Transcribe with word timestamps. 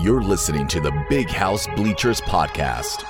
You're 0.00 0.22
listening 0.22 0.68
to 0.68 0.80
the 0.80 0.92
Big 1.10 1.28
House 1.28 1.66
Bleachers 1.74 2.20
Podcast. 2.20 3.02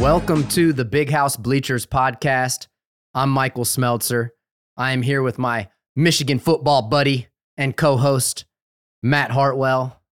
Welcome 0.00 0.48
to 0.48 0.72
the 0.72 0.84
Big 0.84 1.10
House 1.10 1.36
Bleachers 1.36 1.86
Podcast. 1.86 2.66
I'm 3.14 3.30
Michael 3.30 3.64
Smeltzer. 3.64 4.30
I 4.76 4.90
am 4.90 5.02
here 5.02 5.22
with 5.22 5.38
my 5.38 5.68
Michigan 5.94 6.40
football 6.40 6.82
buddy 6.82 7.28
and 7.56 7.76
co 7.76 7.96
host, 7.96 8.46
Matt 9.00 9.30
Hartwell. 9.30 10.02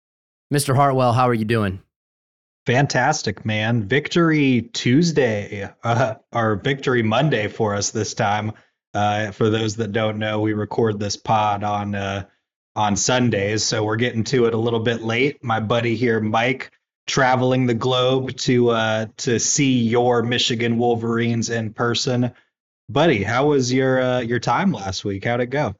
Mr. 0.54 0.76
Hartwell, 0.76 1.12
how 1.12 1.28
are 1.28 1.34
you 1.34 1.44
doing? 1.44 1.82
Fantastic, 2.66 3.44
man. 3.46 3.88
Victory 3.88 4.68
Tuesday, 4.72 5.70
uh, 5.82 6.14
or 6.32 6.56
Victory 6.56 7.02
Monday 7.02 7.48
for 7.48 7.74
us 7.74 7.90
this 7.90 8.12
time. 8.14 8.52
Uh, 8.92 9.30
for 9.30 9.48
those 9.48 9.76
that 9.76 9.92
don't 9.92 10.18
know, 10.18 10.40
we 10.40 10.52
record 10.52 10.98
this 10.98 11.16
pod 11.16 11.64
on 11.64 11.94
uh, 11.94 12.24
on 12.76 12.96
Sundays, 12.96 13.64
so 13.64 13.84
we're 13.84 13.96
getting 13.96 14.24
to 14.24 14.46
it 14.46 14.54
a 14.54 14.58
little 14.58 14.80
bit 14.80 15.02
late. 15.02 15.42
My 15.42 15.60
buddy 15.60 15.96
here, 15.96 16.20
Mike, 16.20 16.70
traveling 17.06 17.66
the 17.66 17.74
globe 17.74 18.36
to 18.38 18.70
uh, 18.70 19.06
to 19.18 19.38
see 19.38 19.80
your 19.80 20.22
Michigan 20.22 20.76
Wolverines 20.76 21.48
in 21.48 21.72
person. 21.72 22.32
Buddy, 22.90 23.22
how 23.22 23.46
was 23.46 23.72
your 23.72 24.02
uh, 24.02 24.20
your 24.20 24.40
time 24.40 24.70
last 24.72 25.04
week? 25.04 25.24
How'd 25.24 25.40
it 25.40 25.46
go? 25.46 25.74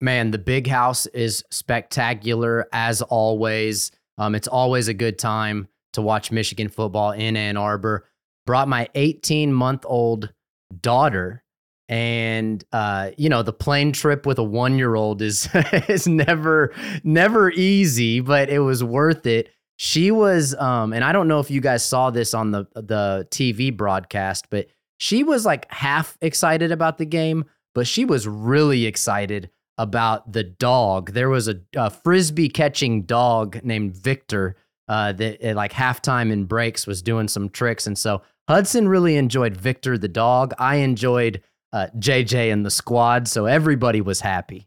Man, 0.00 0.30
the 0.30 0.38
big 0.38 0.68
house 0.68 1.06
is 1.06 1.44
spectacular 1.50 2.66
as 2.72 3.02
always. 3.02 3.90
Um, 4.16 4.34
it's 4.34 4.48
always 4.48 4.88
a 4.88 4.94
good 4.94 5.18
time 5.18 5.68
to 5.98 6.02
watch 6.02 6.30
Michigan 6.30 6.68
football 6.68 7.10
in 7.10 7.36
Ann 7.36 7.56
Arbor. 7.56 8.06
Brought 8.46 8.68
my 8.68 8.88
18 8.94 9.52
month 9.52 9.84
old 9.84 10.32
daughter, 10.80 11.42
and 11.88 12.64
uh, 12.72 13.10
you 13.18 13.28
know 13.28 13.42
the 13.42 13.52
plane 13.52 13.92
trip 13.92 14.24
with 14.24 14.38
a 14.38 14.42
one 14.42 14.78
year 14.78 14.94
old 14.94 15.20
is 15.20 15.48
is 15.88 16.06
never 16.06 16.72
never 17.04 17.50
easy, 17.50 18.20
but 18.20 18.48
it 18.48 18.60
was 18.60 18.82
worth 18.82 19.26
it. 19.26 19.50
She 19.76 20.10
was, 20.10 20.54
um, 20.54 20.92
and 20.92 21.04
I 21.04 21.12
don't 21.12 21.28
know 21.28 21.40
if 21.40 21.50
you 21.50 21.60
guys 21.60 21.84
saw 21.84 22.10
this 22.10 22.32
on 22.32 22.52
the 22.52 22.64
the 22.74 23.26
TV 23.30 23.76
broadcast, 23.76 24.46
but 24.50 24.68
she 24.98 25.24
was 25.24 25.44
like 25.44 25.70
half 25.70 26.16
excited 26.22 26.72
about 26.72 26.96
the 26.98 27.06
game, 27.06 27.44
but 27.74 27.86
she 27.86 28.04
was 28.04 28.26
really 28.26 28.86
excited 28.86 29.50
about 29.76 30.32
the 30.32 30.42
dog. 30.42 31.12
There 31.12 31.28
was 31.28 31.48
a, 31.48 31.60
a 31.76 31.90
frisbee 31.90 32.48
catching 32.48 33.02
dog 33.02 33.62
named 33.62 33.94
Victor 33.94 34.56
uh, 34.88 35.12
that 35.12 35.40
at 35.42 35.56
like 35.56 35.72
halftime 35.72 36.32
and 36.32 36.48
breaks 36.48 36.86
was 36.86 37.02
doing 37.02 37.28
some 37.28 37.48
tricks. 37.48 37.86
And 37.86 37.98
so 37.98 38.22
Hudson 38.48 38.88
really 38.88 39.16
enjoyed 39.16 39.56
Victor 39.56 39.98
the 39.98 40.08
dog. 40.08 40.54
I 40.58 40.76
enjoyed 40.76 41.42
uh, 41.72 41.88
JJ 41.98 42.52
and 42.52 42.64
the 42.64 42.70
squad. 42.70 43.28
So 43.28 43.46
everybody 43.46 44.00
was 44.00 44.20
happy. 44.20 44.66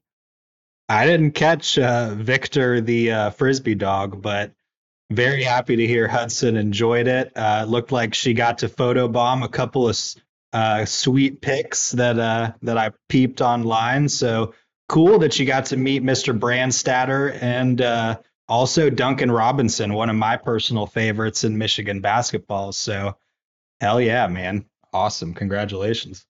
I 0.87 1.05
didn't 1.05 1.31
catch 1.31 1.79
uh, 1.79 2.13
Victor 2.15 2.81
the 2.81 3.11
uh, 3.11 3.29
frisbee 3.31 3.75
dog, 3.75 4.21
but 4.21 4.51
very 5.11 5.43
happy 5.43 5.75
to 5.75 5.87
hear 5.87 6.07
Hudson 6.07 6.57
enjoyed 6.57 7.07
it. 7.07 7.31
Uh, 7.35 7.65
looked 7.67 7.91
like 7.91 8.13
she 8.13 8.33
got 8.33 8.59
to 8.59 8.69
photobomb 8.69 9.43
a 9.43 9.49
couple 9.49 9.87
of 9.87 9.97
uh, 10.53 10.85
sweet 10.85 11.41
pics 11.41 11.91
that 11.91 12.19
uh, 12.19 12.51
that 12.61 12.77
I 12.77 12.91
peeped 13.09 13.41
online. 13.41 14.09
So 14.09 14.53
cool 14.89 15.19
that 15.19 15.39
you 15.39 15.45
got 15.45 15.67
to 15.67 15.77
meet 15.77 16.03
Mr. 16.03 16.37
Brandstatter 16.37 17.37
and 17.41 17.81
uh, 17.81 18.19
also 18.51 18.89
Duncan 18.89 19.31
Robinson, 19.31 19.93
one 19.93 20.09
of 20.09 20.17
my 20.17 20.35
personal 20.35 20.85
favorites 20.85 21.45
in 21.45 21.57
Michigan 21.57 22.01
basketball. 22.01 22.73
So, 22.73 23.15
hell 23.79 24.01
yeah, 24.01 24.27
man. 24.27 24.65
Awesome. 24.91 25.33
Congratulations. 25.33 26.25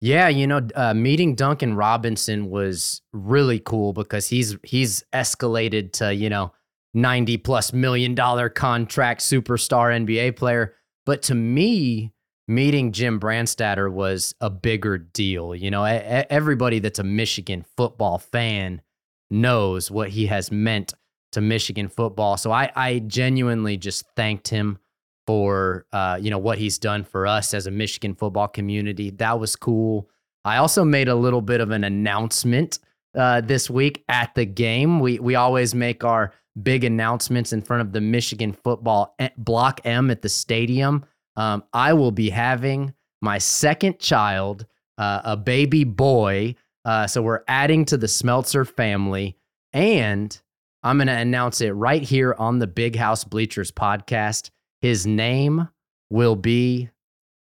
Yeah, 0.00 0.28
you 0.28 0.46
know, 0.46 0.68
uh, 0.76 0.94
meeting 0.94 1.34
Duncan 1.34 1.74
Robinson 1.74 2.50
was 2.50 3.02
really 3.12 3.58
cool 3.58 3.92
because 3.92 4.28
he's 4.28 4.56
he's 4.62 5.02
escalated 5.12 5.92
to 5.94 6.14
you 6.14 6.30
know 6.30 6.52
ninety 6.94 7.36
plus 7.36 7.72
million 7.72 8.14
dollar 8.14 8.48
contract 8.48 9.20
superstar 9.20 9.92
NBA 10.06 10.36
player. 10.36 10.74
But 11.04 11.22
to 11.22 11.34
me, 11.34 12.12
meeting 12.46 12.92
Jim 12.92 13.18
Brandstatter 13.18 13.90
was 13.90 14.36
a 14.40 14.50
bigger 14.50 14.98
deal. 14.98 15.52
You 15.52 15.72
know, 15.72 15.82
everybody 15.82 16.78
that's 16.78 17.00
a 17.00 17.04
Michigan 17.04 17.64
football 17.76 18.18
fan 18.18 18.82
knows 19.30 19.90
what 19.90 20.10
he 20.10 20.26
has 20.26 20.52
meant 20.52 20.94
to 21.32 21.40
Michigan 21.40 21.88
football. 21.88 22.36
So 22.36 22.50
I, 22.50 22.70
I 22.74 23.00
genuinely 23.00 23.76
just 23.76 24.04
thanked 24.16 24.48
him 24.48 24.78
for 25.26 25.86
uh, 25.92 26.18
you 26.20 26.30
know 26.30 26.38
what 26.38 26.58
he's 26.58 26.78
done 26.78 27.04
for 27.04 27.26
us 27.26 27.52
as 27.52 27.66
a 27.66 27.70
Michigan 27.70 28.14
football 28.14 28.48
community. 28.48 29.10
That 29.10 29.40
was 29.40 29.56
cool. 29.56 30.08
I 30.44 30.58
also 30.58 30.84
made 30.84 31.08
a 31.08 31.14
little 31.14 31.42
bit 31.42 31.60
of 31.60 31.70
an 31.72 31.82
announcement 31.82 32.78
uh, 33.16 33.40
this 33.40 33.68
week 33.68 34.04
at 34.08 34.34
the 34.34 34.44
game. 34.44 35.00
We 35.00 35.18
we 35.18 35.34
always 35.34 35.74
make 35.74 36.04
our 36.04 36.32
big 36.62 36.84
announcements 36.84 37.52
in 37.52 37.60
front 37.60 37.82
of 37.82 37.92
the 37.92 38.00
Michigan 38.00 38.52
football 38.52 39.16
block 39.36 39.80
M 39.84 40.10
at 40.10 40.22
the 40.22 40.28
stadium 40.28 41.04
um, 41.36 41.64
I 41.72 41.92
will 41.92 42.10
be 42.10 42.30
having 42.30 42.94
my 43.20 43.38
second 43.38 43.98
child, 43.98 44.66
uh, 44.98 45.20
a 45.24 45.36
baby 45.36 45.84
boy. 45.84 46.54
Uh, 46.84 47.06
so 47.06 47.22
we're 47.22 47.42
adding 47.48 47.84
to 47.86 47.96
the 47.96 48.06
Smeltzer 48.06 48.66
family. 48.66 49.36
And 49.72 50.40
I'm 50.86 50.98
going 50.98 51.08
to 51.08 51.14
announce 51.14 51.60
it 51.60 51.72
right 51.72 52.00
here 52.00 52.32
on 52.38 52.60
the 52.60 52.68
Big 52.68 52.94
House 52.94 53.24
Bleachers 53.24 53.72
podcast. 53.72 54.50
His 54.80 55.04
name 55.04 55.68
will 56.10 56.36
be 56.36 56.90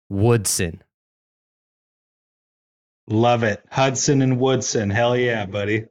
Woodson. 0.09 0.81
Love 3.07 3.43
it. 3.43 3.63
Hudson 3.69 4.23
and 4.23 4.39
Woodson. 4.39 4.89
Hell 4.89 5.15
yeah, 5.15 5.45
buddy. 5.45 5.85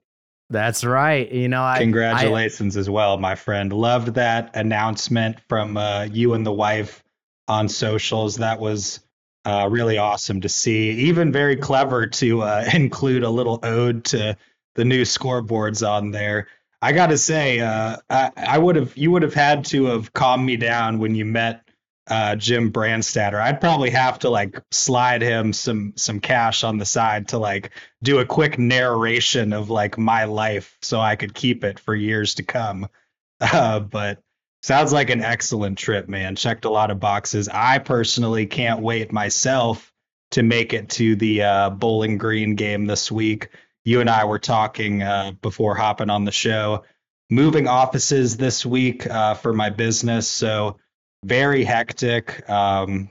That's 0.50 0.84
right. 0.84 1.30
You 1.30 1.48
know, 1.48 1.62
I, 1.62 1.78
congratulations 1.78 2.76
I, 2.76 2.80
as 2.80 2.90
well, 2.90 3.16
my 3.16 3.36
friend. 3.36 3.72
Loved 3.72 4.14
that 4.14 4.56
announcement 4.56 5.36
from 5.48 5.76
uh, 5.76 6.08
you 6.10 6.34
and 6.34 6.44
the 6.44 6.52
wife 6.52 7.04
on 7.46 7.68
socials. 7.68 8.38
That 8.38 8.58
was 8.58 8.98
uh, 9.44 9.68
really 9.70 9.98
awesome 9.98 10.40
to 10.40 10.48
see. 10.48 10.90
Even 10.90 11.30
very 11.30 11.54
clever 11.54 12.08
to 12.08 12.42
uh, 12.42 12.68
include 12.74 13.22
a 13.22 13.30
little 13.30 13.60
ode 13.62 14.04
to 14.06 14.36
the 14.74 14.84
new 14.84 15.02
scoreboards 15.02 15.88
on 15.88 16.10
there. 16.10 16.48
I 16.86 16.92
got 16.92 17.08
to 17.08 17.18
say, 17.18 17.60
uh, 17.60 17.96
I, 18.08 18.30
I 18.36 18.58
would 18.58 18.76
have 18.76 18.96
you 18.96 19.10
would 19.10 19.22
have 19.22 19.34
had 19.34 19.64
to 19.66 19.86
have 19.86 20.12
calmed 20.12 20.44
me 20.46 20.56
down 20.56 20.98
when 20.98 21.14
you 21.14 21.24
met 21.24 21.68
uh, 22.06 22.36
Jim 22.36 22.72
Brandstatter. 22.72 23.40
I'd 23.40 23.60
probably 23.60 23.90
have 23.90 24.20
to 24.20 24.30
like 24.30 24.62
slide 24.70 25.22
him 25.22 25.52
some 25.52 25.94
some 25.96 26.20
cash 26.20 26.62
on 26.62 26.78
the 26.78 26.84
side 26.84 27.28
to 27.28 27.38
like 27.38 27.72
do 28.02 28.20
a 28.20 28.24
quick 28.24 28.58
narration 28.58 29.52
of 29.52 29.68
like 29.68 29.98
my 29.98 30.24
life 30.24 30.78
so 30.80 31.00
I 31.00 31.16
could 31.16 31.34
keep 31.34 31.64
it 31.64 31.80
for 31.80 31.94
years 31.94 32.34
to 32.36 32.42
come. 32.42 32.88
Uh, 33.38 33.80
but 33.80 34.22
Sounds 34.62 34.92
like 34.92 35.10
an 35.10 35.22
excellent 35.22 35.78
trip, 35.78 36.08
man. 36.08 36.34
Checked 36.34 36.64
a 36.64 36.70
lot 36.70 36.90
of 36.90 36.98
boxes. 36.98 37.48
I 37.48 37.78
personally 37.78 38.46
can't 38.46 38.80
wait 38.80 39.12
myself 39.12 39.92
to 40.32 40.42
make 40.42 40.72
it 40.72 40.88
to 40.88 41.14
the 41.14 41.42
uh, 41.42 41.70
Bowling 41.70 42.18
Green 42.18 42.56
game 42.56 42.86
this 42.86 43.12
week. 43.12 43.50
You 43.86 44.00
and 44.00 44.10
I 44.10 44.24
were 44.24 44.40
talking 44.40 45.04
uh, 45.04 45.30
before 45.40 45.76
hopping 45.76 46.10
on 46.10 46.24
the 46.24 46.32
show. 46.32 46.82
Moving 47.30 47.68
offices 47.68 48.36
this 48.36 48.66
week 48.66 49.06
uh, 49.06 49.34
for 49.34 49.52
my 49.52 49.70
business, 49.70 50.26
so 50.26 50.78
very 51.24 51.62
hectic. 51.62 52.48
Um, 52.50 53.10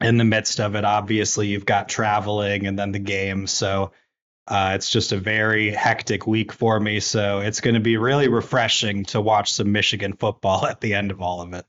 in 0.00 0.16
the 0.16 0.24
midst 0.24 0.58
of 0.58 0.74
it, 0.74 0.84
obviously, 0.84 1.46
you've 1.46 1.64
got 1.64 1.88
traveling 1.88 2.66
and 2.66 2.76
then 2.76 2.90
the 2.90 2.98
game. 2.98 3.46
So 3.46 3.92
uh, 4.48 4.72
it's 4.74 4.90
just 4.90 5.12
a 5.12 5.16
very 5.16 5.70
hectic 5.70 6.26
week 6.26 6.52
for 6.52 6.80
me, 6.80 6.98
so 6.98 7.38
it's 7.38 7.60
going 7.60 7.74
to 7.74 7.80
be 7.80 7.96
really 7.96 8.26
refreshing 8.26 9.04
to 9.06 9.20
watch 9.20 9.52
some 9.52 9.70
Michigan 9.70 10.14
football 10.14 10.66
at 10.70 10.80
the 10.80 10.94
end 10.94 11.12
of 11.12 11.22
all 11.22 11.40
of 11.40 11.52
it. 11.52 11.66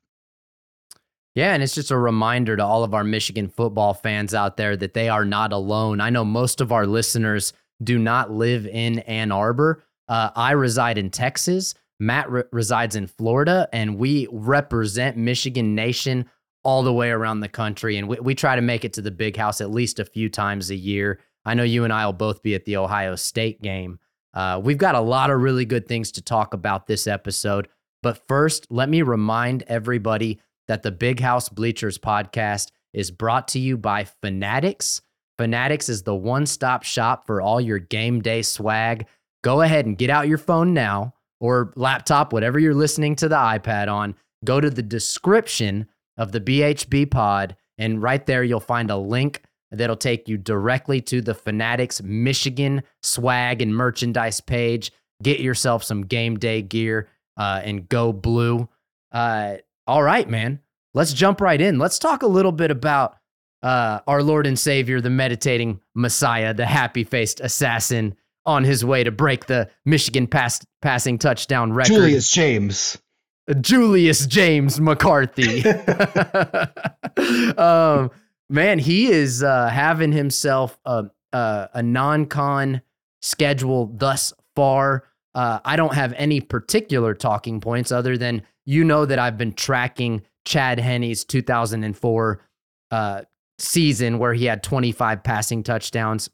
Yeah, 1.36 1.54
and 1.54 1.62
it's 1.62 1.76
just 1.76 1.92
a 1.92 1.98
reminder 1.98 2.58
to 2.58 2.66
all 2.66 2.84
of 2.84 2.96
our 2.96 3.04
Michigan 3.04 3.50
football 3.50 3.94
fans 3.94 4.34
out 4.34 4.58
there 4.58 4.76
that 4.76 4.96
they 4.96 5.10
are 5.10 5.26
not 5.26 5.54
alone. 5.54 6.02
I 6.02 6.10
know 6.10 6.26
most 6.26 6.60
of 6.60 6.72
our 6.72 6.88
listeners 6.88 7.54
do 7.84 7.98
not 8.00 8.32
live 8.32 8.66
in 8.66 9.00
Ann 9.00 9.32
Arbor. 9.32 9.84
Uh, 10.08 10.30
I 10.36 10.52
reside 10.52 10.98
in 10.98 11.10
Texas. 11.10 11.74
Matt 12.00 12.30
re- 12.30 12.44
resides 12.52 12.96
in 12.96 13.08
Florida, 13.08 13.70
and 13.72 13.98
we 13.98 14.28
represent 14.32 15.18
Michigan 15.18 15.76
Nation 15.76 16.30
all 16.64 16.84
the 16.84 16.94
way 16.94 17.10
around 17.10 17.40
the 17.40 17.50
country. 17.50 17.98
And 17.98 18.08
we, 18.08 18.18
we 18.20 18.36
try 18.36 18.56
to 18.56 18.62
make 18.62 18.86
it 18.86 18.94
to 18.94 19.02
the 19.02 19.12
big 19.12 19.38
house 19.38 19.62
at 19.62 19.72
least 19.72 20.00
a 20.00 20.06
few 20.06 20.30
times 20.30 20.70
a 20.70 20.76
year. 20.76 21.20
I 21.46 21.54
know 21.54 21.64
you 21.64 21.84
and 21.84 21.94
I 21.94 22.06
will 22.06 22.14
both 22.14 22.44
be 22.44 22.56
at 22.56 22.66
the 22.66 22.78
Ohio 22.78 23.16
State 23.16 23.62
game. 23.62 24.00
Uh, 24.34 24.60
we've 24.64 24.78
got 24.78 24.96
a 24.96 25.02
lot 25.02 25.30
of 25.30 25.42
really 25.42 25.66
good 25.66 25.88
things 25.88 26.12
to 26.14 26.22
talk 26.22 26.54
about 26.54 26.88
this 26.88 27.08
episode. 27.08 27.68
But 28.04 28.28
first, 28.28 28.68
let 28.70 28.90
me 28.90 29.02
remind 29.02 29.64
everybody 29.68 30.40
that 30.68 30.84
the 30.84 30.92
Big 30.92 31.20
House 31.20 31.50
Bleachers 31.50 31.98
podcast 31.98 32.72
is 32.94 33.12
brought 33.12 33.48
to 33.50 33.60
you 33.60 33.78
by 33.78 34.06
Fanatics. 34.06 35.02
Fanatics 35.42 35.90
is 35.90 36.04
the 36.04 36.14
one 36.14 36.46
stop 36.46 36.84
shop 36.84 37.26
for 37.26 37.42
all 37.42 37.60
your 37.60 37.80
game 37.80 38.22
day 38.22 38.44
swag. 38.44 39.08
Go 39.44 39.62
ahead 39.62 39.88
and 39.88 39.98
get 39.98 40.12
out 40.12 40.28
your 40.28 40.38
phone 40.38 40.72
now 40.72 41.16
or 41.40 41.74
laptop, 41.76 42.32
whatever 42.32 42.60
you're 42.60 42.76
listening 42.76 43.16
to 43.16 43.28
the 43.28 43.36
iPad 43.36 43.92
on. 43.92 44.14
go 44.46 44.62
to 44.62 44.70
the 44.70 44.84
description 44.84 45.88
of 46.16 46.32
the 46.32 46.40
BHB 46.40 47.10
pod, 47.10 47.56
and 47.80 48.04
right 48.04 48.24
there 48.28 48.44
you'll 48.44 48.60
find 48.60 48.92
a 48.92 48.98
link 48.98 49.42
that'll 49.72 49.96
take 49.96 50.30
you 50.30 50.38
directly 50.38 51.02
to 51.02 51.22
the 51.22 51.34
Fanatics 51.34 52.04
Michigan 52.04 52.84
swag 53.02 53.64
and 53.64 53.76
merchandise 53.76 54.42
page. 54.42 54.92
Get 55.24 55.40
yourself 55.40 55.84
some 55.84 56.04
game 56.04 56.38
day 56.38 56.62
gear 56.62 57.10
uh, 57.36 57.62
and 57.64 57.90
go 57.90 58.14
blue. 58.14 58.70
Uh, 59.12 59.56
all 59.88 60.04
right, 60.04 60.30
man. 60.30 60.60
Let's 60.94 61.14
jump 61.14 61.42
right 61.42 61.60
in. 61.60 61.80
Let's 61.80 61.98
talk 61.98 62.22
a 62.22 62.28
little 62.28 62.52
bit 62.52 62.70
about 62.70 63.18
uh, 63.64 64.00
our 64.08 64.24
Lord 64.24 64.48
and 64.48 64.58
Savior, 64.58 65.02
the 65.02 65.10
meditating 65.10 65.80
Messiah, 65.96 66.54
the 66.54 66.66
happy 66.66 67.04
faced 67.04 67.40
assassin 67.40 68.16
on 68.46 68.64
his 68.64 68.84
way 68.84 69.04
to 69.04 69.12
break 69.12 69.46
the 69.46 69.70
Michigan 69.86 70.28
pass- 70.28 70.66
passing 70.82 71.18
touchdown 71.18 71.74
record. 71.74 71.94
Julius 71.94 72.32
James. 72.32 72.98
Julius 73.60 74.26
James 74.26 74.80
McCarthy. 74.80 75.64
um, 77.58 78.10
man, 78.50 78.80
he 78.80 79.12
is 79.12 79.44
uh, 79.44 79.68
having 79.68 80.12
himself 80.12 80.80
a, 80.86 81.06
a, 81.34 81.70
a 81.76 81.84
non 81.84 82.26
con 82.26 82.82
schedule 83.22 83.88
thus 83.88 84.34
far. 84.56 85.04
Uh, 85.34 85.60
I 85.64 85.76
don't 85.76 85.94
have 85.94 86.14
any 86.14 86.42
particular 86.42 87.14
talking 87.14 87.62
points 87.62 87.92
other 87.92 88.18
than 88.18 88.44
you 88.66 88.84
know 88.84 89.06
that 89.06 89.20
I've 89.20 89.38
been 89.38 89.54
tracking 89.54 90.24
Chad 90.46 90.80
Henne's 90.80 91.24
2004 91.24 92.42
uh, 92.92 93.22
season 93.62 94.20
where 94.20 94.34
he 94.34 94.46
had 94.46 94.64
25 94.64 95.24
passing 95.24 95.64
touchdowns. 95.64 96.30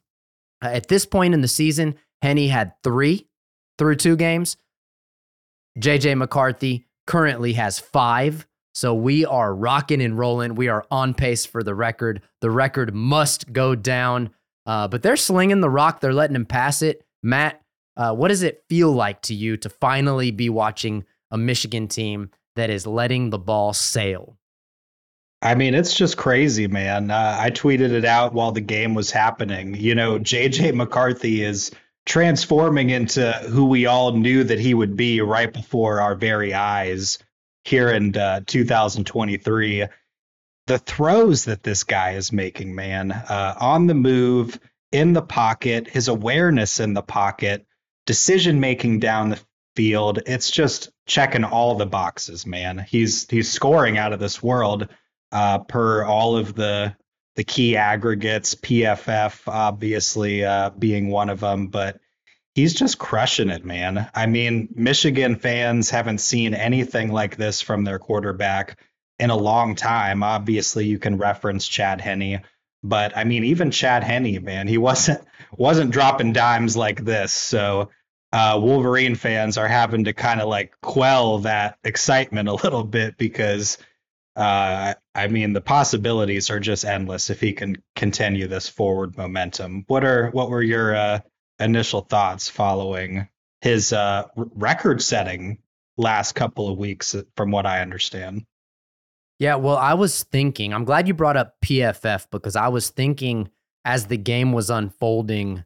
Uh, 0.63 0.69
at 0.69 0.87
this 0.87 1.05
point 1.05 1.33
in 1.33 1.41
the 1.41 1.47
season, 1.47 1.95
Henne 2.21 2.47
had 2.49 2.73
three 2.83 3.27
through 3.77 3.95
two 3.95 4.15
games. 4.15 4.57
JJ 5.79 6.17
McCarthy 6.17 6.87
currently 7.05 7.53
has 7.53 7.79
five. 7.79 8.47
So 8.73 8.93
we 8.93 9.25
are 9.25 9.53
rocking 9.53 10.01
and 10.01 10.17
rolling. 10.17 10.55
We 10.55 10.67
are 10.67 10.85
on 10.91 11.13
pace 11.13 11.45
for 11.45 11.63
the 11.63 11.73
record. 11.73 12.21
The 12.41 12.51
record 12.51 12.93
must 12.93 13.51
go 13.51 13.75
down, 13.75 14.31
uh, 14.65 14.87
but 14.87 15.01
they're 15.01 15.17
slinging 15.17 15.61
the 15.61 15.69
rock. 15.69 15.99
They're 15.99 16.13
letting 16.13 16.35
him 16.35 16.45
pass 16.45 16.81
it. 16.81 17.03
Matt, 17.23 17.61
uh, 17.95 18.13
what 18.13 18.27
does 18.27 18.43
it 18.43 18.63
feel 18.69 18.91
like 18.91 19.21
to 19.23 19.33
you 19.33 19.57
to 19.57 19.69
finally 19.69 20.29
be 20.29 20.49
watching 20.49 21.05
a 21.31 21.37
Michigan 21.37 21.87
team 21.87 22.29
that 22.55 22.69
is 22.69 22.85
letting 22.85 23.31
the 23.31 23.39
ball 23.39 23.73
sail? 23.73 24.37
I 25.41 25.55
mean, 25.55 25.75
it's 25.75 25.95
just 25.95 26.17
crazy, 26.17 26.67
man. 26.67 27.11
Uh, 27.11 27.37
I 27.39 27.51
tweeted 27.51 27.91
it 27.91 28.05
out 28.05 28.33
while 28.33 28.51
the 28.51 28.61
game 28.61 28.95
was 28.95 29.11
happening. 29.11 29.75
You 29.75 29.93
know, 29.93 30.17
JJ 30.17 30.73
McCarthy 30.73 31.43
is 31.43 31.71
transforming 32.05 32.89
into 32.89 33.31
who 33.31 33.65
we 33.65 33.85
all 33.85 34.13
knew 34.13 34.43
that 34.43 34.59
he 34.59 34.73
would 34.73 34.95
be 34.95 35.21
right 35.21 35.51
before 35.51 36.01
our 36.01 36.15
very 36.15 36.53
eyes 36.53 37.19
here 37.65 37.89
in 37.89 38.17
uh, 38.17 38.41
2023. 38.47 39.85
The 40.65 40.79
throws 40.79 41.45
that 41.45 41.63
this 41.63 41.83
guy 41.83 42.11
is 42.13 42.33
making, 42.33 42.73
man, 42.73 43.11
uh, 43.11 43.55
on 43.59 43.87
the 43.87 43.93
move, 43.93 44.59
in 44.91 45.13
the 45.13 45.21
pocket, 45.21 45.87
his 45.87 46.07
awareness 46.07 46.79
in 46.79 46.93
the 46.93 47.03
pocket, 47.03 47.65
decision 48.05 48.59
making 48.59 48.99
down 48.99 49.29
the 49.29 49.39
field, 49.75 50.19
it's 50.25 50.49
just 50.49 50.89
checking 51.05 51.43
all 51.43 51.75
the 51.75 51.85
boxes, 51.85 52.45
man. 52.45 52.79
He's 52.79 53.29
he's 53.29 53.51
scoring 53.51 53.97
out 53.97 54.13
of 54.13 54.19
this 54.19 54.41
world 54.41 54.87
uh, 55.31 55.59
per 55.59 56.03
all 56.03 56.37
of 56.37 56.55
the 56.55 56.95
the 57.35 57.43
key 57.43 57.77
aggregates, 57.77 58.55
PFF 58.55 59.47
obviously 59.47 60.43
uh, 60.43 60.71
being 60.71 61.09
one 61.09 61.29
of 61.29 61.39
them, 61.39 61.67
but 61.67 61.99
he's 62.55 62.73
just 62.73 62.97
crushing 62.97 63.51
it, 63.51 63.63
man. 63.63 64.09
I 64.15 64.25
mean, 64.25 64.69
Michigan 64.73 65.35
fans 65.35 65.91
haven't 65.91 66.17
seen 66.17 66.55
anything 66.55 67.11
like 67.11 67.37
this 67.37 67.61
from 67.61 67.83
their 67.83 67.99
quarterback 67.99 68.79
in 69.19 69.29
a 69.29 69.37
long 69.37 69.75
time. 69.75 70.23
Obviously, 70.23 70.87
you 70.87 70.97
can 70.97 71.19
reference 71.19 71.67
Chad 71.67 72.01
Henne, 72.01 72.41
but 72.81 73.15
I 73.15 73.23
mean, 73.23 73.43
even 73.43 73.69
Chad 73.69 74.03
Henne, 74.03 74.43
man, 74.43 74.67
he 74.67 74.77
wasn't 74.79 75.21
wasn't 75.55 75.91
dropping 75.91 76.33
dimes 76.33 76.75
like 76.75 77.05
this. 77.05 77.31
So 77.31 77.91
uh, 78.33 78.59
Wolverine 78.61 79.15
fans 79.15 79.59
are 79.59 79.67
having 79.67 80.05
to 80.05 80.13
kind 80.13 80.41
of 80.41 80.47
like 80.47 80.73
quell 80.81 81.39
that 81.39 81.77
excitement 81.83 82.49
a 82.49 82.55
little 82.55 82.83
bit 82.83 83.17
because 83.17 83.77
uh, 84.37 84.93
I 85.15 85.27
mean, 85.27 85.53
the 85.53 85.61
possibilities 85.61 86.51
are 86.51 86.59
just 86.59 86.85
endless 86.85 87.31
if 87.31 87.41
he 87.41 87.53
can 87.53 87.77
continue 87.95 88.47
this 88.47 88.69
forward 88.69 89.17
momentum. 89.17 89.83
What 89.87 90.03
are 90.03 90.29
what 90.29 90.51
were 90.51 90.61
your 90.61 90.95
uh, 90.95 91.19
initial 91.59 92.01
thoughts 92.01 92.47
following 92.47 93.27
his 93.61 93.91
uh, 93.91 94.27
record-setting 94.35 95.57
last 95.97 96.33
couple 96.33 96.69
of 96.69 96.77
weeks, 96.77 97.15
uh, 97.15 97.23
from 97.35 97.49
what 97.49 97.65
I 97.65 97.81
understand? 97.81 98.45
Yeah, 99.39 99.55
well, 99.55 99.77
I 99.77 99.95
was 99.95 100.23
thinking. 100.23 100.71
I'm 100.71 100.85
glad 100.85 101.07
you 101.07 101.15
brought 101.15 101.37
up 101.37 101.55
PFF 101.65 102.27
because 102.31 102.55
I 102.55 102.67
was 102.67 102.91
thinking 102.91 103.49
as 103.85 104.05
the 104.05 104.17
game 104.17 104.53
was 104.53 104.69
unfolding 104.69 105.63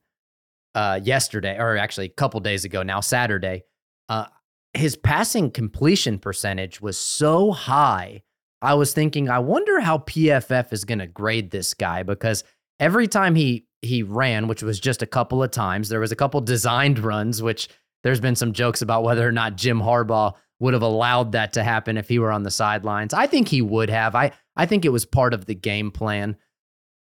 uh, 0.76 1.02
yesterday, 1.04 1.58
or 1.58 1.76
actually 1.76 2.06
a 2.06 2.10
couple 2.10 2.40
days 2.40 2.64
ago 2.64 2.84
now, 2.84 3.02
Saturday. 3.02 3.64
Uh, 4.08 4.28
his 4.74 4.96
passing 4.96 5.52
completion 5.52 6.20
percentage 6.20 6.80
was 6.80 6.98
so 6.98 7.52
high 7.52 8.24
I 8.62 8.76
was 8.76 8.94
thinking, 8.94 9.30
I 9.30 9.40
wonder 9.40 9.80
how 9.80 10.00
PFF 10.00 10.72
is 10.72 10.86
going 10.86 11.00
to 11.00 11.08
grade 11.08 11.52
this 11.52 11.74
guy 11.74 12.04
because 12.04 12.44
every 12.80 13.08
time 13.08 13.36
he 13.36 13.66
he 13.82 14.04
ran, 14.04 14.48
which 14.48 14.62
was 14.62 14.80
just 14.80 15.02
a 15.02 15.08
couple 15.08 15.42
of 15.42 15.50
times, 15.50 15.90
there 15.90 16.00
was 16.00 16.12
a 16.12 16.16
couple 16.16 16.40
designed 16.42 17.00
runs, 17.00 17.42
which 17.42 17.68
there's 18.04 18.20
been 18.20 18.36
some 18.36 18.54
jokes 18.54 18.82
about 18.82 19.04
whether 19.04 19.28
or 19.28 19.32
not 19.32 19.56
Jim 19.56 19.80
Harbaugh 19.80 20.34
would 20.60 20.74
have 20.74 20.84
allowed 20.84 21.32
that 21.32 21.54
to 21.54 21.64
happen 21.64 21.98
if 21.98 22.08
he 22.08 22.20
were 22.20 22.32
on 22.32 22.44
the 22.44 22.52
sidelines. 22.52 23.14
I 23.14 23.26
think 23.26 23.48
he 23.48 23.62
would 23.62 23.90
have. 23.90 24.16
I 24.16 24.32
I 24.56 24.66
think 24.68 24.86
it 24.86 24.90
was 24.90 25.06
part 25.06 25.34
of 25.34 25.46
the 25.46 25.56
game 25.56 25.90
plan. 25.92 26.38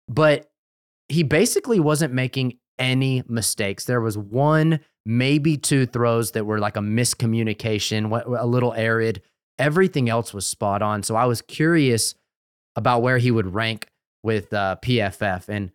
But 0.09 0.51
he 1.09 1.23
basically 1.23 1.79
wasn't 1.79 2.15
making 2.15 2.59
any 2.79 3.23
mistakes. 3.29 3.85
There 3.85 4.01
was 4.01 4.17
one, 4.17 4.81
maybe 5.05 5.57
two 5.57 5.87
throws 5.87 6.33
that 6.33 6.47
were 6.47 6.59
like 6.59 6.77
a 6.77 6.81
miscommunication, 6.81 8.11
a 8.39 8.47
little 8.47 8.73
arid 8.73 9.23
everything 9.61 10.09
else 10.09 10.35
was 10.35 10.47
spot 10.47 10.83
on. 10.83 11.03
So 11.05 11.15
I 11.15 11.27
was 11.27 11.43
curious 11.43 12.15
about 12.75 13.03
where 13.03 13.19
he 13.19 13.31
would 13.31 13.55
rank 13.55 13.89
with 14.23 14.53
uh, 14.53 14.77
PFF. 14.83 15.49
And 15.49 15.71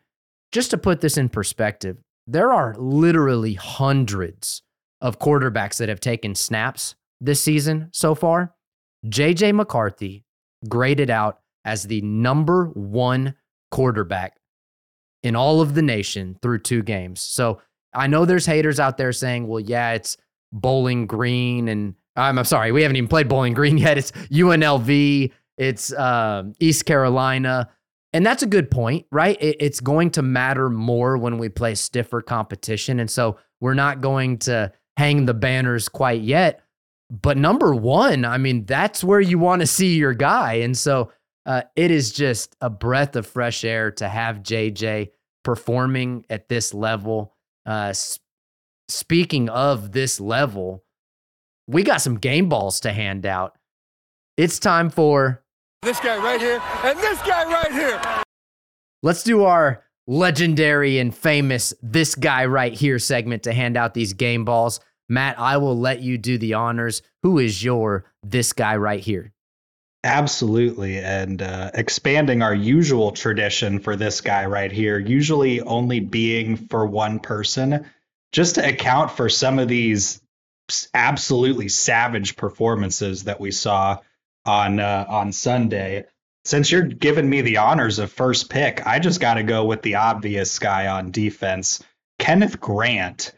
just 0.52 0.72
to 0.72 0.78
put 0.78 1.02
this 1.02 1.18
in 1.18 1.30
perspective, 1.30 1.98
there 2.28 2.52
are 2.52 2.76
literally 2.78 3.54
hundreds 3.54 4.64
of 5.02 5.20
quarterbacks 5.20 5.78
that 5.78 5.90
have 5.90 6.00
taken 6.00 6.34
snaps 6.34 6.96
this 7.22 7.40
season 7.40 7.90
so 7.94 8.16
far. 8.16 8.56
JJ 9.06 9.54
McCarthy 9.54 10.26
graded 10.68 11.12
out 11.12 11.40
as 11.64 11.83
the 11.83 12.02
number 12.02 12.66
one 12.74 13.36
quarterback 13.69 14.38
in 15.21 15.36
all 15.36 15.62
of 15.62 15.76
the 15.76 15.81
nation 15.81 16.38
through 16.42 16.59
two 16.59 16.81
games. 16.81 17.21
So 17.21 17.62
I 17.94 18.07
know 18.07 18.26
there's 18.26 18.45
haters 18.45 18.80
out 18.80 18.98
there 18.98 19.12
saying, 19.12 19.48
well, 19.48 19.59
yeah, 19.59 19.94
it's 19.94 20.18
Bowling 20.52 21.06
Green 21.06 21.68
and 21.68 21.95
I'm, 22.16 22.40
I'm 22.40 22.45
sorry, 22.45 22.72
we 22.72 22.81
haven't 22.81 22.98
even 22.98 23.07
played 23.07 23.28
Bowling 23.28 23.54
Green 23.54 23.78
yet. 23.80 23.98
It's 23.98 24.12
UNLV, 24.12 25.31
it's 25.57 25.94
uh, 25.94 26.44
East 26.60 26.86
Carolina. 26.86 27.69
And 28.14 28.26
that's 28.26 28.44
a 28.44 28.48
good 28.48 28.72
point, 28.72 29.06
right? 29.12 29.38
It, 29.42 29.57
it's 29.60 29.81
going 29.81 30.12
to 30.12 30.22
matter 30.22 30.69
more 30.69 31.18
when 31.18 31.38
we 31.38 31.50
play 31.50 31.76
stiffer 31.76 32.22
competition. 32.22 33.02
And 33.02 33.12
so 33.12 33.38
we're 33.60 33.74
not 33.74 34.00
going 34.00 34.38
to 34.40 34.72
hang 34.95 35.26
the 35.26 35.34
banners 35.34 35.90
quite 35.90 36.22
yet. 36.22 36.62
But 37.10 37.38
number 37.38 37.76
one, 37.76 38.24
I 38.24 38.38
mean, 38.38 38.66
that's 38.66 39.04
where 39.04 39.19
you 39.19 39.38
want 39.38 39.60
to 39.62 39.68
see 39.68 39.95
your 39.95 40.14
guy. 40.14 40.54
And 40.56 40.78
so 40.78 41.12
uh, 41.45 41.64
it 41.76 41.92
is 41.92 42.14
just 42.14 42.56
a 42.62 42.69
breath 42.69 43.18
of 43.18 43.28
fresh 43.28 43.66
air 43.66 43.92
to 43.92 44.07
have 44.07 44.38
JJ 44.38 45.10
performing 45.44 46.26
at 46.30 46.48
this 46.48 46.74
level. 46.74 47.34
Uh, 47.66 47.94
speaking 48.88 49.50
of 49.50 49.92
this 49.92 50.22
level, 50.22 50.84
we 51.68 51.84
got 51.84 52.02
some 52.02 52.18
game 52.18 52.50
balls 52.50 52.80
to 52.81 52.92
hand 52.92 53.26
out. 53.26 53.57
It's 54.38 54.60
time 54.60 54.90
for 54.90 55.44
this 55.81 56.00
guy 56.00 56.18
right 56.18 56.40
here 56.40 56.62
and 56.84 56.98
this 57.00 57.22
guy 57.22 57.45
right 57.45 57.72
here. 57.72 58.24
Let's 59.02 59.24
do 59.24 59.44
our 59.44 59.84
legendary 60.07 61.00
and 61.00 61.16
famous 61.16 61.74
this 61.81 62.16
guy 62.16 62.45
right 62.45 62.74
here 62.74 63.00
segment 63.00 63.44
to 63.44 63.54
hand 63.54 63.78
out 63.78 63.94
these 63.94 64.14
game 64.14 64.45
balls. 64.45 64.80
Matt, 65.07 65.40
I 65.40 65.57
will 65.57 65.78
let 65.78 66.02
you 66.02 66.18
do 66.18 66.38
the 66.38 66.56
honors. 66.56 67.02
Who 67.24 67.40
is 67.40 67.64
your 67.64 68.06
this 68.24 68.54
guy 68.54 68.76
right 68.76 69.00
here? 69.00 69.31
Absolutely. 70.04 71.00
And 71.00 71.42
uh, 71.42 71.72
expanding 71.74 72.42
our 72.42 72.54
usual 72.54 73.12
tradition 73.12 73.80
for 73.80 73.95
this 73.95 74.22
guy 74.22 74.45
right 74.45 74.72
here, 74.72 75.00
usually 75.00 75.62
only 75.62 76.00
being 76.00 76.57
for 76.57 76.86
one 76.86 77.19
person, 77.19 77.86
just 78.31 78.56
to 78.56 78.68
account 78.68 79.12
for 79.12 79.30
some 79.30 79.57
of 79.57 79.68
these 79.68 80.22
absolutely 80.94 81.69
savage 81.69 82.36
performances 82.36 83.26
that 83.26 83.40
we 83.40 83.52
saw 83.52 84.00
on 84.45 84.80
uh, 84.80 85.06
on 85.07 85.31
Sunday. 85.31 86.06
Since 86.44 86.72
you're 86.72 86.84
giving 86.84 87.30
me 87.30 87.42
the 87.42 87.57
honors 87.57 87.98
of 88.00 88.12
first 88.12 88.50
pick, 88.50 88.86
I 88.86 89.00
just 89.00 89.19
got 89.19 89.36
to 89.36 89.44
go 89.44 89.66
with 89.66 89.81
the 89.81 89.95
obvious 89.95 90.60
guy 90.60 90.88
on 90.88 91.12
defense, 91.12 91.84
Kenneth 92.19 92.60
Grant. 92.60 93.34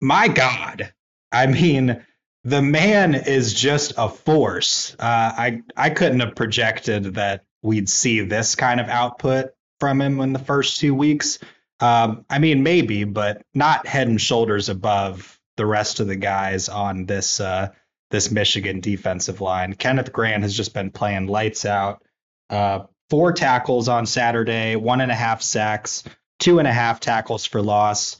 My 0.00 0.28
God, 0.28 0.92
I 1.32 1.46
mean, 1.46 2.04
the 2.44 2.62
man 2.62 3.14
is 3.14 3.52
just 3.52 3.94
a 3.98 4.08
force. 4.08 4.94
Uh, 4.98 5.32
I 5.36 5.62
I 5.76 5.90
couldn't 5.90 6.20
have 6.20 6.36
projected 6.36 7.14
that 7.14 7.44
we'd 7.62 7.88
see 7.88 8.20
this 8.20 8.54
kind 8.54 8.80
of 8.80 8.88
output 8.88 9.50
from 9.80 10.00
him 10.00 10.20
in 10.20 10.32
the 10.32 10.38
first 10.38 10.78
two 10.78 10.94
weeks. 10.94 11.38
Um, 11.80 12.24
I 12.28 12.38
mean, 12.38 12.62
maybe, 12.62 13.04
but 13.04 13.42
not 13.54 13.86
head 13.86 14.06
and 14.08 14.20
shoulders 14.20 14.68
above 14.68 15.39
the 15.60 15.66
rest 15.66 16.00
of 16.00 16.06
the 16.06 16.16
guys 16.16 16.70
on 16.70 17.04
this 17.04 17.38
uh, 17.38 17.68
this 18.10 18.30
Michigan 18.30 18.80
defensive 18.80 19.42
line. 19.42 19.74
Kenneth 19.74 20.10
Grant 20.10 20.42
has 20.42 20.56
just 20.56 20.72
been 20.72 20.90
playing 20.90 21.26
lights 21.26 21.66
out. 21.66 22.02
Uh, 22.48 22.84
four 23.10 23.34
tackles 23.34 23.86
on 23.86 24.06
Saturday, 24.06 24.74
one 24.76 25.02
and 25.02 25.12
a 25.12 25.14
half 25.14 25.42
sacks, 25.42 26.02
two 26.38 26.60
and 26.60 26.66
a 26.66 26.72
half 26.72 26.98
tackles 26.98 27.44
for 27.44 27.60
loss. 27.60 28.16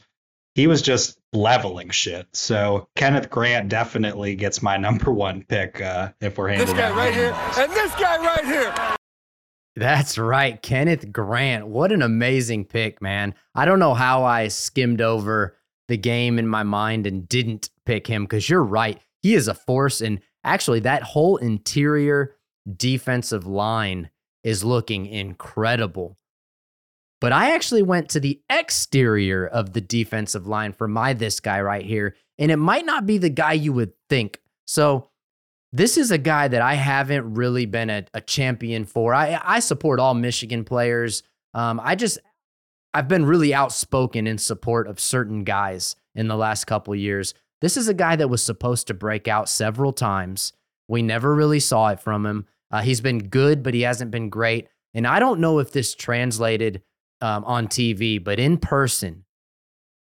He 0.53 0.67
was 0.67 0.83
just 0.83 1.17
leveling 1.33 1.89
shit. 1.89 2.27
So 2.33 2.87
Kenneth 2.95 3.31
Grant 3.31 3.69
definitely 3.69 4.35
gets 4.35 4.61
my 4.61 4.77
number 4.87 5.11
one 5.11 5.43
pick 5.43 5.81
uh, 5.81 6.11
if 6.21 6.37
we're 6.37 6.49
handling 6.49 6.75
this 6.75 6.77
guy 6.77 6.95
right 6.95 7.11
here 7.11 7.33
and 7.57 7.71
this 7.71 7.95
guy 7.95 8.17
right 8.17 8.45
here. 8.45 8.95
That's 9.75 10.19
right, 10.19 10.61
Kenneth 10.61 11.11
Grant. 11.11 11.65
What 11.65 11.91
an 11.91 12.03
amazing 12.03 12.65
pick, 12.65 13.01
man. 13.01 13.33
I 13.55 13.65
don't 13.65 13.79
know 13.79 13.95
how 13.95 14.25
I 14.25 14.49
skimmed 14.49 15.01
over 15.01 15.57
the 15.91 15.97
game 15.97 16.39
in 16.39 16.47
my 16.47 16.63
mind 16.63 17.05
and 17.05 17.27
didn't 17.27 17.69
pick 17.85 18.07
him 18.07 18.23
because 18.23 18.49
you're 18.49 18.63
right. 18.63 18.97
He 19.21 19.35
is 19.35 19.49
a 19.49 19.53
force. 19.53 19.99
And 19.99 20.21
actually, 20.41 20.79
that 20.79 21.03
whole 21.03 21.35
interior 21.35 22.37
defensive 22.77 23.45
line 23.45 24.09
is 24.41 24.63
looking 24.63 25.05
incredible. 25.05 26.17
But 27.19 27.33
I 27.33 27.53
actually 27.53 27.83
went 27.83 28.07
to 28.11 28.21
the 28.21 28.41
exterior 28.49 29.45
of 29.45 29.73
the 29.73 29.81
defensive 29.81 30.47
line 30.47 30.71
for 30.71 30.87
my 30.87 31.11
this 31.11 31.41
guy 31.41 31.59
right 31.59 31.85
here. 31.85 32.15
And 32.39 32.51
it 32.51 32.57
might 32.57 32.85
not 32.85 33.05
be 33.05 33.17
the 33.17 33.29
guy 33.29 33.51
you 33.51 33.73
would 33.73 33.91
think. 34.09 34.39
So, 34.65 35.09
this 35.73 35.97
is 35.97 36.11
a 36.11 36.17
guy 36.17 36.47
that 36.47 36.61
I 36.61 36.75
haven't 36.75 37.33
really 37.33 37.65
been 37.65 37.89
a, 37.89 38.05
a 38.13 38.21
champion 38.21 38.85
for. 38.85 39.13
I, 39.13 39.41
I 39.43 39.59
support 39.59 39.99
all 39.99 40.13
Michigan 40.13 40.63
players. 40.63 41.23
Um, 41.53 41.81
I 41.83 41.95
just, 41.95 42.17
I've 42.93 43.07
been 43.07 43.25
really 43.25 43.53
outspoken 43.53 44.27
in 44.27 44.37
support 44.37 44.87
of 44.87 44.99
certain 44.99 45.43
guys 45.43 45.95
in 46.13 46.27
the 46.27 46.35
last 46.35 46.65
couple 46.65 46.93
years. 46.95 47.33
This 47.61 47.77
is 47.77 47.87
a 47.87 47.93
guy 47.93 48.15
that 48.15 48.29
was 48.29 48.43
supposed 48.43 48.87
to 48.87 48.93
break 48.93 49.27
out 49.27 49.47
several 49.47 49.93
times. 49.93 50.53
We 50.87 51.01
never 51.01 51.33
really 51.33 51.59
saw 51.59 51.89
it 51.89 51.99
from 51.99 52.25
him. 52.25 52.45
Uh, 52.69 52.81
he's 52.81 53.01
been 53.01 53.29
good, 53.29 53.63
but 53.63 53.73
he 53.73 53.81
hasn't 53.81 54.11
been 54.11 54.29
great. 54.29 54.67
And 54.93 55.07
I 55.07 55.19
don't 55.19 55.39
know 55.39 55.59
if 55.59 55.71
this 55.71 55.95
translated 55.95 56.81
um, 57.21 57.45
on 57.45 57.67
TV, 57.67 58.21
but 58.21 58.39
in 58.39 58.57
person, 58.57 59.25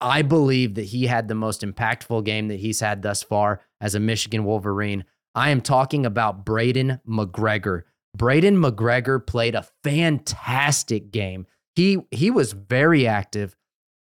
I 0.01 0.21
believe 0.21 0.75
that 0.75 0.85
he 0.85 1.07
had 1.07 1.27
the 1.27 1.35
most 1.35 1.61
impactful 1.61 2.25
game 2.25 2.49
that 2.49 2.59
he's 2.59 2.81
had 2.81 3.01
thus 3.01 3.23
far 3.23 3.61
as 3.81 3.95
a 3.95 3.99
Michigan 3.99 4.43
Wolverine. 4.43 5.05
I 5.33 5.49
am 5.49 5.61
talking 5.61 6.05
about 6.05 6.45
Braiden 6.45 6.99
McGregor. 7.07 7.83
Braiden 8.17 8.57
McGregor 8.57 9.25
played 9.25 9.55
a 9.55 9.67
fantastic 9.83 11.11
game. 11.11 11.47
He 11.75 11.99
he 12.11 12.31
was 12.31 12.53
very 12.53 13.07
active, 13.07 13.55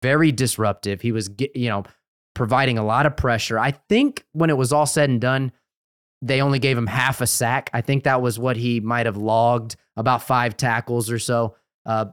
very 0.03 0.33
disruptive. 0.33 1.01
He 1.01 1.13
was 1.13 1.31
you 1.55 1.69
know 1.69 1.85
providing 2.35 2.79
a 2.79 2.85
lot 2.85 3.07
of 3.07 3.17
pressure. 3.17 3.59
I 3.59 3.73
think 3.89 4.25
when 4.33 4.51
it 4.51 4.57
was 4.57 4.73
all 4.73 4.87
said 4.87 5.11
and 5.11 5.21
done, 5.21 5.53
they 6.23 6.41
only 6.41 6.59
gave 6.59 6.77
him 6.77 6.87
half 6.87 7.21
a 7.21 7.27
sack. 7.27 7.71
I 7.73 7.81
think 7.81 8.05
that 8.05 8.23
was 8.23 8.39
what 8.39 8.57
he 8.57 8.81
might 8.81 9.07
have 9.07 9.17
logged, 9.17 9.77
about 9.97 10.23
five 10.23 10.57
tackles 10.57 11.11
or 11.11 11.19
so. 11.19 11.57
Uh, 11.85 12.07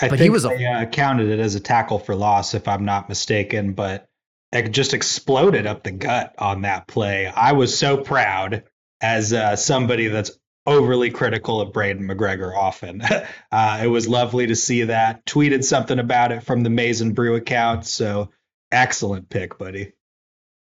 I 0.00 0.08
but 0.08 0.18
think 0.18 0.22
he 0.22 0.30
was 0.30 0.42
they 0.42 0.64
a, 0.64 0.82
uh, 0.82 0.86
counted 0.86 1.28
it 1.28 1.38
as 1.38 1.54
a 1.54 1.60
tackle 1.60 1.98
for 1.98 2.14
loss, 2.14 2.54
if 2.54 2.66
I'm 2.66 2.84
not 2.84 3.08
mistaken. 3.08 3.72
But 3.72 4.08
it 4.52 4.70
just 4.70 4.94
exploded 4.94 5.66
up 5.66 5.82
the 5.82 5.92
gut 5.92 6.34
on 6.38 6.62
that 6.62 6.86
play. 6.86 7.26
I 7.26 7.52
was 7.52 7.76
so 7.76 7.96
proud 7.96 8.64
as 9.00 9.32
uh, 9.32 9.56
somebody 9.56 10.08
that's 10.08 10.32
overly 10.66 11.10
critical 11.10 11.60
of 11.60 11.72
Braiden 11.72 12.02
McGregor 12.02 12.56
often. 12.56 13.02
uh, 13.52 13.80
it 13.82 13.88
was 13.88 14.08
lovely 14.08 14.46
to 14.46 14.56
see 14.56 14.84
that. 14.84 15.24
Tweeted 15.26 15.64
something 15.64 15.98
about 15.98 16.32
it 16.32 16.42
from 16.42 16.62
the 16.62 16.70
Maize 16.70 17.02
Brew 17.02 17.34
account. 17.34 17.86
So 17.86 18.30
excellent 18.70 19.28
pick, 19.28 19.58
buddy. 19.58 19.92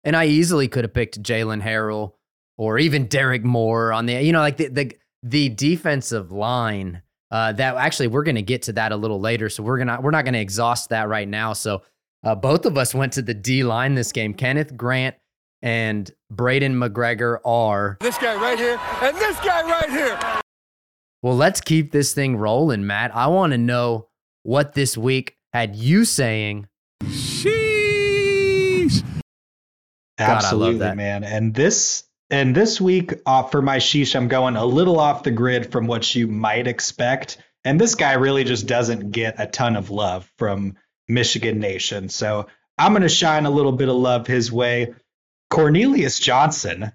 And 0.05 0.17
I 0.17 0.27
easily 0.27 0.69
could 0.69 0.85
have 0.85 0.95
picked 0.95 1.23
Jaylen 1.23 1.63
Harrell 1.63 2.13
or 2.57 2.79
even 2.79 3.07
Derrick 3.07 3.45
Moore 3.45 3.93
on 3.93 4.07
the, 4.07 4.23
you 4.23 4.33
know, 4.33 4.41
like 4.41 4.57
the 4.57 4.69
the, 4.69 4.97
the 5.23 5.49
defensive 5.49 6.33
line. 6.33 7.03
Uh, 7.31 7.53
that 7.53 7.77
actually 7.77 8.07
we're 8.07 8.23
going 8.23 8.37
to 8.37 8.43
get 8.43 8.63
to 8.63 8.73
that 8.73 8.91
a 8.91 8.97
little 8.97 9.21
later, 9.21 9.51
so 9.51 9.63
we're 9.63 9.77
gonna 9.77 10.01
we're 10.01 10.11
not 10.11 10.25
going 10.25 10.33
to 10.33 10.41
exhaust 10.41 10.89
that 10.89 11.09
right 11.09 11.29
now. 11.29 11.53
So 11.53 11.83
uh, 12.25 12.35
both 12.35 12.65
of 12.65 12.79
us 12.79 12.95
went 12.95 13.13
to 13.15 13.23
the 13.23 13.35
D 13.35 13.65
line 13.65 13.95
this 13.95 14.13
game. 14.13 14.33
Kenneth 14.33 14.75
Grant 14.79 15.15
and 15.63 16.11
Braiden 16.33 16.75
McGregor 16.75 17.39
are 17.45 17.97
this 18.01 18.19
guy 18.19 18.35
right 18.37 18.59
here 18.59 18.81
and 19.03 19.17
this 19.17 19.39
guy 19.41 19.63
right 19.63 19.91
here. 19.91 20.19
Well, 21.23 21.37
let's 21.37 21.61
keep 21.61 21.91
this 21.91 22.15
thing 22.15 22.37
rolling, 22.37 22.87
Matt. 22.87 23.15
I 23.15 23.27
want 23.27 23.53
to 23.53 23.59
know 23.59 24.09
what 24.45 24.75
this 24.75 24.97
week 24.97 25.37
had 25.53 25.75
you 25.75 26.05
saying. 26.05 26.69
Sheesh. 27.05 29.03
Absolutely, 30.19 30.79
God, 30.79 30.97
man. 30.97 31.25
And 31.25 31.55
this 31.55 32.05
and 32.31 32.55
this 32.55 32.81
week, 32.81 33.15
uh, 33.25 33.45
for 33.45 33.63
my 33.63 33.79
sheesh, 33.79 34.15
I'm 34.15 34.29
going 34.29 34.57
a 34.57 34.65
little 34.65 35.01
off 35.01 35.23
the 35.23 35.31
grid 35.31 35.73
from 35.73 35.87
what 35.87 36.15
you 36.15 36.29
might 36.29 36.67
expect. 36.67 37.39
And 37.65 37.81
this 37.81 37.95
guy 37.95 38.15
really 38.15 38.45
just 38.45 38.67
doesn't 38.67 39.11
get 39.11 39.37
a 39.39 39.47
ton 39.47 39.77
of 39.77 39.91
love 39.91 40.31
from 40.39 40.77
Michigan 41.09 41.59
Nation. 41.59 42.09
So 42.09 42.47
I'm 42.77 42.93
going 42.93 43.03
to 43.03 43.09
shine 43.09 43.47
a 43.47 43.51
little 43.51 43.73
bit 43.73 43.89
of 43.89 43.97
love 43.97 44.27
his 44.27 44.53
way. 44.53 44.95
Cornelius 45.51 46.19
Johnson. 46.19 46.93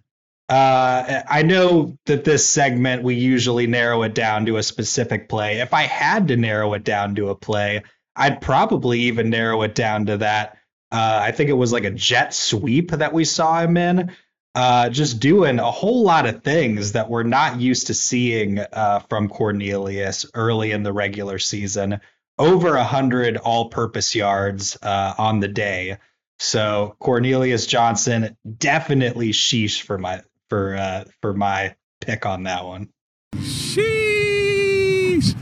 Uh, 0.50 1.22
I 1.30 1.44
know 1.44 1.98
that 2.06 2.24
this 2.24 2.48
segment, 2.48 3.04
we 3.04 3.16
usually 3.16 3.66
narrow 3.66 4.04
it 4.04 4.14
down 4.14 4.46
to 4.48 4.58
a 4.58 4.64
specific 4.64 5.30
play. 5.30 5.60
If 5.60 5.74
I 5.74 5.84
had 5.84 6.28
to 6.28 6.38
narrow 6.38 6.74
it 6.74 6.84
down 6.84 7.16
to 7.16 7.30
a 7.30 7.36
play, 7.36 7.84
I'd 8.16 8.42
probably 8.42 9.02
even 9.02 9.30
narrow 9.30 9.62
it 9.64 9.74
down 9.74 10.06
to 10.08 10.18
that. 10.18 10.58
Uh, 10.92 11.20
I 11.24 11.32
think 11.32 11.50
it 11.50 11.54
was 11.54 11.74
like 11.74 11.86
a 11.86 11.92
jet 11.92 12.34
sweep 12.34 12.92
that 12.92 13.14
we 13.14 13.26
saw 13.26 13.62
him 13.62 13.78
in 13.78 14.12
uh, 14.56 14.90
just 14.90 15.20
doing 15.20 15.60
a 15.60 15.72
whole 15.72 16.04
lot 16.04 16.28
of 16.28 16.44
things 16.44 16.92
that 16.92 17.10
we're 17.10 17.24
not 17.24 17.60
used 17.60 17.88
to 17.88 17.94
seeing 17.94 18.60
uh, 18.60 19.00
from 19.10 19.28
Cornelius 19.28 20.26
early 20.34 20.72
in 20.72 20.84
the 20.84 20.94
regular 20.94 21.40
season. 21.40 22.00
Over 22.38 22.76
a 22.76 22.84
hundred 22.84 23.38
all-purpose 23.38 24.16
yards 24.16 24.78
uh, 24.82 25.14
on 25.18 25.40
the 25.40 25.48
day. 25.48 25.98
So 26.44 26.98
Cornelius 27.00 27.66
Johnson 27.66 28.36
definitely 28.58 29.32
sheesh 29.32 29.82
for 29.82 29.98
my 29.98 30.22
for 30.50 30.76
uh, 30.76 31.06
for 31.22 31.34
my 31.34 31.76
pick 32.02 32.26
on 32.26 32.44
that 32.44 32.66
one. 32.66 32.90
Sheesh. 33.36 35.36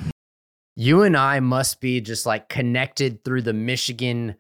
You 0.76 1.02
and 1.02 1.18
I 1.18 1.40
must 1.40 1.82
be 1.82 2.02
just 2.02 2.28
like 2.28 2.50
connected 2.50 3.24
through 3.24 3.42
the 3.42 3.52
Michigan 3.52 4.36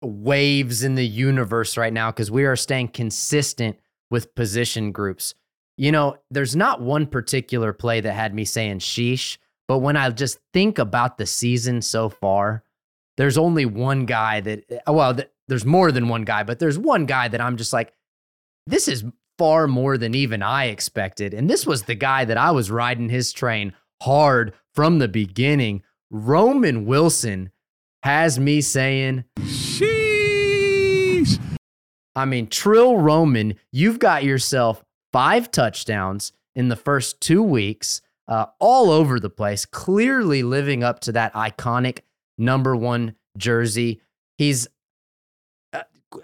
waves 0.00 0.82
in 0.82 0.94
the 0.94 1.06
universe 1.06 1.76
right 1.76 1.92
now 1.92 2.10
because 2.10 2.30
we 2.30 2.46
are 2.46 2.56
staying 2.56 2.88
consistent 2.88 3.76
with 4.10 4.34
position 4.34 4.92
groups. 4.92 5.34
You 5.76 5.92
know, 5.92 6.16
there's 6.30 6.56
not 6.56 6.80
one 6.80 7.06
particular 7.06 7.74
play 7.74 8.00
that 8.00 8.12
had 8.12 8.34
me 8.34 8.46
saying 8.46 8.78
sheesh, 8.78 9.36
but 9.68 9.78
when 9.78 9.96
I 9.96 10.08
just 10.08 10.38
think 10.54 10.78
about 10.78 11.18
the 11.18 11.26
season 11.26 11.82
so 11.82 12.08
far, 12.08 12.64
there's 13.18 13.36
only 13.36 13.66
one 13.66 14.06
guy 14.06 14.40
that, 14.40 14.82
uh, 14.88 14.92
well, 14.92 15.14
th- 15.14 15.28
there's 15.48 15.64
more 15.64 15.90
than 15.90 16.08
one 16.08 16.24
guy, 16.24 16.42
but 16.42 16.58
there's 16.58 16.78
one 16.78 17.06
guy 17.06 17.28
that 17.28 17.40
I'm 17.40 17.56
just 17.56 17.72
like, 17.72 17.92
this 18.66 18.86
is 18.86 19.04
far 19.38 19.66
more 19.66 19.96
than 19.96 20.14
even 20.14 20.42
I 20.42 20.66
expected. 20.66 21.32
And 21.32 21.48
this 21.48 21.66
was 21.66 21.84
the 21.84 21.94
guy 21.94 22.24
that 22.24 22.36
I 22.36 22.50
was 22.50 22.70
riding 22.70 23.08
his 23.08 23.32
train 23.32 23.72
hard 24.02 24.52
from 24.74 24.98
the 24.98 25.08
beginning. 25.08 25.82
Roman 26.10 26.84
Wilson 26.84 27.50
has 28.02 28.38
me 28.38 28.60
saying, 28.60 29.24
Sheesh. 29.40 31.40
I 32.14 32.24
mean, 32.24 32.48
Trill 32.48 32.96
Roman, 32.96 33.54
you've 33.72 33.98
got 33.98 34.24
yourself 34.24 34.84
five 35.12 35.50
touchdowns 35.50 36.32
in 36.54 36.68
the 36.68 36.76
first 36.76 37.20
two 37.20 37.42
weeks, 37.42 38.02
uh, 38.26 38.46
all 38.58 38.90
over 38.90 39.20
the 39.20 39.30
place, 39.30 39.64
clearly 39.64 40.42
living 40.42 40.82
up 40.82 41.00
to 41.00 41.12
that 41.12 41.32
iconic 41.34 42.00
number 42.36 42.74
one 42.74 43.14
jersey. 43.36 44.00
He's 44.36 44.66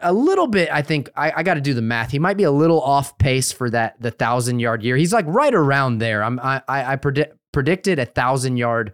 a 0.01 0.13
little 0.13 0.47
bit, 0.47 0.69
I 0.73 0.83
think, 0.83 1.11
I, 1.17 1.33
I 1.37 1.43
got 1.43 1.55
to 1.55 1.61
do 1.61 1.75
the 1.75 1.83
math. 1.83 2.11
He 2.11 2.19
might 2.19 2.37
be 2.37 2.45
a 2.45 2.51
little 2.51 2.81
off 2.81 3.17
pace 3.19 3.53
for 3.53 3.69
that 3.71 4.01
the 4.01 4.11
thousand 4.11 4.61
yard 4.61 4.83
year. 4.83 4.97
He's 4.97 5.13
like 5.13 5.27
right 5.29 5.55
around 5.55 5.99
there. 5.99 6.23
I'm 6.23 6.41
I 6.41 6.63
I 6.69 6.97
predict 6.97 7.37
predicted 7.53 7.99
a 7.99 8.07
thousand 8.07 8.57
yard 8.57 8.93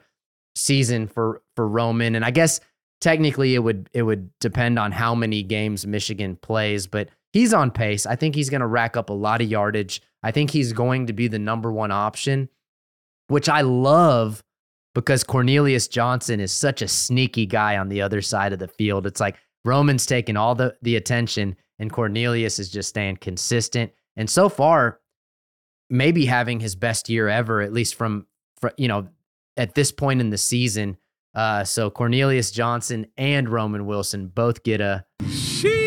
season 0.55 1.07
for 1.07 1.43
for 1.57 1.67
Roman, 1.67 2.15
and 2.15 2.25
I 2.25 2.31
guess 2.31 2.61
technically 3.01 3.55
it 3.55 3.61
would 3.61 3.89
it 3.93 4.03
would 4.03 4.31
depend 4.41 4.79
on 4.79 4.93
how 4.93 5.15
many 5.15 5.43
games 5.43 5.87
Michigan 5.87 6.37
plays, 6.37 6.87
but 6.87 7.09
he's 7.33 7.55
on 7.55 7.71
pace. 7.71 8.07
I 8.07 8.17
think 8.17 8.35
he's 8.35 8.51
going 8.51 8.61
to 8.61 8.67
rack 8.67 8.97
up 8.97 9.11
a 9.11 9.15
lot 9.15 9.41
of 9.41 9.49
yardage. 9.49 10.03
I 10.23 10.31
think 10.33 10.51
he's 10.51 10.73
going 10.73 11.07
to 11.07 11.13
be 11.13 11.29
the 11.29 11.39
number 11.39 11.73
one 11.73 11.91
option, 11.91 12.49
which 13.29 13.49
I 13.49 13.63
love 13.63 14.43
because 14.95 15.25
Cornelius 15.25 15.89
Johnson 15.89 16.41
is 16.41 16.53
such 16.53 16.83
a 16.83 16.89
sneaky 16.89 17.47
guy 17.47 17.77
on 17.77 17.89
the 17.89 18.03
other 18.03 18.21
side 18.21 18.53
of 18.53 18.59
the 18.59 18.69
field. 18.69 19.07
It's 19.07 19.21
like 19.21 19.37
Roman's 19.65 20.07
taking 20.07 20.37
all 20.37 20.55
the 20.55 20.77
the 20.83 20.97
attention 20.97 21.57
and 21.81 21.91
Cornelius 21.91 22.59
is 22.59 22.71
just 22.71 22.91
staying 22.91 23.17
consistent. 23.17 23.91
and 24.17 24.29
so 24.29 24.49
far, 24.49 25.01
maybe 25.89 26.27
having 26.27 26.61
his 26.61 26.77
best 26.77 27.09
year 27.09 27.29
ever, 27.29 27.63
at 27.63 27.73
least 27.73 27.95
from, 27.97 28.27
from 28.61 28.71
you 28.77 28.87
know, 28.87 29.09
at 29.57 29.75
this 29.75 29.91
point 29.91 30.21
in 30.21 30.31
the 30.31 30.39
season. 30.39 30.97
Uh, 31.35 31.65
so 31.65 31.91
Cornelius 31.91 32.51
Johnson 32.51 33.07
and 33.17 33.49
Roman 33.49 33.87
Wilson 33.87 34.29
both 34.29 34.63
get 34.63 34.81
a. 34.81 35.05
Sheesh. 35.23 35.81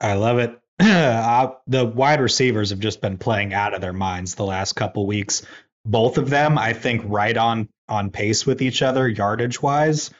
I 0.00 0.14
love 0.14 0.38
it. 0.38 0.58
uh, 0.80 1.50
the 1.66 1.84
wide 1.84 2.20
receivers 2.20 2.70
have 2.70 2.78
just 2.78 3.00
been 3.00 3.18
playing 3.18 3.52
out 3.52 3.74
of 3.74 3.80
their 3.80 3.92
minds 3.92 4.36
the 4.36 4.44
last 4.44 4.74
couple 4.74 5.06
weeks. 5.06 5.42
Both 5.84 6.18
of 6.18 6.30
them, 6.30 6.56
I 6.56 6.72
think, 6.72 7.02
right 7.04 7.36
on 7.36 7.68
on 7.88 8.10
pace 8.10 8.46
with 8.46 8.62
each 8.62 8.82
other 8.82 9.08
yardage 9.08 9.60
wise. 9.62 10.10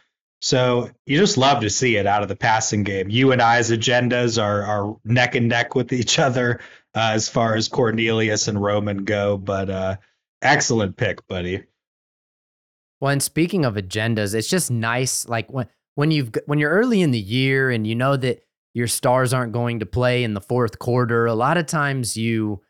So 0.40 0.90
you 1.04 1.18
just 1.18 1.36
love 1.36 1.62
to 1.62 1.70
see 1.70 1.96
it 1.96 2.06
out 2.06 2.22
of 2.22 2.28
the 2.28 2.36
passing 2.36 2.84
game. 2.84 3.10
You 3.10 3.32
and 3.32 3.42
I's 3.42 3.70
agendas 3.70 4.40
are 4.40 4.62
are 4.62 4.96
neck 5.04 5.34
and 5.34 5.48
neck 5.48 5.74
with 5.74 5.92
each 5.92 6.18
other 6.18 6.60
uh, 6.94 7.10
as 7.14 7.28
far 7.28 7.56
as 7.56 7.68
Cornelius 7.68 8.46
and 8.46 8.62
Roman 8.62 9.04
go. 9.04 9.36
But 9.36 9.68
uh, 9.68 9.96
excellent 10.40 10.96
pick, 10.96 11.26
buddy. 11.26 11.64
Well, 13.00 13.12
and 13.12 13.22
speaking 13.22 13.64
of 13.64 13.74
agendas, 13.74 14.34
it's 14.34 14.48
just 14.48 14.70
nice, 14.70 15.28
like 15.28 15.52
when 15.52 15.66
when 15.96 16.10
you've 16.12 16.30
when 16.46 16.58
you're 16.60 16.70
early 16.70 17.02
in 17.02 17.10
the 17.10 17.18
year 17.18 17.70
and 17.70 17.86
you 17.86 17.94
know 17.96 18.16
that 18.16 18.44
your 18.74 18.86
stars 18.86 19.34
aren't 19.34 19.52
going 19.52 19.80
to 19.80 19.86
play 19.86 20.22
in 20.22 20.34
the 20.34 20.40
fourth 20.40 20.78
quarter. 20.78 21.26
A 21.26 21.34
lot 21.34 21.56
of 21.56 21.66
times 21.66 22.16
you 22.16 22.60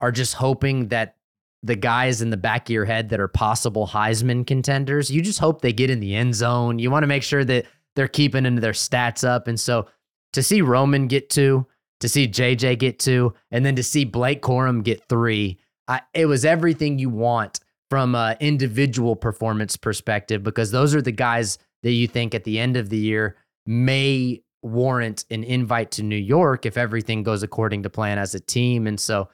are 0.00 0.12
just 0.12 0.34
hoping 0.34 0.88
that 0.88 1.16
the 1.62 1.76
guys 1.76 2.22
in 2.22 2.30
the 2.30 2.36
back 2.36 2.68
of 2.68 2.72
your 2.72 2.84
head 2.84 3.08
that 3.08 3.20
are 3.20 3.28
possible 3.28 3.86
Heisman 3.86 4.46
contenders, 4.46 5.10
you 5.10 5.22
just 5.22 5.40
hope 5.40 5.60
they 5.60 5.72
get 5.72 5.90
in 5.90 6.00
the 6.00 6.14
end 6.14 6.34
zone. 6.34 6.78
You 6.78 6.90
want 6.90 7.02
to 7.02 7.08
make 7.08 7.22
sure 7.22 7.44
that 7.44 7.66
they're 7.96 8.08
keeping 8.08 8.46
into 8.46 8.60
their 8.60 8.72
stats 8.72 9.26
up. 9.26 9.48
And 9.48 9.58
so 9.58 9.88
to 10.32 10.42
see 10.42 10.62
Roman 10.62 11.08
get 11.08 11.30
two, 11.30 11.66
to 12.00 12.08
see 12.08 12.28
JJ 12.28 12.78
get 12.78 12.98
two, 12.98 13.34
and 13.50 13.66
then 13.66 13.74
to 13.76 13.82
see 13.82 14.04
Blake 14.04 14.40
Corum 14.40 14.84
get 14.84 15.02
three, 15.08 15.58
I, 15.88 16.02
it 16.14 16.26
was 16.26 16.44
everything 16.44 16.98
you 16.98 17.10
want 17.10 17.60
from 17.90 18.14
an 18.14 18.36
individual 18.40 19.16
performance 19.16 19.76
perspective 19.76 20.42
because 20.42 20.70
those 20.70 20.94
are 20.94 21.02
the 21.02 21.10
guys 21.10 21.58
that 21.82 21.92
you 21.92 22.06
think 22.06 22.34
at 22.34 22.44
the 22.44 22.58
end 22.58 22.76
of 22.76 22.90
the 22.90 22.98
year 22.98 23.36
may 23.66 24.42
warrant 24.62 25.24
an 25.30 25.44
invite 25.44 25.90
to 25.92 26.02
New 26.02 26.16
York 26.16 26.66
if 26.66 26.76
everything 26.76 27.22
goes 27.22 27.42
according 27.42 27.82
to 27.82 27.90
plan 27.90 28.18
as 28.18 28.34
a 28.34 28.40
team. 28.40 28.86
And 28.86 28.98
so 28.98 29.28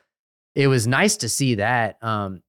it 0.54 0.68
was 0.68 0.86
nice 0.86 1.16
to 1.18 1.28
see 1.28 1.56
that. 1.56 2.02
Um, 2.02 2.42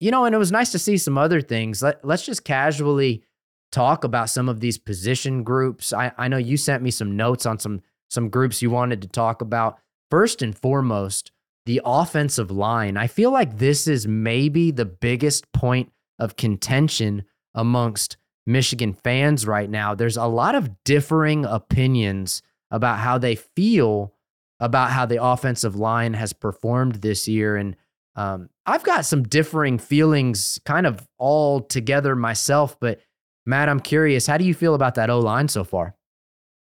you 0.00 0.10
know, 0.10 0.24
and 0.24 0.34
it 0.34 0.38
was 0.38 0.52
nice 0.52 0.70
to 0.72 0.78
see 0.78 0.96
some 0.96 1.18
other 1.18 1.40
things. 1.40 1.82
Let, 1.82 2.04
let's 2.04 2.24
just 2.24 2.44
casually 2.44 3.24
talk 3.72 4.04
about 4.04 4.30
some 4.30 4.48
of 4.48 4.60
these 4.60 4.78
position 4.78 5.42
groups. 5.42 5.92
I, 5.92 6.12
I 6.16 6.28
know 6.28 6.36
you 6.36 6.56
sent 6.56 6.82
me 6.82 6.90
some 6.90 7.16
notes 7.16 7.46
on 7.46 7.58
some 7.58 7.82
some 8.10 8.30
groups 8.30 8.62
you 8.62 8.70
wanted 8.70 9.02
to 9.02 9.08
talk 9.08 9.42
about. 9.42 9.78
First 10.10 10.40
and 10.40 10.56
foremost, 10.56 11.30
the 11.66 11.82
offensive 11.84 12.50
line. 12.50 12.96
I 12.96 13.06
feel 13.06 13.30
like 13.30 13.58
this 13.58 13.86
is 13.86 14.06
maybe 14.06 14.70
the 14.70 14.86
biggest 14.86 15.52
point 15.52 15.92
of 16.18 16.36
contention 16.36 17.24
amongst 17.54 18.16
Michigan 18.46 18.94
fans 18.94 19.46
right 19.46 19.68
now. 19.68 19.94
There's 19.94 20.16
a 20.16 20.24
lot 20.24 20.54
of 20.54 20.70
differing 20.84 21.44
opinions 21.44 22.40
about 22.70 23.00
how 23.00 23.18
they 23.18 23.34
feel 23.34 24.14
about 24.60 24.90
how 24.90 25.06
the 25.06 25.22
offensive 25.22 25.76
line 25.76 26.14
has 26.14 26.32
performed 26.32 26.96
this 26.96 27.28
year. 27.28 27.56
And 27.56 27.76
um, 28.16 28.50
I've 28.66 28.82
got 28.82 29.04
some 29.04 29.22
differing 29.22 29.78
feelings 29.78 30.58
kind 30.64 30.86
of 30.86 31.06
all 31.18 31.60
together 31.60 32.16
myself. 32.16 32.78
But 32.80 33.00
Matt, 33.46 33.68
I'm 33.68 33.80
curious, 33.80 34.26
how 34.26 34.36
do 34.36 34.44
you 34.44 34.54
feel 34.54 34.74
about 34.74 34.96
that 34.96 35.10
O 35.10 35.20
line 35.20 35.48
so 35.48 35.64
far? 35.64 35.94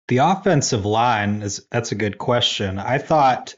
The 0.08 0.18
offensive 0.18 0.84
line 0.84 1.42
is 1.42 1.66
that's 1.70 1.92
a 1.92 1.96
good 1.96 2.18
question. 2.18 2.78
I 2.78 2.98
thought 2.98 3.54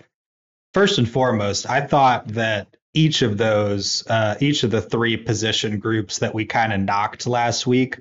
first 0.74 0.98
and 0.98 1.08
foremost, 1.08 1.68
I 1.68 1.80
thought 1.80 2.28
that 2.28 2.76
each 2.94 3.22
of 3.22 3.36
those, 3.36 4.06
uh, 4.06 4.36
each 4.40 4.62
of 4.62 4.70
the 4.70 4.80
three 4.80 5.16
position 5.16 5.78
groups 5.78 6.18
that 6.18 6.34
we 6.34 6.44
kind 6.44 6.72
of 6.72 6.80
knocked 6.80 7.26
last 7.26 7.66
week 7.66 7.98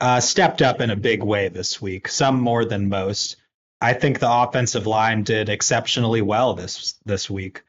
uh, 0.00 0.20
stepped 0.20 0.62
up 0.62 0.80
in 0.80 0.90
a 0.90 0.96
big 0.96 1.22
way 1.22 1.48
this 1.48 1.80
week, 1.80 2.08
some 2.08 2.40
more 2.40 2.64
than 2.64 2.88
most. 2.88 3.36
I 3.80 3.94
think 3.94 4.18
the 4.18 4.30
offensive 4.30 4.86
line 4.86 5.22
did 5.22 5.48
exceptionally 5.48 6.22
well 6.22 6.54
this 6.54 6.98
this 7.04 7.30
week. 7.30 7.62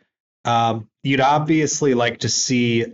Um, 0.44 0.90
you'd 1.04 1.22
obviously 1.22 1.94
like 1.94 2.20
to 2.20 2.30
see 2.30 2.86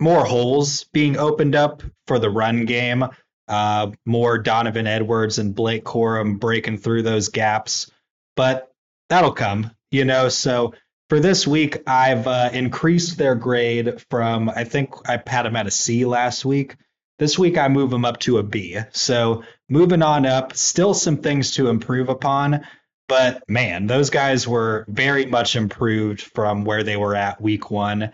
more 0.00 0.24
holes 0.24 0.84
being 0.84 1.16
opened 1.16 1.54
up 1.54 1.82
for 2.06 2.18
the 2.18 2.28
run 2.28 2.66
game, 2.66 3.04
uh, 3.48 3.90
more 4.04 4.38
Donovan 4.38 4.86
Edwards 4.86 5.38
and 5.38 5.54
Blake 5.54 5.84
Corum 5.84 6.38
breaking 6.38 6.78
through 6.78 7.02
those 7.02 7.28
gaps, 7.28 7.90
but 8.34 8.70
that'll 9.08 9.32
come, 9.32 9.70
you 9.90 10.04
know. 10.04 10.28
So 10.28 10.74
for 11.08 11.20
this 11.20 11.46
week, 11.46 11.82
I've 11.86 12.26
uh, 12.26 12.50
increased 12.52 13.16
their 13.16 13.34
grade 13.34 14.02
from 14.10 14.50
I 14.50 14.64
think 14.64 14.90
I 15.08 15.22
had 15.26 15.44
them 15.44 15.56
at 15.56 15.66
a 15.66 15.70
C 15.70 16.04
last 16.04 16.44
week 16.44 16.76
this 17.18 17.38
week 17.38 17.56
I 17.58 17.68
move 17.68 17.90
them 17.90 18.04
up 18.04 18.18
to 18.20 18.38
a 18.38 18.42
B. 18.42 18.78
So 18.92 19.42
moving 19.68 20.02
on 20.02 20.26
up, 20.26 20.56
still 20.56 20.94
some 20.94 21.18
things 21.18 21.52
to 21.52 21.68
improve 21.68 22.08
upon. 22.08 22.66
But 23.08 23.48
man, 23.48 23.86
those 23.86 24.10
guys 24.10 24.48
were 24.48 24.84
very 24.88 25.26
much 25.26 25.56
improved 25.56 26.20
from 26.20 26.64
where 26.64 26.82
they 26.82 26.96
were 26.96 27.14
at 27.14 27.40
week 27.40 27.70
one. 27.70 28.12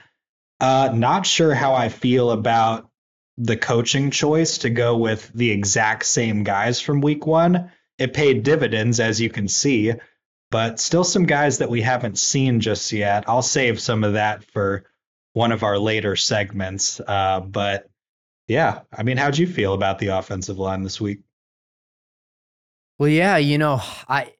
Uh, 0.60 0.92
not 0.94 1.26
sure 1.26 1.54
how 1.54 1.74
I 1.74 1.88
feel 1.88 2.30
about 2.30 2.88
the 3.38 3.56
coaching 3.56 4.10
choice 4.10 4.58
to 4.58 4.70
go 4.70 4.96
with 4.96 5.30
the 5.34 5.50
exact 5.50 6.04
same 6.04 6.44
guys 6.44 6.80
from 6.80 7.00
week 7.00 7.26
one. 7.26 7.72
It 7.98 8.12
paid 8.12 8.42
dividends, 8.42 9.00
as 9.00 9.20
you 9.20 9.30
can 9.30 9.48
see, 9.48 9.94
but 10.50 10.78
still 10.78 11.04
some 11.04 11.24
guys 11.24 11.58
that 11.58 11.70
we 11.70 11.80
haven't 11.80 12.18
seen 12.18 12.60
just 12.60 12.92
yet. 12.92 13.24
I'll 13.26 13.42
save 13.42 13.80
some 13.80 14.04
of 14.04 14.14
that 14.14 14.44
for 14.44 14.84
one 15.32 15.52
of 15.52 15.62
our 15.62 15.78
later 15.78 16.14
segments. 16.14 17.00
Uh, 17.00 17.40
but 17.40 17.88
yeah, 18.48 18.80
I 18.92 19.02
mean, 19.02 19.16
how'd 19.16 19.38
you 19.38 19.46
feel 19.46 19.72
about 19.72 19.98
the 19.98 20.08
offensive 20.08 20.58
line 20.58 20.82
this 20.82 21.00
week? 21.00 21.20
Well, 23.02 23.10
yeah, 23.10 23.36
you 23.36 23.58
know, 23.58 23.80
I 24.08 24.32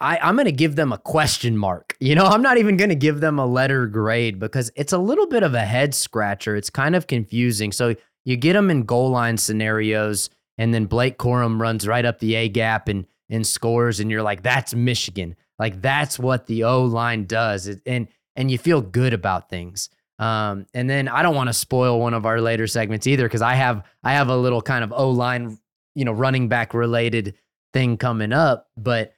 I, 0.00 0.18
I'm 0.18 0.34
going 0.34 0.46
to 0.46 0.50
give 0.50 0.74
them 0.74 0.92
a 0.92 0.98
question 0.98 1.56
mark. 1.56 1.96
You 2.00 2.16
know, 2.16 2.24
I'm 2.24 2.42
not 2.42 2.58
even 2.58 2.76
going 2.76 2.88
to 2.88 2.96
give 2.96 3.20
them 3.20 3.38
a 3.38 3.46
letter 3.46 3.86
grade 3.86 4.40
because 4.40 4.72
it's 4.74 4.92
a 4.92 4.98
little 4.98 5.28
bit 5.28 5.44
of 5.44 5.54
a 5.54 5.60
head 5.60 5.94
scratcher. 5.94 6.56
It's 6.56 6.68
kind 6.68 6.96
of 6.96 7.06
confusing. 7.06 7.70
So 7.70 7.94
you 8.24 8.36
get 8.36 8.54
them 8.54 8.70
in 8.70 8.82
goal 8.82 9.10
line 9.10 9.36
scenarios, 9.36 10.30
and 10.58 10.74
then 10.74 10.86
Blake 10.86 11.16
Corum 11.16 11.60
runs 11.60 11.86
right 11.86 12.04
up 12.04 12.18
the 12.18 12.34
A 12.34 12.48
gap 12.48 12.88
and 12.88 13.06
and 13.30 13.46
scores, 13.46 14.00
and 14.00 14.10
you're 14.10 14.24
like, 14.24 14.42
that's 14.42 14.74
Michigan. 14.74 15.36
Like 15.60 15.80
that's 15.80 16.18
what 16.18 16.48
the 16.48 16.64
O 16.64 16.82
line 16.82 17.26
does, 17.26 17.68
and 17.86 18.08
and 18.34 18.50
you 18.50 18.58
feel 18.58 18.80
good 18.80 19.12
about 19.12 19.48
things. 19.48 19.90
Um, 20.18 20.66
and 20.74 20.90
then 20.90 21.06
I 21.06 21.22
don't 21.22 21.36
want 21.36 21.50
to 21.50 21.54
spoil 21.54 22.00
one 22.00 22.14
of 22.14 22.26
our 22.26 22.40
later 22.40 22.66
segments 22.66 23.06
either 23.06 23.26
because 23.26 23.42
I 23.42 23.54
have 23.54 23.84
I 24.02 24.14
have 24.14 24.28
a 24.28 24.36
little 24.36 24.60
kind 24.60 24.82
of 24.82 24.92
O 24.92 25.10
line, 25.10 25.56
you 25.96 26.04
know, 26.04 26.12
running 26.12 26.48
back 26.48 26.74
related 26.74 27.34
thing 27.72 27.96
coming 27.96 28.32
up. 28.32 28.68
But 28.76 29.14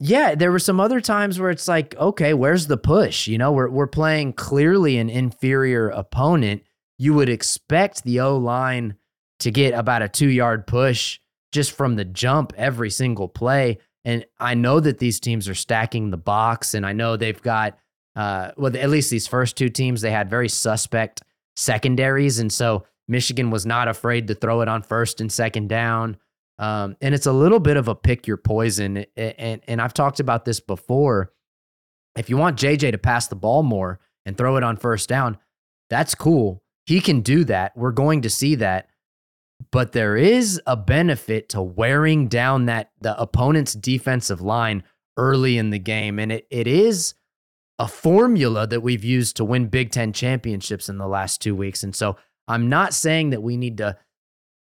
yeah, 0.00 0.34
there 0.34 0.50
were 0.50 0.58
some 0.58 0.80
other 0.80 1.00
times 1.00 1.38
where 1.38 1.50
it's 1.50 1.68
like, 1.68 1.94
okay, 1.96 2.32
where's 2.32 2.66
the 2.66 2.78
push? 2.78 3.28
You 3.28 3.36
know, 3.36 3.52
we're 3.52 3.68
we're 3.68 3.86
playing 3.86 4.32
clearly 4.32 4.96
an 4.96 5.10
inferior 5.10 5.88
opponent. 5.90 6.62
You 6.98 7.14
would 7.14 7.28
expect 7.28 8.04
the 8.04 8.20
O 8.20 8.36
line 8.36 8.96
to 9.40 9.50
get 9.50 9.74
about 9.74 10.02
a 10.02 10.08
two 10.08 10.30
yard 10.30 10.66
push 10.66 11.20
just 11.52 11.72
from 11.72 11.96
the 11.96 12.04
jump 12.04 12.52
every 12.56 12.90
single 12.90 13.28
play. 13.28 13.78
And 14.04 14.24
I 14.40 14.54
know 14.54 14.80
that 14.80 14.98
these 14.98 15.20
teams 15.20 15.48
are 15.48 15.54
stacking 15.54 16.10
the 16.10 16.16
box, 16.16 16.74
and 16.74 16.86
I 16.86 16.92
know 16.92 17.16
they've 17.16 17.42
got 17.42 17.76
uh, 18.14 18.52
well, 18.56 18.76
at 18.76 18.90
least 18.90 19.10
these 19.10 19.26
first 19.26 19.56
two 19.56 19.68
teams, 19.68 20.00
they 20.00 20.10
had 20.10 20.28
very 20.28 20.48
suspect 20.48 21.22
secondaries. 21.56 22.38
And 22.38 22.52
so 22.52 22.84
Michigan 23.12 23.50
was 23.50 23.64
not 23.64 23.86
afraid 23.86 24.26
to 24.26 24.34
throw 24.34 24.62
it 24.62 24.68
on 24.68 24.82
first 24.82 25.20
and 25.20 25.30
second 25.30 25.68
down. 25.68 26.16
Um, 26.58 26.96
and 27.00 27.14
it's 27.14 27.26
a 27.26 27.32
little 27.32 27.60
bit 27.60 27.76
of 27.76 27.86
a 27.86 27.94
pick 27.94 28.26
your 28.26 28.36
poison. 28.36 29.04
And, 29.16 29.60
and 29.68 29.80
I've 29.80 29.94
talked 29.94 30.18
about 30.18 30.44
this 30.44 30.58
before. 30.58 31.32
If 32.16 32.28
you 32.28 32.36
want 32.36 32.58
JJ 32.58 32.92
to 32.92 32.98
pass 32.98 33.28
the 33.28 33.36
ball 33.36 33.62
more 33.62 34.00
and 34.26 34.36
throw 34.36 34.56
it 34.56 34.64
on 34.64 34.76
first 34.76 35.08
down, 35.08 35.38
that's 35.88 36.14
cool. 36.14 36.62
He 36.86 37.00
can 37.00 37.20
do 37.20 37.44
that. 37.44 37.76
We're 37.76 37.92
going 37.92 38.22
to 38.22 38.30
see 38.30 38.56
that. 38.56 38.88
But 39.70 39.92
there 39.92 40.16
is 40.16 40.60
a 40.66 40.76
benefit 40.76 41.50
to 41.50 41.62
wearing 41.62 42.28
down 42.28 42.66
that 42.66 42.90
the 43.00 43.18
opponent's 43.20 43.74
defensive 43.74 44.40
line 44.40 44.82
early 45.16 45.56
in 45.56 45.70
the 45.70 45.78
game. 45.78 46.18
And 46.18 46.32
it, 46.32 46.46
it 46.50 46.66
is 46.66 47.14
a 47.78 47.86
formula 47.86 48.66
that 48.66 48.80
we've 48.80 49.04
used 49.04 49.36
to 49.36 49.44
win 49.44 49.66
Big 49.66 49.90
Ten 49.90 50.12
championships 50.12 50.88
in 50.88 50.98
the 50.98 51.06
last 51.06 51.40
two 51.40 51.54
weeks. 51.54 51.82
And 51.82 51.94
so 51.94 52.16
I'm 52.48 52.68
not 52.68 52.94
saying 52.94 53.30
that 53.30 53.42
we 53.42 53.56
need 53.56 53.78
to 53.78 53.96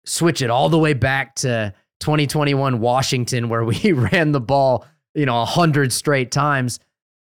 switch 0.04 0.42
it 0.42 0.50
all 0.50 0.68
the 0.68 0.78
way 0.78 0.92
back 0.92 1.34
to 1.36 1.72
2021 2.00 2.80
Washington, 2.80 3.48
where 3.48 3.64
we 3.64 3.92
ran 3.92 4.32
the 4.32 4.40
ball, 4.40 4.86
you 5.14 5.26
know, 5.26 5.42
a 5.42 5.46
hundred 5.46 5.92
straight 5.92 6.30
times. 6.30 6.78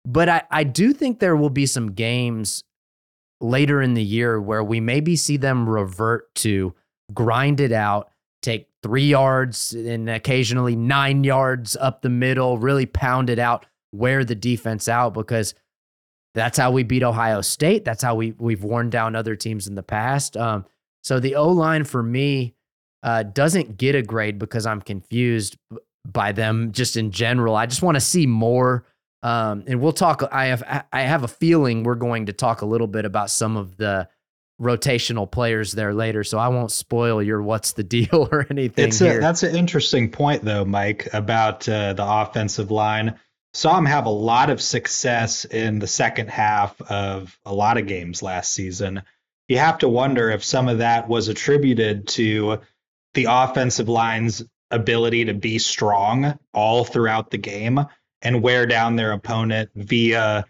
But 0.07 0.29
I, 0.29 0.42
I 0.50 0.64
do 0.64 0.92
think 0.92 1.18
there 1.18 1.37
will 1.37 1.50
be 1.50 1.66
some 1.66 1.92
games 1.92 2.64
later 3.40 3.83
in 3.83 3.94
the 3.94 4.03
year 4.03 4.40
where 4.40 4.64
we 4.64 4.81
maybe 4.81 5.16
see 5.16 5.37
them 5.37 5.68
revert 5.68 6.35
to 6.37 6.74
grind 7.12 7.61
it 7.61 7.72
out, 7.72 8.11
take 8.42 8.68
three 8.83 9.07
yards 9.07 9.72
and 9.72 10.09
occasionally 10.09 10.76
nine 10.76 11.24
yards 11.24 11.76
up 11.76 12.03
the 12.03 12.09
middle, 12.09 12.59
really 12.59 12.87
pound 12.87 13.29
it 13.29 13.38
out, 13.38 13.66
wear 13.92 14.24
the 14.24 14.35
defense 14.35 14.88
out 14.88 15.14
because 15.14 15.55
that's 16.34 16.58
how 16.58 16.70
we 16.70 16.82
beat 16.82 17.02
Ohio 17.02 17.40
State. 17.40 17.84
That's 17.84 18.02
how 18.02 18.14
we 18.14 18.32
we've 18.38 18.62
worn 18.62 18.90
down 18.90 19.16
other 19.16 19.36
teams 19.36 19.66
in 19.66 19.74
the 19.74 19.82
past. 19.82 20.36
Um, 20.36 20.64
so 21.02 21.18
the 21.18 21.36
O 21.36 21.48
line 21.48 21.84
for 21.84 22.02
me 22.02 22.54
uh, 23.02 23.22
doesn't 23.22 23.76
get 23.76 23.94
a 23.94 24.02
grade 24.02 24.38
because 24.38 24.66
I'm 24.66 24.80
confused 24.80 25.56
by 26.06 26.32
them 26.32 26.72
just 26.72 26.96
in 26.96 27.10
general. 27.10 27.56
I 27.56 27.66
just 27.66 27.82
want 27.82 27.96
to 27.96 28.00
see 28.00 28.26
more. 28.26 28.84
Um, 29.22 29.64
and 29.66 29.80
we'll 29.80 29.92
talk. 29.92 30.22
I 30.32 30.46
have 30.46 30.86
I 30.92 31.02
have 31.02 31.24
a 31.24 31.28
feeling 31.28 31.82
we're 31.82 31.94
going 31.94 32.26
to 32.26 32.32
talk 32.32 32.62
a 32.62 32.66
little 32.66 32.86
bit 32.86 33.04
about 33.04 33.30
some 33.30 33.56
of 33.56 33.76
the 33.76 34.08
rotational 34.60 35.30
players 35.30 35.72
there 35.72 35.94
later. 35.94 36.22
So 36.22 36.38
I 36.38 36.48
won't 36.48 36.70
spoil 36.70 37.22
your 37.22 37.42
what's 37.42 37.72
the 37.72 37.82
deal 37.84 38.28
or 38.30 38.46
anything. 38.50 38.88
It's. 38.88 39.00
A, 39.00 39.18
that's 39.18 39.42
an 39.42 39.56
interesting 39.56 40.10
point 40.10 40.44
though, 40.44 40.64
Mike, 40.64 41.08
about 41.12 41.68
uh, 41.68 41.92
the 41.92 42.04
offensive 42.06 42.70
line. 42.70 43.18
Saw 43.52 43.76
him 43.76 43.86
have 43.86 44.06
a 44.06 44.10
lot 44.10 44.50
of 44.50 44.62
success 44.62 45.44
in 45.44 45.78
the 45.80 45.86
second 45.86 46.30
half 46.30 46.80
of 46.82 47.36
a 47.44 47.52
lot 47.52 47.78
of 47.78 47.86
games 47.86 48.22
last 48.22 48.52
season. 48.52 49.02
You 49.48 49.58
have 49.58 49.78
to 49.78 49.88
wonder 49.88 50.30
if 50.30 50.44
some 50.44 50.68
of 50.68 50.78
that 50.78 51.08
was 51.08 51.28
attributed 51.28 52.06
to 52.08 52.60
the 53.14 53.26
offensive 53.28 53.88
line's 53.88 54.44
ability 54.70 55.24
to 55.24 55.34
be 55.34 55.58
strong 55.58 56.38
all 56.54 56.84
throughout 56.84 57.30
the 57.30 57.38
game 57.38 57.80
and 58.22 58.42
wear 58.42 58.66
down 58.66 58.96
their 58.96 59.12
opponent 59.12 59.70
via 59.74 60.44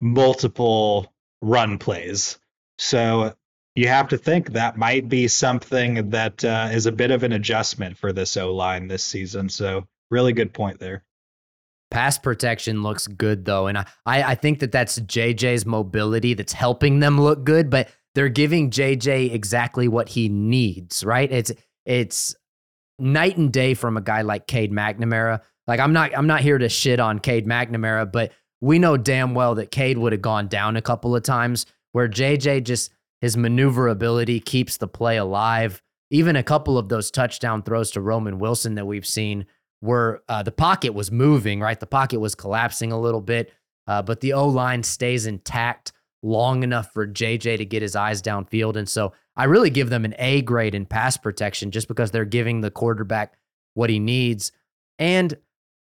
multiple 0.00 1.12
run 1.42 1.78
plays. 1.78 2.38
So 2.78 3.34
you 3.74 3.88
have 3.88 4.08
to 4.08 4.18
think 4.18 4.52
that 4.52 4.78
might 4.78 5.08
be 5.08 5.28
something 5.28 6.10
that 6.10 6.42
uh, 6.44 6.70
is 6.72 6.86
a 6.86 6.92
bit 6.92 7.10
of 7.10 7.22
an 7.22 7.32
adjustment 7.32 7.98
for 7.98 8.12
this 8.12 8.36
O 8.38 8.54
line 8.54 8.88
this 8.88 9.04
season. 9.04 9.50
So 9.50 9.86
really 10.10 10.32
good 10.32 10.54
point 10.54 10.78
there. 10.78 11.04
Pass 11.90 12.18
protection 12.18 12.82
looks 12.82 13.06
good 13.06 13.44
though, 13.44 13.68
and 13.68 13.78
I, 13.78 13.86
I 14.04 14.34
think 14.34 14.58
that 14.60 14.72
that's 14.72 14.98
JJ's 14.98 15.64
mobility 15.64 16.34
that's 16.34 16.52
helping 16.52 16.98
them 16.98 17.20
look 17.20 17.44
good. 17.44 17.70
But 17.70 17.88
they're 18.16 18.28
giving 18.28 18.70
JJ 18.70 19.32
exactly 19.32 19.88
what 19.88 20.08
he 20.08 20.28
needs, 20.28 21.04
right? 21.04 21.30
It's 21.30 21.52
it's 21.84 22.34
night 22.98 23.36
and 23.36 23.52
day 23.52 23.74
from 23.74 23.96
a 23.96 24.00
guy 24.00 24.22
like 24.22 24.46
Cade 24.46 24.72
McNamara. 24.72 25.42
Like 25.66 25.80
I'm 25.80 25.92
not 25.92 26.16
I'm 26.16 26.26
not 26.26 26.40
here 26.40 26.58
to 26.58 26.68
shit 26.68 26.98
on 26.98 27.18
Cade 27.18 27.46
McNamara, 27.46 28.10
but 28.10 28.32
we 28.60 28.78
know 28.78 28.96
damn 28.96 29.34
well 29.34 29.54
that 29.56 29.70
Cade 29.70 29.98
would 29.98 30.12
have 30.12 30.22
gone 30.22 30.48
down 30.48 30.76
a 30.76 30.82
couple 30.82 31.14
of 31.14 31.22
times 31.22 31.66
where 31.92 32.08
JJ 32.08 32.64
just 32.64 32.90
his 33.20 33.36
maneuverability 33.36 34.40
keeps 34.40 34.76
the 34.76 34.88
play 34.88 35.16
alive. 35.16 35.82
Even 36.10 36.36
a 36.36 36.42
couple 36.42 36.78
of 36.78 36.88
those 36.88 37.10
touchdown 37.10 37.62
throws 37.62 37.90
to 37.92 38.00
Roman 38.00 38.38
Wilson 38.38 38.76
that 38.76 38.86
we've 38.86 39.06
seen 39.06 39.46
where 39.80 40.22
uh, 40.28 40.42
the 40.42 40.52
pocket 40.52 40.94
was 40.94 41.10
moving, 41.10 41.60
right? 41.60 41.78
The 41.78 41.86
pocket 41.86 42.20
was 42.20 42.34
collapsing 42.34 42.92
a 42.92 43.00
little 43.00 43.20
bit, 43.20 43.52
uh, 43.86 44.02
but 44.02 44.20
the 44.20 44.32
O 44.32 44.48
line 44.48 44.82
stays 44.82 45.26
intact 45.26 45.92
long 46.22 46.62
enough 46.62 46.92
for 46.92 47.06
JJ 47.06 47.58
to 47.58 47.64
get 47.64 47.82
his 47.82 47.94
eyes 47.94 48.22
downfield. 48.22 48.76
And 48.76 48.88
so 48.88 49.12
I 49.36 49.44
really 49.44 49.70
give 49.70 49.90
them 49.90 50.04
an 50.04 50.14
A 50.18 50.42
grade 50.42 50.74
in 50.74 50.86
pass 50.86 51.16
protection 51.16 51.70
just 51.70 51.88
because 51.88 52.10
they're 52.10 52.24
giving 52.24 52.60
the 52.60 52.70
quarterback 52.70 53.36
what 53.74 53.90
he 53.90 53.98
needs. 53.98 54.50
And 54.98 55.36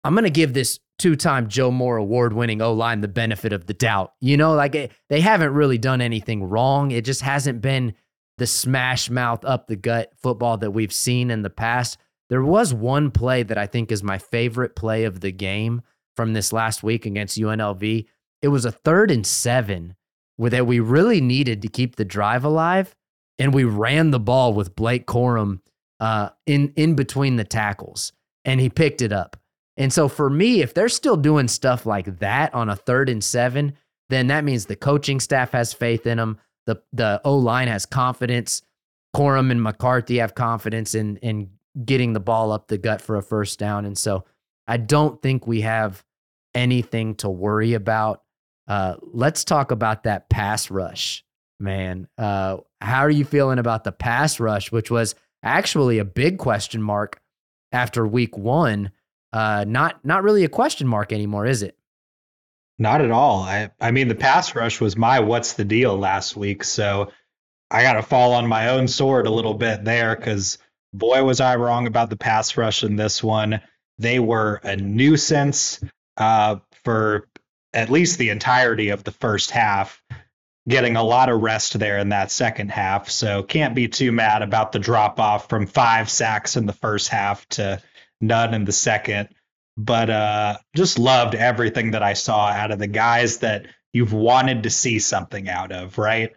I'm 0.02 0.14
going 0.14 0.24
to 0.24 0.30
give 0.30 0.54
this 0.54 0.80
two 0.98 1.16
time 1.16 1.48
Joe 1.48 1.70
Moore 1.70 1.96
award 1.96 2.32
winning 2.32 2.62
O 2.62 2.72
line 2.72 3.00
the 3.00 3.08
benefit 3.08 3.52
of 3.52 3.66
the 3.66 3.74
doubt. 3.74 4.14
You 4.20 4.36
know, 4.36 4.54
like 4.54 4.74
it, 4.74 4.92
they 5.08 5.20
haven't 5.20 5.52
really 5.52 5.78
done 5.78 6.00
anything 6.00 6.42
wrong. 6.44 6.90
It 6.90 7.04
just 7.04 7.20
hasn't 7.20 7.60
been 7.60 7.94
the 8.38 8.46
smash 8.46 9.10
mouth 9.10 9.44
up 9.44 9.66
the 9.66 9.76
gut 9.76 10.12
football 10.20 10.56
that 10.58 10.72
we've 10.72 10.92
seen 10.92 11.30
in 11.30 11.42
the 11.42 11.50
past. 11.50 11.98
There 12.34 12.42
was 12.42 12.74
one 12.74 13.12
play 13.12 13.44
that 13.44 13.56
I 13.56 13.68
think 13.68 13.92
is 13.92 14.02
my 14.02 14.18
favorite 14.18 14.74
play 14.74 15.04
of 15.04 15.20
the 15.20 15.30
game 15.30 15.82
from 16.16 16.32
this 16.32 16.52
last 16.52 16.82
week 16.82 17.06
against 17.06 17.38
UNLV. 17.38 18.06
It 18.42 18.48
was 18.48 18.64
a 18.64 18.72
third 18.72 19.12
and 19.12 19.24
seven 19.24 19.94
that 20.36 20.66
we 20.66 20.80
really 20.80 21.20
needed 21.20 21.62
to 21.62 21.68
keep 21.68 21.94
the 21.94 22.04
drive 22.04 22.44
alive 22.44 22.96
and 23.38 23.54
we 23.54 23.62
ran 23.62 24.10
the 24.10 24.18
ball 24.18 24.52
with 24.52 24.74
Blake 24.74 25.06
Corum 25.06 25.60
uh, 26.00 26.30
in 26.44 26.72
in 26.74 26.96
between 26.96 27.36
the 27.36 27.44
tackles, 27.44 28.12
and 28.44 28.58
he 28.58 28.68
picked 28.68 29.00
it 29.00 29.12
up. 29.12 29.36
And 29.76 29.92
so 29.92 30.08
for 30.08 30.28
me, 30.28 30.60
if 30.60 30.74
they're 30.74 30.88
still 30.88 31.16
doing 31.16 31.46
stuff 31.46 31.86
like 31.86 32.18
that 32.18 32.52
on 32.52 32.68
a 32.68 32.74
third 32.74 33.08
and 33.08 33.22
seven, 33.22 33.74
then 34.08 34.26
that 34.26 34.42
means 34.42 34.66
the 34.66 34.74
coaching 34.74 35.20
staff 35.20 35.52
has 35.52 35.72
faith 35.72 36.04
in 36.04 36.18
them. 36.18 36.38
The 36.66 36.82
the 36.92 37.20
O 37.24 37.36
line 37.36 37.68
has 37.68 37.86
confidence. 37.86 38.60
Corum 39.14 39.52
and 39.52 39.62
McCarthy 39.62 40.16
have 40.16 40.34
confidence 40.34 40.96
in 40.96 41.18
in 41.18 41.50
getting 41.82 42.12
the 42.12 42.20
ball 42.20 42.52
up 42.52 42.68
the 42.68 42.78
gut 42.78 43.00
for 43.00 43.16
a 43.16 43.22
first 43.22 43.58
down. 43.58 43.84
And 43.84 43.96
so 43.96 44.24
I 44.66 44.76
don't 44.76 45.20
think 45.20 45.46
we 45.46 45.62
have 45.62 46.04
anything 46.54 47.14
to 47.16 47.28
worry 47.28 47.74
about. 47.74 48.22
Uh, 48.68 48.96
let's 49.00 49.44
talk 49.44 49.70
about 49.70 50.04
that 50.04 50.28
pass 50.28 50.70
rush 50.70 51.24
man. 51.60 52.08
Uh, 52.18 52.58
how 52.80 53.00
are 53.00 53.10
you 53.10 53.24
feeling 53.24 53.58
about 53.58 53.84
the 53.84 53.92
pass 53.92 54.40
rush, 54.40 54.70
which 54.72 54.90
was 54.90 55.14
actually 55.42 55.98
a 55.98 56.04
big 56.04 56.38
question 56.38 56.82
mark 56.82 57.20
after 57.72 58.06
week 58.06 58.36
one? 58.36 58.90
Uh, 59.32 59.64
not 59.66 60.04
not 60.04 60.22
really 60.22 60.44
a 60.44 60.48
question 60.48 60.86
mark 60.86 61.12
anymore, 61.12 61.46
is 61.46 61.62
it? 61.62 61.76
Not 62.78 63.00
at 63.00 63.10
all. 63.10 63.42
I 63.42 63.70
I 63.80 63.90
mean 63.90 64.08
the 64.08 64.14
pass 64.14 64.54
rush 64.54 64.80
was 64.80 64.96
my 64.96 65.20
what's 65.20 65.54
the 65.54 65.64
deal 65.64 65.96
last 65.98 66.36
week, 66.36 66.62
so 66.64 67.10
I 67.70 67.82
got 67.82 67.94
to 67.94 68.02
fall 68.02 68.34
on 68.34 68.46
my 68.46 68.68
own 68.68 68.86
sword 68.86 69.26
a 69.26 69.32
little 69.32 69.54
bit 69.54 69.84
there 69.84 70.14
because 70.14 70.58
boy 70.94 71.24
was 71.24 71.40
I 71.40 71.56
wrong 71.56 71.86
about 71.86 72.08
the 72.08 72.16
pass 72.16 72.56
rush 72.56 72.84
in 72.84 72.96
this 72.96 73.22
one. 73.22 73.60
They 73.98 74.18
were 74.18 74.60
a 74.62 74.76
nuisance 74.76 75.80
uh, 76.16 76.56
for 76.84 77.28
at 77.72 77.90
least 77.90 78.18
the 78.18 78.30
entirety 78.30 78.90
of 78.90 79.04
the 79.04 79.10
first 79.10 79.50
half 79.50 80.00
getting 80.66 80.96
a 80.96 81.02
lot 81.02 81.28
of 81.28 81.42
rest 81.42 81.78
there 81.78 81.98
in 81.98 82.08
that 82.10 82.30
second 82.30 82.70
half. 82.70 83.10
So 83.10 83.42
can't 83.42 83.74
be 83.74 83.88
too 83.88 84.12
mad 84.12 84.42
about 84.42 84.72
the 84.72 84.78
drop 84.78 85.20
off 85.20 85.48
from 85.48 85.66
five 85.66 86.08
sacks 86.08 86.56
in 86.56 86.64
the 86.64 86.72
first 86.72 87.08
half 87.08 87.46
to 87.50 87.82
none 88.20 88.54
in 88.54 88.64
the 88.64 88.72
second. 88.72 89.28
But 89.76 90.08
uh, 90.08 90.58
just 90.74 90.98
loved 90.98 91.34
everything 91.34 91.90
that 91.90 92.02
I 92.02 92.14
saw 92.14 92.46
out 92.46 92.70
of 92.70 92.78
the 92.78 92.86
guys 92.86 93.38
that 93.38 93.66
you've 93.92 94.12
wanted 94.12 94.62
to 94.62 94.70
see 94.70 95.00
something 95.00 95.48
out 95.48 95.72
of, 95.72 95.98
right? 95.98 96.32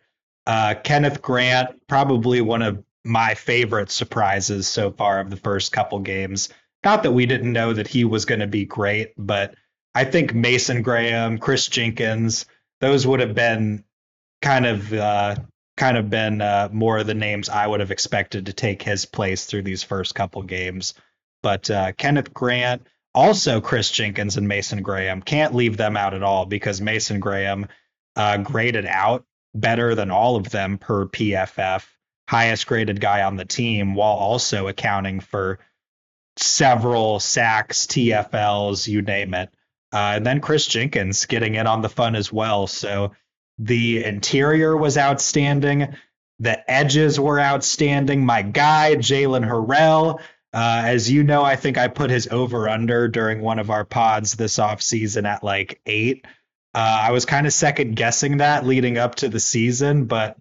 Uh, 0.46 0.76
Kenneth 0.84 1.22
Grant, 1.22 1.88
probably 1.88 2.42
one 2.42 2.64
of 2.64 2.84
my 3.08 3.34
favorite 3.34 3.90
surprises 3.90 4.68
so 4.68 4.92
far 4.92 5.20
of 5.20 5.30
the 5.30 5.38
first 5.38 5.72
couple 5.72 6.00
games. 6.00 6.50
Not 6.84 7.04
that 7.04 7.12
we 7.12 7.26
didn't 7.26 7.54
know 7.54 7.74
that 7.74 7.88
he 7.88 8.06
was 8.06 8.26
going 8.26 8.42
to 8.42 8.48
be 8.48 8.66
great, 8.66 9.14
but 9.18 9.56
I 9.96 10.04
think 10.04 10.34
Mason 10.34 10.84
Graham, 10.84 11.40
Chris 11.40 11.68
Jenkins, 11.68 12.46
those 12.82 13.08
would 13.08 13.20
have 13.20 13.34
been 13.34 13.84
kind 14.42 14.66
of 14.66 14.94
uh, 14.94 15.36
kind 15.76 15.98
of 15.98 16.10
been 16.10 16.42
uh, 16.42 16.70
more 16.72 16.98
of 16.98 17.08
the 17.08 17.14
names 17.14 17.50
I 17.50 17.66
would 17.66 17.80
have 17.80 17.92
expected 17.92 18.48
to 18.48 18.54
take 18.54 18.82
his 18.82 19.06
place 19.06 19.46
through 19.46 19.64
these 19.64 19.84
first 19.84 20.16
couple 20.16 20.44
games. 20.44 20.94
But 21.44 21.70
uh, 21.70 21.94
Kenneth 21.94 22.34
Grant, 22.34 22.88
also 23.14 23.62
Chris 23.62 23.92
Jenkins 23.92 24.38
and 24.38 24.48
Mason 24.48 24.82
Graham, 24.82 25.22
can't 25.22 25.56
leave 25.56 25.78
them 25.78 25.96
out 25.96 26.14
at 26.14 26.24
all 26.24 26.46
because 26.46 26.82
Mason 26.82 27.20
Graham 27.20 27.68
uh, 28.16 28.38
graded 28.38 28.86
out 28.86 29.26
better 29.54 29.96
than 29.96 30.12
all 30.12 30.36
of 30.36 30.50
them 30.50 30.78
per 30.78 31.06
PFF, 31.06 31.86
highest 32.28 32.68
graded 32.68 33.00
guy 33.00 33.24
on 33.24 33.36
the 33.36 33.46
team, 33.46 33.96
while 33.96 34.16
also 34.16 34.68
accounting 34.68 35.20
for 35.20 35.60
several 36.38 37.20
sacks, 37.20 37.86
TFLs, 37.88 38.88
you 38.88 39.02
name 39.02 39.34
it. 39.34 39.50
Uh, 39.94 40.14
and 40.16 40.26
then 40.26 40.42
Chris 40.42 40.68
Jenkins 40.68 41.26
getting 41.26 41.56
in 41.56 41.66
on 41.66 41.82
the 41.82 41.90
fun 41.90 42.16
as 42.16 42.32
well. 42.32 42.68
So 42.68 43.14
the 43.58 44.04
interior 44.04 44.76
was 44.76 44.98
outstanding. 44.98 45.96
The 46.40 46.70
edges 46.70 47.20
were 47.20 47.40
outstanding. 47.40 48.26
My 48.26 48.42
guy, 48.42 48.96
Jaylen 48.96 49.48
Harrell, 49.48 50.20
uh, 50.54 50.82
as 50.86 51.10
you 51.10 51.24
know, 51.24 51.44
I 51.44 51.56
think 51.56 51.78
I 51.78 51.88
put 51.88 52.10
his 52.10 52.28
over 52.28 52.70
under 52.70 53.08
during 53.08 53.42
one 53.42 53.60
of 53.60 53.70
our 53.70 53.86
pods 53.86 54.34
this 54.34 54.58
offseason 54.58 55.26
at 55.28 55.44
like 55.44 55.82
eight. 55.86 56.26
Uh, 56.74 57.00
I 57.04 57.12
was 57.12 57.26
kind 57.26 57.48
of 57.48 57.54
second 57.54 57.96
guessing 57.96 58.38
that 58.38 58.66
leading 58.66 58.98
up 58.98 59.16
to 59.16 59.30
the 59.30 59.40
season, 59.40 60.06
but 60.06 60.38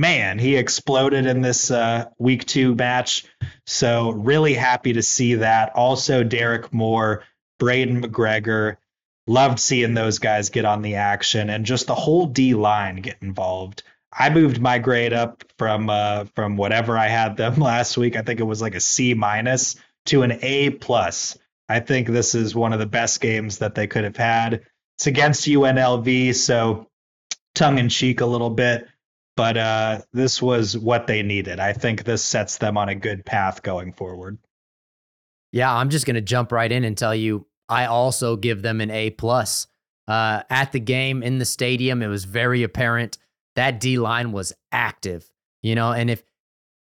man, 0.00 0.38
he 0.38 0.56
exploded 0.56 1.26
in 1.26 1.42
this 1.42 1.70
uh, 1.70 2.06
week 2.18 2.46
two 2.46 2.74
match. 2.74 3.26
So, 3.66 4.10
really 4.10 4.54
happy 4.54 4.94
to 4.94 5.02
see 5.02 5.34
that. 5.34 5.72
Also, 5.74 6.24
Derrick 6.24 6.72
Moore, 6.72 7.22
Braiden 7.60 8.02
McGregor, 8.02 8.78
loved 9.26 9.60
seeing 9.60 9.92
those 9.92 10.18
guys 10.18 10.48
get 10.48 10.64
on 10.64 10.80
the 10.80 10.96
action 10.96 11.50
and 11.50 11.66
just 11.66 11.86
the 11.86 11.94
whole 11.94 12.26
D 12.26 12.54
line 12.54 12.96
get 12.96 13.18
involved. 13.20 13.82
I 14.12 14.30
moved 14.30 14.60
my 14.60 14.78
grade 14.78 15.12
up 15.12 15.44
from 15.58 15.90
uh, 15.90 16.24
from 16.34 16.56
whatever 16.56 16.96
I 16.96 17.08
had 17.08 17.36
them 17.36 17.56
last 17.60 17.98
week. 17.98 18.16
I 18.16 18.22
think 18.22 18.40
it 18.40 18.44
was 18.44 18.62
like 18.62 18.74
a 18.74 18.80
C 18.80 19.12
minus 19.12 19.76
to 20.06 20.22
an 20.22 20.38
A 20.40 20.70
plus. 20.70 21.38
I 21.68 21.80
think 21.80 22.08
this 22.08 22.34
is 22.34 22.54
one 22.54 22.72
of 22.72 22.80
the 22.80 22.86
best 22.86 23.20
games 23.20 23.58
that 23.58 23.74
they 23.74 23.86
could 23.86 24.04
have 24.04 24.16
had. 24.16 24.64
It's 24.96 25.06
against 25.06 25.46
UNLV, 25.46 26.34
so 26.34 26.88
tongue 27.54 27.78
in 27.78 27.88
cheek 27.88 28.20
a 28.22 28.26
little 28.26 28.50
bit, 28.50 28.88
but 29.40 29.56
uh, 29.56 30.02
this 30.12 30.42
was 30.42 30.76
what 30.76 31.06
they 31.06 31.22
needed. 31.22 31.60
I 31.60 31.72
think 31.72 32.04
this 32.04 32.22
sets 32.22 32.58
them 32.58 32.76
on 32.76 32.90
a 32.90 32.94
good 32.94 33.24
path 33.24 33.62
going 33.62 33.94
forward. 33.94 34.36
Yeah, 35.50 35.74
I'm 35.74 35.88
just 35.88 36.04
to 36.16 36.20
jump 36.20 36.52
right 36.52 36.70
in 36.70 36.84
and 36.84 36.94
tell 36.94 37.14
you 37.14 37.46
I 37.66 37.86
also 37.86 38.36
give 38.36 38.60
them 38.60 38.82
an 38.82 38.90
A 38.90 39.08
plus. 39.08 39.66
Uh, 40.06 40.42
at 40.50 40.72
the 40.72 40.78
game 40.78 41.22
in 41.22 41.38
the 41.38 41.46
stadium, 41.46 42.02
it 42.02 42.08
was 42.08 42.26
very 42.26 42.62
apparent 42.62 43.16
that 43.56 43.80
D 43.80 43.98
line 43.98 44.32
was 44.32 44.52
active. 44.72 45.32
You 45.62 45.74
know, 45.74 45.90
and 45.90 46.10
if 46.10 46.22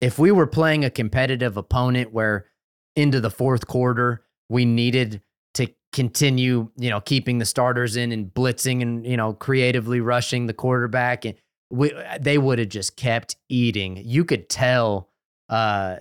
if 0.01 0.21
we 0.21 0.31
were 0.31 0.47
playing 0.47 0.85
a 0.85 0.91
competitive 0.91 1.57
opponent 1.57 2.13
where 2.13 2.47
into 2.95 3.21
the 3.21 3.31
fourth 3.33 3.67
quarter 3.67 4.23
we 4.49 4.65
needed 4.65 5.23
to 5.55 5.67
continue, 5.93 6.71
you 6.77 6.91
know, 6.91 7.01
keeping 7.01 7.39
the 7.39 7.47
starters 7.47 7.97
in 7.97 8.13
and 8.13 8.33
blitzing 8.33 8.81
and 8.81 9.05
you 9.05 9.17
know 9.17 9.33
creatively 9.33 9.99
rushing 9.99 10.47
the 10.47 10.55
quarterback, 10.55 11.25
and 11.25 11.35
we 11.71 11.93
they 12.21 12.39
would 12.39 12.59
have 12.59 12.69
just 12.69 12.97
kept 12.97 13.37
eating. 13.49 14.01
You 14.05 14.25
could 14.25 14.49
tell 14.49 15.11
uh, 15.49 15.97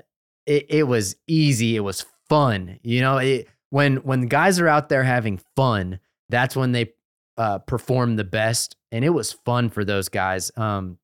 it, 0.46 0.66
it 0.70 0.84
was 0.84 1.16
easy. 1.28 1.76
It 1.76 1.82
was 1.82 2.06
fun. 2.30 2.80
You 2.84 3.02
know, 3.02 3.18
it, 3.18 3.48
when 3.70 3.98
when 3.98 4.28
guys 4.28 4.60
are 4.60 4.68
out 4.68 4.90
there 4.90 5.04
having 5.04 5.40
fun, 5.56 6.00
that's 6.30 6.56
when 6.56 6.72
they 6.72 6.94
uh, 7.38 7.60
perform 7.60 8.16
the 8.16 8.24
best. 8.24 8.76
And 8.92 9.04
it 9.04 9.10
was 9.10 9.32
fun 9.32 9.70
for 9.70 9.84
those 9.84 10.10
guys. 10.10 10.52
Um, 10.56 10.98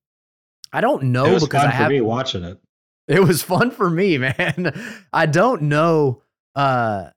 I 0.71 0.81
don't 0.81 1.03
know 1.05 1.25
it 1.25 1.33
was 1.33 1.43
because 1.43 1.63
fun 1.63 1.71
I 1.71 1.73
have 1.73 1.87
for 1.87 1.93
me 1.93 2.01
watching 2.01 2.43
it. 2.43 2.59
it 3.07 3.21
was 3.21 3.41
fun 3.41 3.71
for 3.71 3.89
me, 3.89 4.17
man. 4.17 4.73
I 5.13 5.25
don't 5.25 5.63
know 5.63 6.21
uh, 6.55 7.09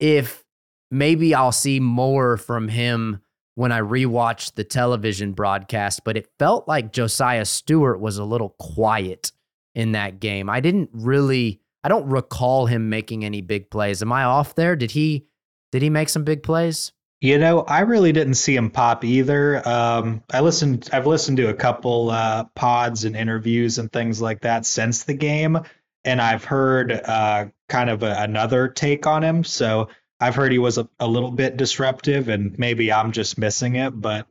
if 0.00 0.42
maybe 0.90 1.34
I'll 1.34 1.52
see 1.52 1.80
more 1.80 2.36
from 2.36 2.68
him 2.68 3.20
when 3.54 3.72
I 3.72 3.80
rewatch 3.80 4.54
the 4.54 4.64
television 4.64 5.32
broadcast, 5.32 6.02
but 6.04 6.16
it 6.16 6.28
felt 6.38 6.66
like 6.66 6.92
Josaiah 6.92 7.46
Stewart 7.46 8.00
was 8.00 8.18
a 8.18 8.24
little 8.24 8.50
quiet 8.58 9.32
in 9.74 9.92
that 9.92 10.20
game. 10.20 10.50
I 10.50 10.60
didn't 10.60 10.90
really 10.92 11.60
I 11.84 11.88
don't 11.88 12.08
recall 12.08 12.64
him 12.66 12.88
making 12.88 13.24
any 13.24 13.42
big 13.42 13.70
plays. 13.70 14.00
Am 14.00 14.10
I 14.10 14.24
off 14.24 14.54
there? 14.54 14.74
Did 14.74 14.92
he 14.92 15.26
did 15.70 15.82
he 15.82 15.90
make 15.90 16.08
some 16.08 16.24
big 16.24 16.42
plays? 16.42 16.92
You 17.20 17.38
know, 17.38 17.60
I 17.60 17.80
really 17.80 18.12
didn't 18.12 18.34
see 18.34 18.54
him 18.54 18.70
pop 18.70 19.04
either. 19.04 19.66
Um, 19.66 20.22
I 20.32 20.40
listened. 20.40 20.88
I've 20.92 21.06
listened 21.06 21.36
to 21.38 21.48
a 21.48 21.54
couple 21.54 22.10
uh, 22.10 22.44
pods 22.54 23.04
and 23.04 23.16
interviews 23.16 23.78
and 23.78 23.90
things 23.92 24.20
like 24.20 24.42
that 24.42 24.66
since 24.66 25.04
the 25.04 25.14
game, 25.14 25.58
and 26.04 26.20
I've 26.20 26.44
heard 26.44 26.92
uh, 26.92 27.46
kind 27.68 27.90
of 27.90 28.02
a, 28.02 28.14
another 28.18 28.68
take 28.68 29.06
on 29.06 29.22
him. 29.22 29.42
So 29.42 29.88
I've 30.24 30.34
heard 30.34 30.52
he 30.52 30.58
was 30.58 30.78
a, 30.78 30.88
a, 30.98 31.06
little 31.06 31.30
bit 31.30 31.58
disruptive, 31.58 32.30
and 32.30 32.58
maybe 32.58 32.90
I'm 32.90 33.12
just 33.12 33.36
missing 33.36 33.76
it. 33.76 33.90
But 33.90 34.26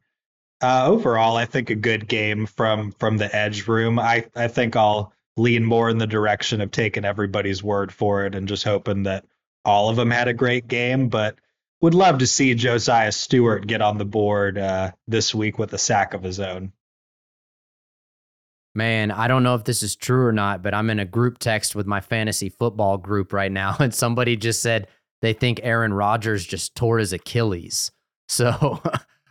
uh, 0.60 0.88
overall, 0.88 1.38
I 1.38 1.46
think 1.46 1.70
a 1.70 1.76
good 1.76 2.08
game 2.08 2.48
from 2.48 2.94
from 2.94 3.18
the 3.18 3.34
edge 3.34 3.68
room. 3.68 4.00
I 4.00 4.26
I 4.36 4.48
think 4.48 4.76
I'll 4.76 5.14
lean 5.38 5.64
more 5.64 5.92
in 5.92 6.00
the 6.00 6.08
direction 6.08 6.62
of 6.62 6.72
taking 6.72 7.06
everybody's 7.06 7.62
word 7.62 7.92
for 7.92 8.26
it 8.26 8.34
and 8.34 8.48
just 8.48 8.64
hoping 8.64 9.04
that 9.04 9.26
all 9.66 9.90
of 9.90 9.96
them 9.96 10.10
had 10.10 10.28
a 10.28 10.34
great 10.34 10.68
game. 10.68 11.10
But 11.10 11.36
would 11.82 11.94
love 11.94 12.18
to 12.20 12.28
see 12.28 12.56
Josaiah 12.56 13.14
Stewart 13.14 13.68
get 13.68 13.84
on 13.84 14.00
the 14.00 14.06
board 14.06 14.58
uh, 14.58 14.94
this 15.08 15.36
week 15.36 15.60
with 15.60 15.74
a 15.74 15.78
sack 15.78 16.16
of 16.16 16.24
his 16.24 16.40
own. 16.40 16.74
Man, 18.74 19.12
I 19.12 19.28
don't 19.28 19.44
know 19.44 19.54
if 19.54 19.66
this 19.66 19.84
is 19.84 19.96
true 19.96 20.26
or 20.26 20.32
not, 20.32 20.64
but 20.64 20.74
I'm 20.74 20.90
in 20.90 20.98
a 20.98 21.06
group 21.06 21.38
text 21.38 21.76
with 21.76 21.86
my 21.86 22.02
fantasy 22.02 22.50
football 22.50 22.98
group 22.98 23.32
right 23.32 23.52
now, 23.52 23.76
and 23.80 23.94
somebody 23.94 24.36
just 24.36 24.64
said 24.64 24.88
they 25.24 25.32
think 25.32 25.62
Aaron 25.64 25.94
Rodgers 25.94 26.46
just 26.46 26.76
tore 26.76 27.00
his 27.00 27.14
Achilles. 27.14 27.92
So 28.30 28.82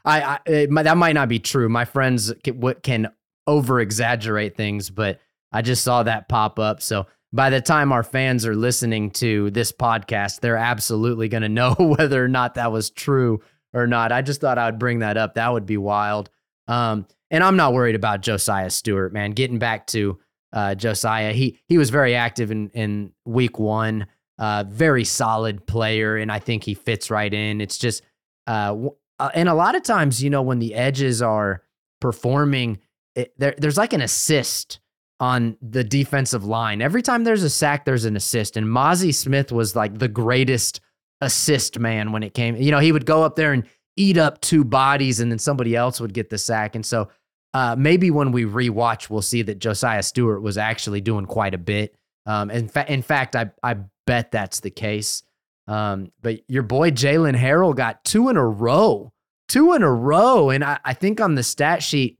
I, 0.04 0.20
I 0.22 0.38
it, 0.46 0.70
that 0.70 0.96
might 0.96 1.14
not 1.14 1.28
be 1.28 1.40
true. 1.40 1.68
My 1.68 1.86
friends 1.86 2.32
can, 2.44 2.74
can 2.82 3.08
over 3.48 3.80
exaggerate 3.80 4.54
things, 4.54 4.90
but 4.90 5.18
I 5.50 5.62
just 5.62 5.82
saw 5.82 6.02
that 6.02 6.28
pop 6.28 6.58
up. 6.58 6.82
So 6.82 7.06
by 7.32 7.50
the 7.50 7.60
time 7.60 7.90
our 7.90 8.04
fans 8.04 8.46
are 8.46 8.54
listening 8.54 9.10
to 9.12 9.50
this 9.50 9.72
podcast, 9.72 10.40
they're 10.40 10.58
absolutely 10.58 11.28
going 11.28 11.42
to 11.42 11.48
know 11.48 11.74
whether 11.78 12.22
or 12.22 12.28
not 12.28 12.54
that 12.54 12.70
was 12.70 12.90
true 12.90 13.40
or 13.72 13.86
not. 13.88 14.12
I 14.12 14.22
just 14.22 14.40
thought 14.40 14.58
I 14.58 14.66
would 14.66 14.78
bring 14.78 15.00
that 15.00 15.16
up. 15.16 15.34
That 15.34 15.52
would 15.52 15.66
be 15.66 15.78
wild. 15.78 16.30
Um, 16.68 17.06
and 17.30 17.42
I'm 17.42 17.56
not 17.56 17.72
worried 17.72 17.96
about 17.96 18.20
Josaiah 18.20 18.70
Stewart, 18.70 19.12
man. 19.12 19.32
Getting 19.32 19.58
back 19.58 19.86
to 19.88 20.20
uh, 20.52 20.74
Josaiah, 20.76 21.32
he 21.32 21.58
he 21.66 21.78
was 21.78 21.90
very 21.90 22.14
active 22.14 22.52
in 22.52 22.68
in 22.70 23.12
week 23.24 23.58
one. 23.58 24.06
Uh, 24.42 24.64
very 24.66 25.04
solid 25.04 25.64
player, 25.68 26.16
and 26.16 26.32
I 26.32 26.40
think 26.40 26.64
he 26.64 26.74
fits 26.74 27.12
right 27.12 27.32
in. 27.32 27.60
It's 27.60 27.78
just, 27.78 28.02
uh, 28.48 28.76
uh 29.20 29.30
and 29.34 29.48
a 29.48 29.54
lot 29.54 29.76
of 29.76 29.84
times, 29.84 30.20
you 30.20 30.30
know, 30.30 30.42
when 30.42 30.58
the 30.58 30.74
edges 30.74 31.22
are 31.22 31.62
performing, 32.00 32.80
it, 33.14 33.32
there, 33.38 33.54
there's 33.56 33.76
like 33.76 33.92
an 33.92 34.00
assist 34.00 34.80
on 35.20 35.56
the 35.62 35.84
defensive 35.84 36.44
line. 36.44 36.82
Every 36.82 37.02
time 37.02 37.22
there's 37.22 37.44
a 37.44 37.48
sack, 37.48 37.84
there's 37.84 38.04
an 38.04 38.16
assist. 38.16 38.56
And 38.56 38.66
Mazi 38.66 39.14
Smith 39.14 39.52
was 39.52 39.76
like 39.76 40.00
the 40.00 40.08
greatest 40.08 40.80
assist 41.20 41.78
man 41.78 42.10
when 42.10 42.24
it 42.24 42.34
came. 42.34 42.56
You 42.56 42.72
know, 42.72 42.80
he 42.80 42.90
would 42.90 43.06
go 43.06 43.22
up 43.22 43.36
there 43.36 43.52
and 43.52 43.62
eat 43.96 44.18
up 44.18 44.40
two 44.40 44.64
bodies 44.64 45.20
and 45.20 45.30
then 45.30 45.38
somebody 45.38 45.76
else 45.76 46.00
would 46.00 46.14
get 46.14 46.30
the 46.30 46.38
sack. 46.38 46.74
And 46.74 46.84
so 46.84 47.08
uh, 47.54 47.76
maybe 47.78 48.10
when 48.10 48.32
we 48.32 48.44
rewatch, 48.44 49.08
we'll 49.08 49.22
see 49.22 49.42
that 49.42 49.60
Josaiah 49.60 50.02
Stewart 50.02 50.42
was 50.42 50.58
actually 50.58 51.00
doing 51.00 51.26
quite 51.26 51.54
a 51.54 51.58
bit. 51.58 51.94
Um, 52.26 52.50
in, 52.50 52.66
fa- 52.66 52.92
in 52.92 53.02
fact, 53.02 53.36
I, 53.36 53.52
I 53.62 53.76
bet 54.06 54.30
that's 54.30 54.60
the 54.60 54.70
case. 54.70 55.22
Um, 55.68 56.12
but 56.20 56.40
your 56.48 56.62
boy 56.62 56.90
Jaylen 56.90 57.36
Harrell 57.36 57.74
got 57.74 58.04
two 58.04 58.28
in 58.28 58.36
a 58.36 58.46
row, 58.46 59.12
two 59.48 59.74
in 59.74 59.82
a 59.82 59.92
row. 59.92 60.50
And 60.50 60.64
I, 60.64 60.78
I 60.84 60.94
think 60.94 61.20
on 61.20 61.34
the 61.34 61.42
stat 61.42 61.82
sheet, 61.82 62.18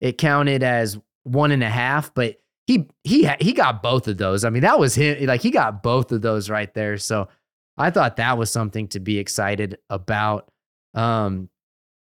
it 0.00 0.18
counted 0.18 0.62
as 0.62 0.98
one 1.22 1.52
and 1.52 1.62
a 1.62 1.70
half, 1.70 2.12
but 2.12 2.36
he 2.66 2.88
he 3.04 3.28
he 3.40 3.52
got 3.52 3.82
both 3.82 4.08
of 4.08 4.18
those. 4.18 4.44
I 4.44 4.50
mean, 4.50 4.62
that 4.62 4.78
was 4.78 4.94
him. 4.94 5.24
Like 5.26 5.40
he 5.40 5.50
got 5.50 5.82
both 5.82 6.10
of 6.12 6.20
those 6.22 6.50
right 6.50 6.72
there. 6.74 6.98
So 6.98 7.28
I 7.78 7.90
thought 7.90 8.16
that 8.16 8.38
was 8.38 8.50
something 8.50 8.88
to 8.88 9.00
be 9.00 9.18
excited 9.18 9.78
about. 9.88 10.50
Um, 10.94 11.48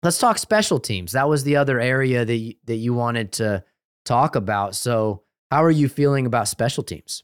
let's 0.03 0.19
talk 0.19 0.37
special 0.37 0.79
teams. 0.79 1.13
That 1.13 1.27
was 1.27 1.43
the 1.43 1.55
other 1.55 1.79
area 1.79 2.25
that 2.25 2.35
you, 2.35 2.53
that 2.65 2.75
you 2.75 2.93
wanted 2.93 3.31
to 3.33 3.63
talk 4.05 4.35
about. 4.35 4.75
So 4.75 5.23
how 5.49 5.63
are 5.63 5.71
you 5.71 5.89
feeling 5.89 6.25
about 6.25 6.47
special 6.47 6.83
teams? 6.83 7.23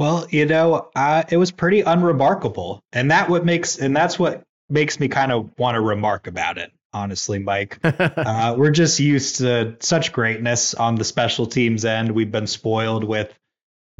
Well, 0.00 0.26
you 0.30 0.46
know, 0.46 0.90
uh, 0.96 1.22
it 1.30 1.36
was 1.36 1.52
pretty 1.52 1.82
unremarkable, 1.82 2.82
and 2.92 3.12
that 3.12 3.28
what 3.28 3.44
makes 3.44 3.78
and 3.78 3.94
that's 3.94 4.18
what 4.18 4.42
makes 4.68 4.98
me 4.98 5.08
kind 5.08 5.30
of 5.30 5.50
want 5.58 5.76
to 5.76 5.80
remark 5.80 6.26
about 6.26 6.58
it 6.58 6.72
honestly, 6.92 7.38
Mike. 7.38 7.78
uh, 7.84 8.54
we're 8.56 8.70
just 8.70 8.98
used 8.98 9.36
to 9.36 9.76
such 9.80 10.12
greatness 10.12 10.74
on 10.74 10.94
the 10.96 11.04
special 11.04 11.46
teams 11.46 11.84
end. 11.84 12.10
We've 12.12 12.30
been 12.30 12.46
spoiled 12.46 13.04
with 13.04 13.32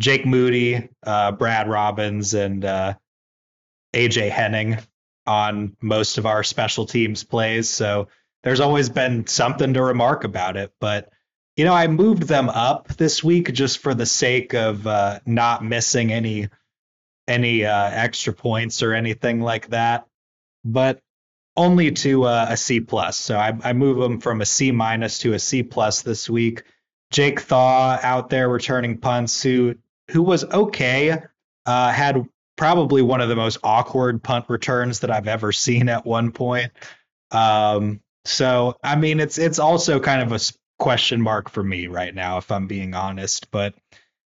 Jake 0.00 0.26
Moody, 0.26 0.88
uh, 1.04 1.32
Brad 1.32 1.68
Robbins, 1.68 2.34
and 2.34 2.64
uh, 2.64 2.94
AJ 3.94 4.30
Henning 4.30 4.78
on 5.26 5.76
most 5.80 6.18
of 6.18 6.26
our 6.26 6.42
special 6.42 6.86
teams 6.86 7.22
plays. 7.24 7.68
So 7.68 8.08
there's 8.42 8.60
always 8.60 8.88
been 8.88 9.26
something 9.26 9.74
to 9.74 9.82
remark 9.82 10.24
about 10.24 10.56
it. 10.56 10.72
But, 10.80 11.10
you 11.60 11.66
know, 11.66 11.74
I 11.74 11.88
moved 11.88 12.22
them 12.22 12.48
up 12.48 12.88
this 12.88 13.22
week 13.22 13.52
just 13.52 13.80
for 13.80 13.92
the 13.92 14.06
sake 14.06 14.54
of 14.54 14.86
uh, 14.86 15.20
not 15.26 15.62
missing 15.62 16.10
any 16.10 16.48
any 17.28 17.66
uh, 17.66 17.90
extra 17.90 18.32
points 18.32 18.82
or 18.82 18.94
anything 18.94 19.42
like 19.42 19.68
that. 19.68 20.06
But 20.64 21.02
only 21.58 21.90
to 21.90 22.24
uh, 22.24 22.46
a 22.48 22.56
C 22.56 22.80
plus. 22.80 23.18
So 23.18 23.36
I, 23.36 23.52
I 23.62 23.74
move 23.74 23.98
them 23.98 24.20
from 24.20 24.40
a 24.40 24.46
C 24.46 24.72
minus 24.72 25.18
to 25.18 25.34
a 25.34 25.38
C 25.38 25.62
plus 25.62 26.00
this 26.00 26.30
week. 26.30 26.62
Jake 27.10 27.40
Thaw 27.40 27.98
out 28.02 28.30
there 28.30 28.48
returning 28.48 28.96
punts, 28.96 29.42
who 29.42 29.74
who 30.12 30.22
was 30.22 30.44
okay, 30.44 31.18
uh, 31.66 31.92
had 31.92 32.26
probably 32.56 33.02
one 33.02 33.20
of 33.20 33.28
the 33.28 33.36
most 33.36 33.58
awkward 33.62 34.22
punt 34.22 34.46
returns 34.48 35.00
that 35.00 35.10
I've 35.10 35.28
ever 35.28 35.52
seen 35.52 35.90
at 35.90 36.06
one 36.06 36.32
point. 36.32 36.72
Um, 37.30 38.00
so 38.24 38.78
I 38.82 38.96
mean, 38.96 39.20
it's 39.20 39.36
it's 39.36 39.58
also 39.58 40.00
kind 40.00 40.22
of 40.22 40.32
a 40.32 40.40
question 40.80 41.20
mark 41.20 41.48
for 41.48 41.62
me 41.62 41.86
right 41.86 42.14
now, 42.14 42.38
if 42.38 42.50
I'm 42.50 42.66
being 42.66 42.94
honest. 42.94 43.50
But 43.52 43.74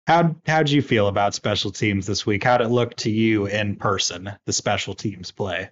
how 0.09 0.35
how'd 0.47 0.69
you 0.69 0.83
feel 0.83 1.07
about 1.07 1.35
special 1.35 1.71
teams 1.71 2.07
this 2.07 2.27
week? 2.27 2.43
How'd 2.43 2.63
it 2.63 2.69
look 2.69 2.97
to 2.97 3.11
you 3.11 3.47
in 3.47 3.77
person, 3.77 4.33
the 4.47 4.53
special 4.53 4.95
teams 4.95 5.31
play? 5.31 5.71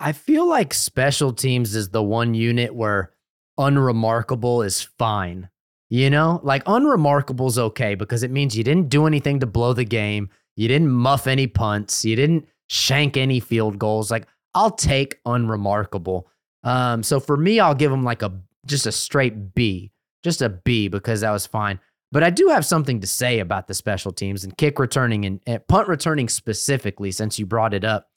I 0.00 0.12
feel 0.12 0.46
like 0.46 0.74
special 0.74 1.32
teams 1.32 1.74
is 1.74 1.88
the 1.88 2.02
one 2.02 2.34
unit 2.34 2.74
where 2.74 3.12
unremarkable 3.56 4.62
is 4.62 4.82
fine. 4.82 5.48
You 5.88 6.10
know, 6.10 6.40
like 6.42 6.64
unremarkable 6.66 7.46
is 7.46 7.58
okay 7.58 7.94
because 7.94 8.24
it 8.24 8.30
means 8.30 8.58
you 8.58 8.64
didn't 8.64 8.88
do 8.88 9.06
anything 9.06 9.38
to 9.40 9.46
blow 9.46 9.72
the 9.72 9.84
game. 9.84 10.28
You 10.56 10.66
didn't 10.66 10.90
muff 10.90 11.26
any 11.26 11.46
punts. 11.46 12.04
You 12.04 12.16
didn't 12.16 12.48
shank 12.68 13.16
any 13.16 13.38
field 13.38 13.78
goals. 13.78 14.10
Like 14.10 14.26
I'll 14.54 14.72
take 14.72 15.20
unremarkable. 15.24 16.28
Um, 16.64 17.02
so 17.02 17.20
for 17.20 17.36
me, 17.36 17.60
I'll 17.60 17.74
give 17.74 17.90
them 17.92 18.02
like 18.02 18.22
a 18.22 18.32
just 18.66 18.86
a 18.86 18.92
straight 18.92 19.54
B, 19.54 19.92
just 20.22 20.42
a 20.42 20.48
B 20.48 20.88
because 20.88 21.20
that 21.22 21.30
was 21.30 21.46
fine. 21.46 21.80
But 22.12 22.22
I 22.22 22.30
do 22.30 22.48
have 22.48 22.64
something 22.64 23.00
to 23.00 23.06
say 23.06 23.40
about 23.40 23.66
the 23.66 23.74
special 23.74 24.12
teams 24.12 24.44
and 24.44 24.56
kick 24.56 24.78
returning 24.78 25.24
and, 25.24 25.40
and 25.46 25.66
punt 25.66 25.88
returning 25.88 26.28
specifically, 26.28 27.10
since 27.10 27.38
you 27.38 27.46
brought 27.46 27.74
it 27.74 27.84
up. 27.84 28.08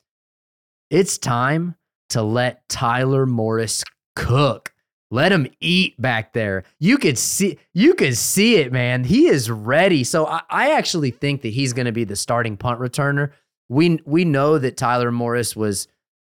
It's 0.90 1.18
time 1.18 1.76
to 2.10 2.22
let 2.22 2.68
Tyler 2.70 3.26
Morris 3.26 3.84
cook. 4.16 4.74
let 5.10 5.32
him 5.32 5.48
eat 5.60 6.00
back 6.02 6.34
there. 6.34 6.64
You 6.80 6.98
could 6.98 7.18
see 7.18 7.60
you 7.74 7.94
could 7.94 8.18
see 8.18 8.58
it, 8.58 8.72
man. 8.72 9.04
He 9.04 9.28
is 9.28 9.50
ready. 9.50 10.04
So 10.04 10.26
I, 10.26 10.42
I 10.50 10.72
actually 10.72 11.12
think 11.12 11.42
that 11.42 11.50
he's 11.54 11.74
going 11.74 11.86
to 11.86 11.92
be 11.92 12.04
the 12.04 12.16
starting 12.16 12.58
punt 12.58 12.80
returner. 12.80 13.32
We 13.70 14.00
we 14.06 14.26
know 14.26 14.58
that 14.58 14.78
Tyler 14.78 15.12
Morris 15.12 15.56
was 15.56 15.88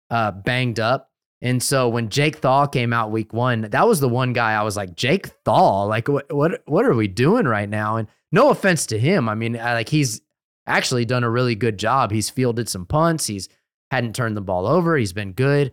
uh, 0.10 0.32
banged 0.32 0.80
up, 0.80 1.12
and 1.42 1.62
so 1.62 1.88
when 1.88 2.10
Jake 2.10 2.38
Thaw 2.38 2.66
came 2.66 2.94
out 2.94 3.12
week 3.12 3.32
one, 3.32 3.62
that 3.62 3.88
was 3.88 4.00
the 4.00 4.10
one 4.10 4.34
guy 4.34 4.54
I 4.54 4.64
was 4.64 4.76
like, 4.76 4.96
Jake 4.96 5.28
Thaw, 5.46 5.84
like 5.84 6.08
what 6.08 6.34
what 6.34 6.62
what 6.66 6.86
are 6.86 6.96
we 6.96 7.08
doing 7.08 7.46
right 7.46 7.70
now? 7.70 7.98
And 7.98 8.08
no 8.32 8.50
offense 8.50 8.88
to 8.88 9.00
him, 9.00 9.30
I 9.30 9.36
mean, 9.36 9.54
like 9.54 9.90
he's 9.90 10.22
actually 10.66 11.06
done 11.06 11.24
a 11.24 11.30
really 11.30 11.56
good 11.56 11.78
job. 11.78 12.12
He's 12.12 12.30
fielded 12.30 12.68
some 12.70 12.86
punts. 12.86 13.28
He's 13.28 13.50
hadn't 13.92 14.16
turned 14.16 14.36
the 14.36 14.42
ball 14.42 14.68
over. 14.68 14.98
He's 14.98 15.14
been 15.14 15.34
good. 15.34 15.72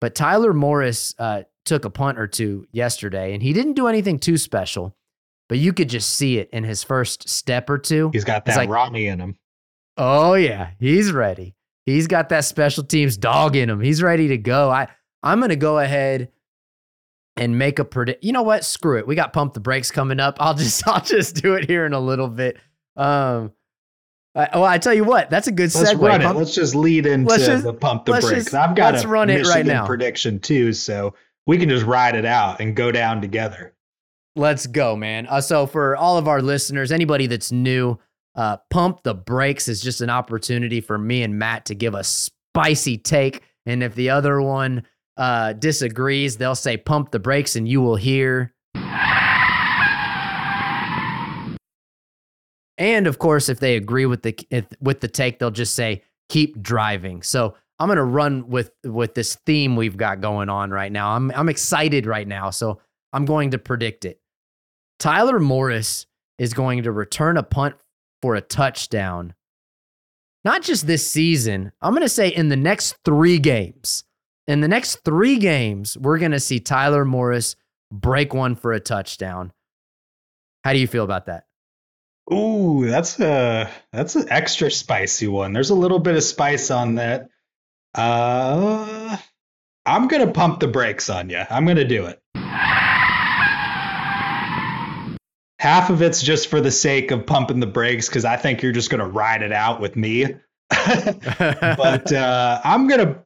But 0.00 0.14
Tyler 0.14 0.52
Morris 0.52 1.14
uh, 1.18 1.42
took 1.64 1.84
a 1.84 1.90
punt 1.90 2.18
or 2.18 2.26
two 2.26 2.66
yesterday, 2.72 3.34
and 3.34 3.42
he 3.42 3.52
didn't 3.52 3.72
do 3.74 3.88
anything 3.88 4.18
too 4.18 4.36
special, 4.36 4.96
but 5.48 5.58
you 5.58 5.72
could 5.72 5.88
just 5.88 6.10
see 6.10 6.38
it 6.38 6.50
in 6.52 6.64
his 6.64 6.84
first 6.84 7.28
step 7.28 7.68
or 7.70 7.78
two. 7.78 8.10
He's 8.12 8.24
got 8.24 8.44
that 8.44 8.56
like, 8.56 8.68
Rodney 8.68 9.06
in 9.06 9.18
him. 9.18 9.36
Oh 9.96 10.34
yeah, 10.34 10.70
he's 10.78 11.10
ready. 11.10 11.56
He's 11.92 12.06
got 12.06 12.28
that 12.30 12.44
special 12.44 12.84
teams 12.84 13.16
dog 13.16 13.56
in 13.56 13.68
him. 13.70 13.80
He's 13.80 14.02
ready 14.02 14.28
to 14.28 14.38
go. 14.38 14.70
I 14.70 14.88
I'm 15.22 15.40
gonna 15.40 15.56
go 15.56 15.78
ahead 15.78 16.30
and 17.36 17.58
make 17.58 17.78
a 17.78 17.84
predict. 17.84 18.24
You 18.24 18.32
know 18.32 18.42
what? 18.42 18.64
Screw 18.64 18.98
it. 18.98 19.06
We 19.06 19.14
got 19.14 19.32
pump 19.32 19.54
the 19.54 19.60
brakes 19.60 19.90
coming 19.90 20.20
up. 20.20 20.36
I'll 20.40 20.54
just 20.54 20.86
I'll 20.86 21.02
just 21.02 21.36
do 21.36 21.54
it 21.54 21.66
here 21.66 21.86
in 21.86 21.92
a 21.92 22.00
little 22.00 22.28
bit. 22.28 22.58
Um, 22.96 23.52
I, 24.34 24.50
well, 24.54 24.64
I 24.64 24.78
tell 24.78 24.94
you 24.94 25.04
what, 25.04 25.30
that's 25.30 25.48
a 25.48 25.52
good 25.52 25.74
let's 25.74 25.92
segue. 25.92 26.00
Run 26.00 26.22
it. 26.22 26.36
Let's 26.36 26.54
just 26.54 26.74
lead 26.74 27.06
into 27.06 27.36
just, 27.36 27.64
the 27.64 27.72
pump 27.72 28.04
the 28.04 28.12
brakes. 28.12 28.28
Just, 28.28 28.54
I've 28.54 28.76
got 28.76 29.02
a 29.02 29.08
run 29.08 29.28
Michigan 29.28 29.50
it 29.50 29.54
right 29.54 29.66
now. 29.66 29.86
prediction 29.86 30.38
too, 30.38 30.72
so 30.72 31.14
we 31.46 31.58
can 31.58 31.68
just 31.68 31.84
ride 31.84 32.14
it 32.14 32.24
out 32.24 32.60
and 32.60 32.76
go 32.76 32.92
down 32.92 33.20
together. 33.20 33.74
Let's 34.36 34.66
go, 34.66 34.94
man. 34.94 35.26
Uh, 35.26 35.40
so, 35.40 35.66
for 35.66 35.96
all 35.96 36.18
of 36.18 36.28
our 36.28 36.40
listeners, 36.40 36.92
anybody 36.92 37.26
that's 37.26 37.50
new, 37.50 37.98
uh, 38.38 38.56
Pump 38.70 39.02
the 39.02 39.14
Brakes 39.14 39.66
is 39.66 39.82
just 39.82 40.00
an 40.00 40.10
opportunity 40.10 40.80
for 40.80 40.96
me 40.96 41.24
and 41.24 41.36
Matt 41.40 41.64
to 41.66 41.74
give 41.74 41.94
a 41.94 42.04
spicy 42.04 42.96
take. 42.96 43.42
And 43.66 43.82
if 43.82 43.96
the 43.96 44.10
other 44.10 44.40
one 44.40 44.84
uh, 45.16 45.54
disagrees, 45.54 46.36
they'll 46.36 46.54
say 46.54 46.76
Pump 46.76 47.10
the 47.10 47.18
Brakes, 47.18 47.56
and 47.56 47.68
you 47.68 47.82
will 47.82 47.96
hear. 47.96 48.54
And 52.78 53.08
of 53.08 53.18
course, 53.18 53.48
if 53.48 53.58
they 53.58 53.74
agree 53.74 54.06
with 54.06 54.22
the 54.22 54.38
with 54.80 55.00
the 55.00 55.08
take, 55.08 55.40
they'll 55.40 55.50
just 55.50 55.74
say 55.74 56.04
keep 56.28 56.62
driving. 56.62 57.22
So 57.22 57.56
I'm 57.80 57.88
to 57.88 58.04
run 58.04 58.48
with 58.48 58.70
with 58.84 59.14
this 59.14 59.34
theme 59.46 59.74
we've 59.74 59.96
got 59.96 60.20
going 60.20 60.48
on 60.48 60.70
right 60.70 60.92
now. 60.92 61.10
I'm 61.10 61.32
I'm 61.32 61.48
excited 61.48 62.06
right 62.06 62.28
now, 62.28 62.50
so 62.50 62.80
I'm 63.12 63.24
going 63.24 63.50
to 63.50 63.58
predict 63.58 64.04
it. 64.04 64.20
Tyler 65.00 65.40
Morris 65.40 66.06
is 66.38 66.54
going 66.54 66.84
to 66.84 66.92
return 66.92 67.36
a 67.36 67.42
punt 67.42 67.74
for 68.22 68.34
a 68.34 68.40
touchdown. 68.40 69.34
Not 70.44 70.62
just 70.62 70.86
this 70.86 71.10
season. 71.10 71.72
I'm 71.80 71.92
going 71.92 72.02
to 72.02 72.08
say 72.08 72.28
in 72.28 72.48
the 72.48 72.56
next 72.56 72.96
3 73.04 73.38
games. 73.38 74.04
In 74.46 74.60
the 74.60 74.68
next 74.68 75.04
3 75.04 75.36
games, 75.38 75.98
we're 75.98 76.18
going 76.18 76.32
to 76.32 76.40
see 76.40 76.60
Tyler 76.60 77.04
Morris 77.04 77.56
break 77.92 78.34
one 78.34 78.54
for 78.54 78.72
a 78.72 78.80
touchdown. 78.80 79.52
How 80.64 80.72
do 80.72 80.78
you 80.78 80.86
feel 80.86 81.04
about 81.04 81.26
that? 81.26 81.44
Ooh, 82.32 82.84
that's 82.86 83.18
a 83.20 83.70
that's 83.90 84.14
an 84.14 84.26
extra 84.28 84.70
spicy 84.70 85.28
one. 85.28 85.54
There's 85.54 85.70
a 85.70 85.74
little 85.74 85.98
bit 85.98 86.14
of 86.14 86.22
spice 86.22 86.70
on 86.70 86.96
that. 86.96 87.28
Uh, 87.94 89.16
I'm 89.86 90.08
gonna 90.08 90.30
pump 90.30 90.60
the 90.60 90.68
brakes 90.68 91.08
on 91.08 91.30
you. 91.30 91.42
I'm 91.48 91.66
gonna 91.66 91.88
do 91.88 92.04
it. 92.04 92.20
Half 95.58 95.90
of 95.90 96.02
it's 96.02 96.22
just 96.22 96.48
for 96.48 96.60
the 96.60 96.70
sake 96.70 97.10
of 97.10 97.26
pumping 97.26 97.60
the 97.60 97.66
brakes 97.66 98.08
because 98.08 98.24
I 98.24 98.36
think 98.36 98.62
you're 98.62 98.72
just 98.72 98.90
gonna 98.90 99.08
ride 99.08 99.42
it 99.42 99.52
out 99.52 99.80
with 99.80 99.96
me. 99.96 100.36
but 100.68 102.12
uh, 102.12 102.60
I'm 102.64 102.86
gonna 102.88 103.22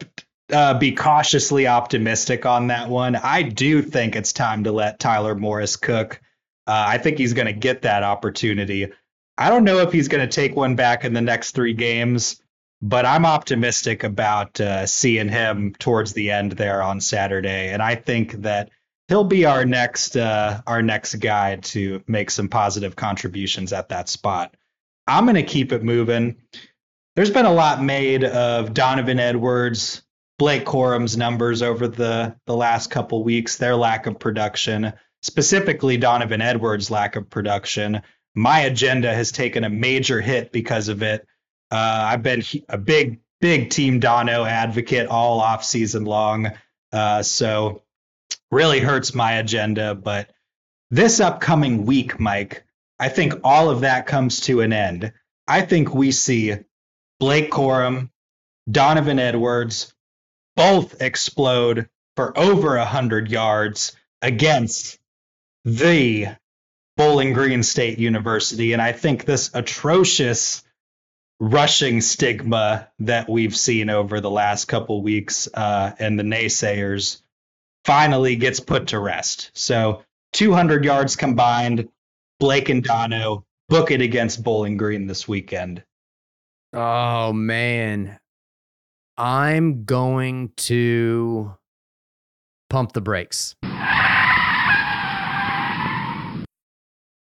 uh, 0.52 0.78
be 0.78 0.92
cautiously 0.92 1.66
optimistic 1.66 2.46
on 2.46 2.68
that 2.68 2.88
one. 2.88 3.16
I 3.16 3.42
do 3.42 3.82
think 3.82 4.16
it's 4.16 4.32
time 4.32 4.64
to 4.64 4.72
let 4.72 4.98
Tyler 4.98 5.34
Morris 5.34 5.76
cook. 5.76 6.20
Uh, 6.66 6.84
I 6.88 6.98
think 6.98 7.18
he's 7.18 7.32
going 7.32 7.46
to 7.46 7.52
get 7.52 7.82
that 7.82 8.04
opportunity. 8.04 8.92
I 9.36 9.48
don't 9.48 9.64
know 9.64 9.78
if 9.78 9.92
he's 9.92 10.08
going 10.08 10.26
to 10.26 10.32
take 10.32 10.54
one 10.54 10.76
back 10.76 11.04
in 11.04 11.12
the 11.12 11.20
next 11.20 11.52
three 11.52 11.72
games 11.72 12.40
but 12.82 13.06
I'm 13.06 13.24
optimistic 13.24 14.02
about 14.02 14.60
uh, 14.60 14.86
seeing 14.86 15.28
him 15.28 15.72
towards 15.78 16.12
the 16.12 16.32
end 16.32 16.52
there 16.52 16.82
on 16.82 17.00
Saturday, 17.00 17.70
and 17.70 17.80
I 17.80 17.94
think 17.94 18.32
that 18.42 18.70
he'll 19.12 19.24
be 19.24 19.44
our 19.44 19.66
next 19.66 20.16
uh, 20.16 20.62
our 20.66 20.80
next 20.80 21.16
guy 21.16 21.56
to 21.56 22.02
make 22.06 22.30
some 22.30 22.48
positive 22.48 22.96
contributions 22.96 23.74
at 23.74 23.90
that 23.90 24.08
spot. 24.08 24.56
I'm 25.06 25.26
going 25.26 25.34
to 25.34 25.42
keep 25.42 25.72
it 25.72 25.82
moving. 25.82 26.38
There's 27.14 27.28
been 27.28 27.44
a 27.44 27.52
lot 27.52 27.82
made 27.82 28.24
of 28.24 28.72
Donovan 28.72 29.20
Edwards, 29.20 30.02
Blake 30.38 30.64
Corum's 30.64 31.14
numbers 31.14 31.60
over 31.60 31.88
the 31.88 32.36
the 32.46 32.56
last 32.56 32.90
couple 32.90 33.22
weeks, 33.22 33.58
their 33.58 33.76
lack 33.76 34.06
of 34.06 34.18
production, 34.18 34.94
specifically 35.20 35.98
Donovan 35.98 36.40
Edwards' 36.40 36.90
lack 36.90 37.14
of 37.14 37.28
production. 37.28 38.00
My 38.34 38.60
agenda 38.60 39.12
has 39.12 39.30
taken 39.30 39.62
a 39.62 39.68
major 39.68 40.22
hit 40.22 40.52
because 40.52 40.88
of 40.88 41.02
it 41.02 41.26
uh, 41.70 42.06
I've 42.08 42.22
been 42.22 42.42
a 42.70 42.78
big, 42.78 43.20
big 43.42 43.68
Team 43.68 44.00
Dono 44.00 44.44
advocate 44.44 45.08
all 45.08 45.38
off 45.40 45.64
season 45.64 46.04
long. 46.04 46.52
Uh, 46.90 47.22
so 47.22 47.82
really 48.52 48.78
hurts 48.78 49.14
my 49.14 49.32
agenda. 49.32 49.96
But 49.96 50.30
this 50.90 51.18
upcoming 51.18 51.86
week, 51.86 52.20
Mike, 52.20 52.64
I 52.98 53.08
think 53.08 53.34
all 53.42 53.70
of 53.70 53.80
that 53.80 54.06
comes 54.06 54.40
to 54.42 54.60
an 54.60 54.72
end. 54.72 55.12
I 55.48 55.62
think 55.62 55.92
we 55.92 56.12
see 56.12 56.56
Blake 57.18 57.50
Corum, 57.50 58.10
Donovan 58.70 59.18
Edwards 59.18 59.92
both 60.54 61.00
explode 61.00 61.88
for 62.14 62.38
over 62.38 62.76
100 62.76 63.30
yards 63.30 63.96
against 64.20 64.98
the 65.64 66.28
Bowling 66.96 67.32
Green 67.32 67.62
State 67.62 67.98
University. 67.98 68.74
And 68.74 68.82
I 68.82 68.92
think 68.92 69.24
this 69.24 69.50
atrocious 69.54 70.62
rushing 71.40 72.00
stigma 72.02 72.88
that 73.00 73.28
we've 73.28 73.56
seen 73.56 73.88
over 73.90 74.20
the 74.20 74.30
last 74.30 74.66
couple 74.66 75.02
weeks 75.02 75.48
uh, 75.52 75.92
and 75.98 76.18
the 76.18 76.22
naysayers 76.22 77.22
finally 77.84 78.36
gets 78.36 78.60
put 78.60 78.88
to 78.88 78.98
rest. 78.98 79.50
So 79.54 80.02
200 80.32 80.84
yards 80.84 81.16
combined, 81.16 81.88
Blake 82.38 82.68
and 82.68 82.82
Dono 82.82 83.44
book 83.68 83.90
it 83.90 84.00
against 84.00 84.42
Bowling 84.42 84.76
Green 84.76 85.06
this 85.06 85.26
weekend. 85.26 85.82
Oh 86.72 87.32
man, 87.32 88.18
I'm 89.16 89.84
going 89.84 90.52
to 90.56 91.54
pump 92.70 92.92
the 92.92 93.00
brakes. 93.00 93.54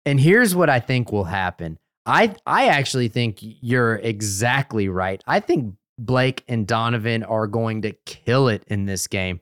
And 0.06 0.20
here's 0.20 0.54
what 0.54 0.68
I 0.68 0.80
think 0.80 1.12
will 1.12 1.24
happen. 1.24 1.78
I 2.06 2.34
I 2.46 2.68
actually 2.68 3.08
think 3.08 3.38
you're 3.40 3.96
exactly 3.96 4.88
right. 4.88 5.22
I 5.26 5.40
think 5.40 5.74
Blake 5.98 6.44
and 6.48 6.66
Donovan 6.66 7.22
are 7.22 7.46
going 7.46 7.82
to 7.82 7.92
kill 8.04 8.48
it 8.48 8.64
in 8.66 8.84
this 8.84 9.06
game. 9.06 9.40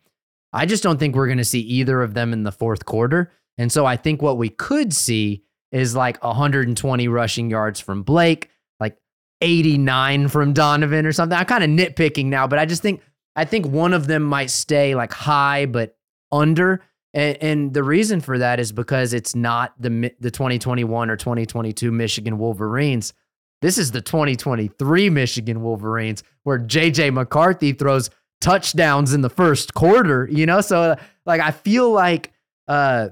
I 0.52 0.66
just 0.66 0.82
don't 0.82 0.98
think 0.98 1.14
we're 1.14 1.26
going 1.26 1.38
to 1.38 1.44
see 1.44 1.60
either 1.60 2.02
of 2.02 2.14
them 2.14 2.32
in 2.32 2.42
the 2.42 2.52
fourth 2.52 2.84
quarter. 2.84 3.32
And 3.58 3.70
so 3.70 3.86
I 3.86 3.96
think 3.96 4.22
what 4.22 4.38
we 4.38 4.48
could 4.48 4.92
see 4.92 5.44
is 5.70 5.96
like 5.96 6.22
120 6.22 7.08
rushing 7.08 7.50
yards 7.50 7.80
from 7.80 8.02
Blake, 8.02 8.50
like 8.78 8.96
89 9.40 10.28
from 10.28 10.52
Donovan 10.52 11.06
or 11.06 11.12
something. 11.12 11.36
I'm 11.36 11.46
kind 11.46 11.64
of 11.64 11.70
nitpicking 11.70 12.26
now, 12.26 12.46
but 12.46 12.58
I 12.58 12.66
just 12.66 12.82
think 12.82 13.00
I 13.34 13.46
think 13.46 13.66
one 13.66 13.94
of 13.94 14.06
them 14.06 14.22
might 14.22 14.50
stay 14.50 14.94
like 14.94 15.12
high 15.12 15.64
but 15.64 15.96
under 16.30 16.82
and, 17.14 17.36
and, 17.42 17.74
the 17.74 17.82
reason 17.82 18.20
for 18.20 18.38
that 18.38 18.58
is 18.58 18.72
because 18.72 19.12
it's 19.12 19.34
not 19.34 19.74
the 19.78 20.12
the 20.20 20.30
2021 20.30 21.10
or 21.10 21.16
2022 21.16 21.92
Michigan 21.92 22.38
Wolverines. 22.38 23.12
This 23.60 23.78
is 23.78 23.90
the 23.90 24.00
2023 24.00 25.10
Michigan 25.10 25.62
Wolverines, 25.62 26.22
where 26.44 26.58
JJ 26.58 27.12
McCarthy 27.12 27.72
throws 27.72 28.10
touchdowns 28.42 29.14
in 29.14 29.22
the 29.22 29.30
first 29.30 29.72
quarter. 29.72 30.28
You 30.30 30.44
know, 30.44 30.60
so 30.60 30.96
like 31.24 31.40
I 31.40 31.50
feel 31.50 31.90
like 31.90 32.32
uh, 32.68 33.08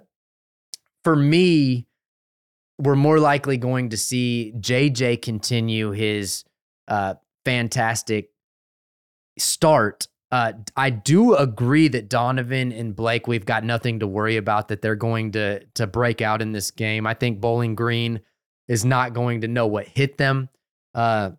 for 1.02 1.16
me, 1.16 1.86
we're 2.78 2.96
more 2.96 3.18
likely 3.18 3.56
going 3.56 3.90
to 3.90 3.96
see 3.96 4.52
JJ 4.58 5.22
continue 5.22 5.92
his 5.92 6.44
uh, 6.88 7.14
fantastic 7.44 8.30
start 9.38 10.06
uh, 10.32 10.52
I 10.76 10.90
do 10.90 11.34
agree 11.34 11.88
that 11.88 12.08
Donovan 12.08 12.70
and 12.72 12.94
Blake, 12.94 13.26
we've 13.26 13.44
got 13.44 13.64
nothing 13.64 13.98
to 13.98 14.06
worry 14.06 14.36
about 14.36 14.68
that 14.68 14.80
they're 14.80 14.94
going 14.94 15.32
to 15.32 15.64
to 15.74 15.86
break 15.86 16.20
out 16.20 16.40
in 16.40 16.52
this 16.52 16.70
game. 16.70 17.06
I 17.06 17.14
think 17.14 17.40
Bowling 17.40 17.74
Green 17.74 18.20
is 18.68 18.84
not 18.84 19.12
going 19.12 19.40
to 19.40 19.48
know 19.48 19.66
what 19.66 19.88
hit 19.88 20.18
them. 20.18 20.48
Uh, 20.94 21.32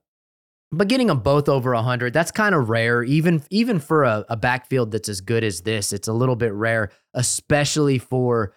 but 0.72 0.88
getting 0.88 1.08
them 1.08 1.20
both 1.20 1.50
over 1.50 1.74
100, 1.74 2.14
that's 2.14 2.32
kind 2.32 2.56
of 2.56 2.70
rare. 2.70 3.04
Even 3.04 3.44
even 3.50 3.80
for 3.80 4.04
a, 4.04 4.26
a 4.30 4.38
backfield 4.38 4.92
that's 4.92 5.10
as 5.10 5.22
good 5.22 5.44
as 5.44 5.62
this, 5.62 5.92
it's 5.92 6.08
a 6.08 6.14
little 6.14 6.36
bit 6.36 6.54
rare, 6.54 6.90
especially 7.14 7.98
for 7.98 8.56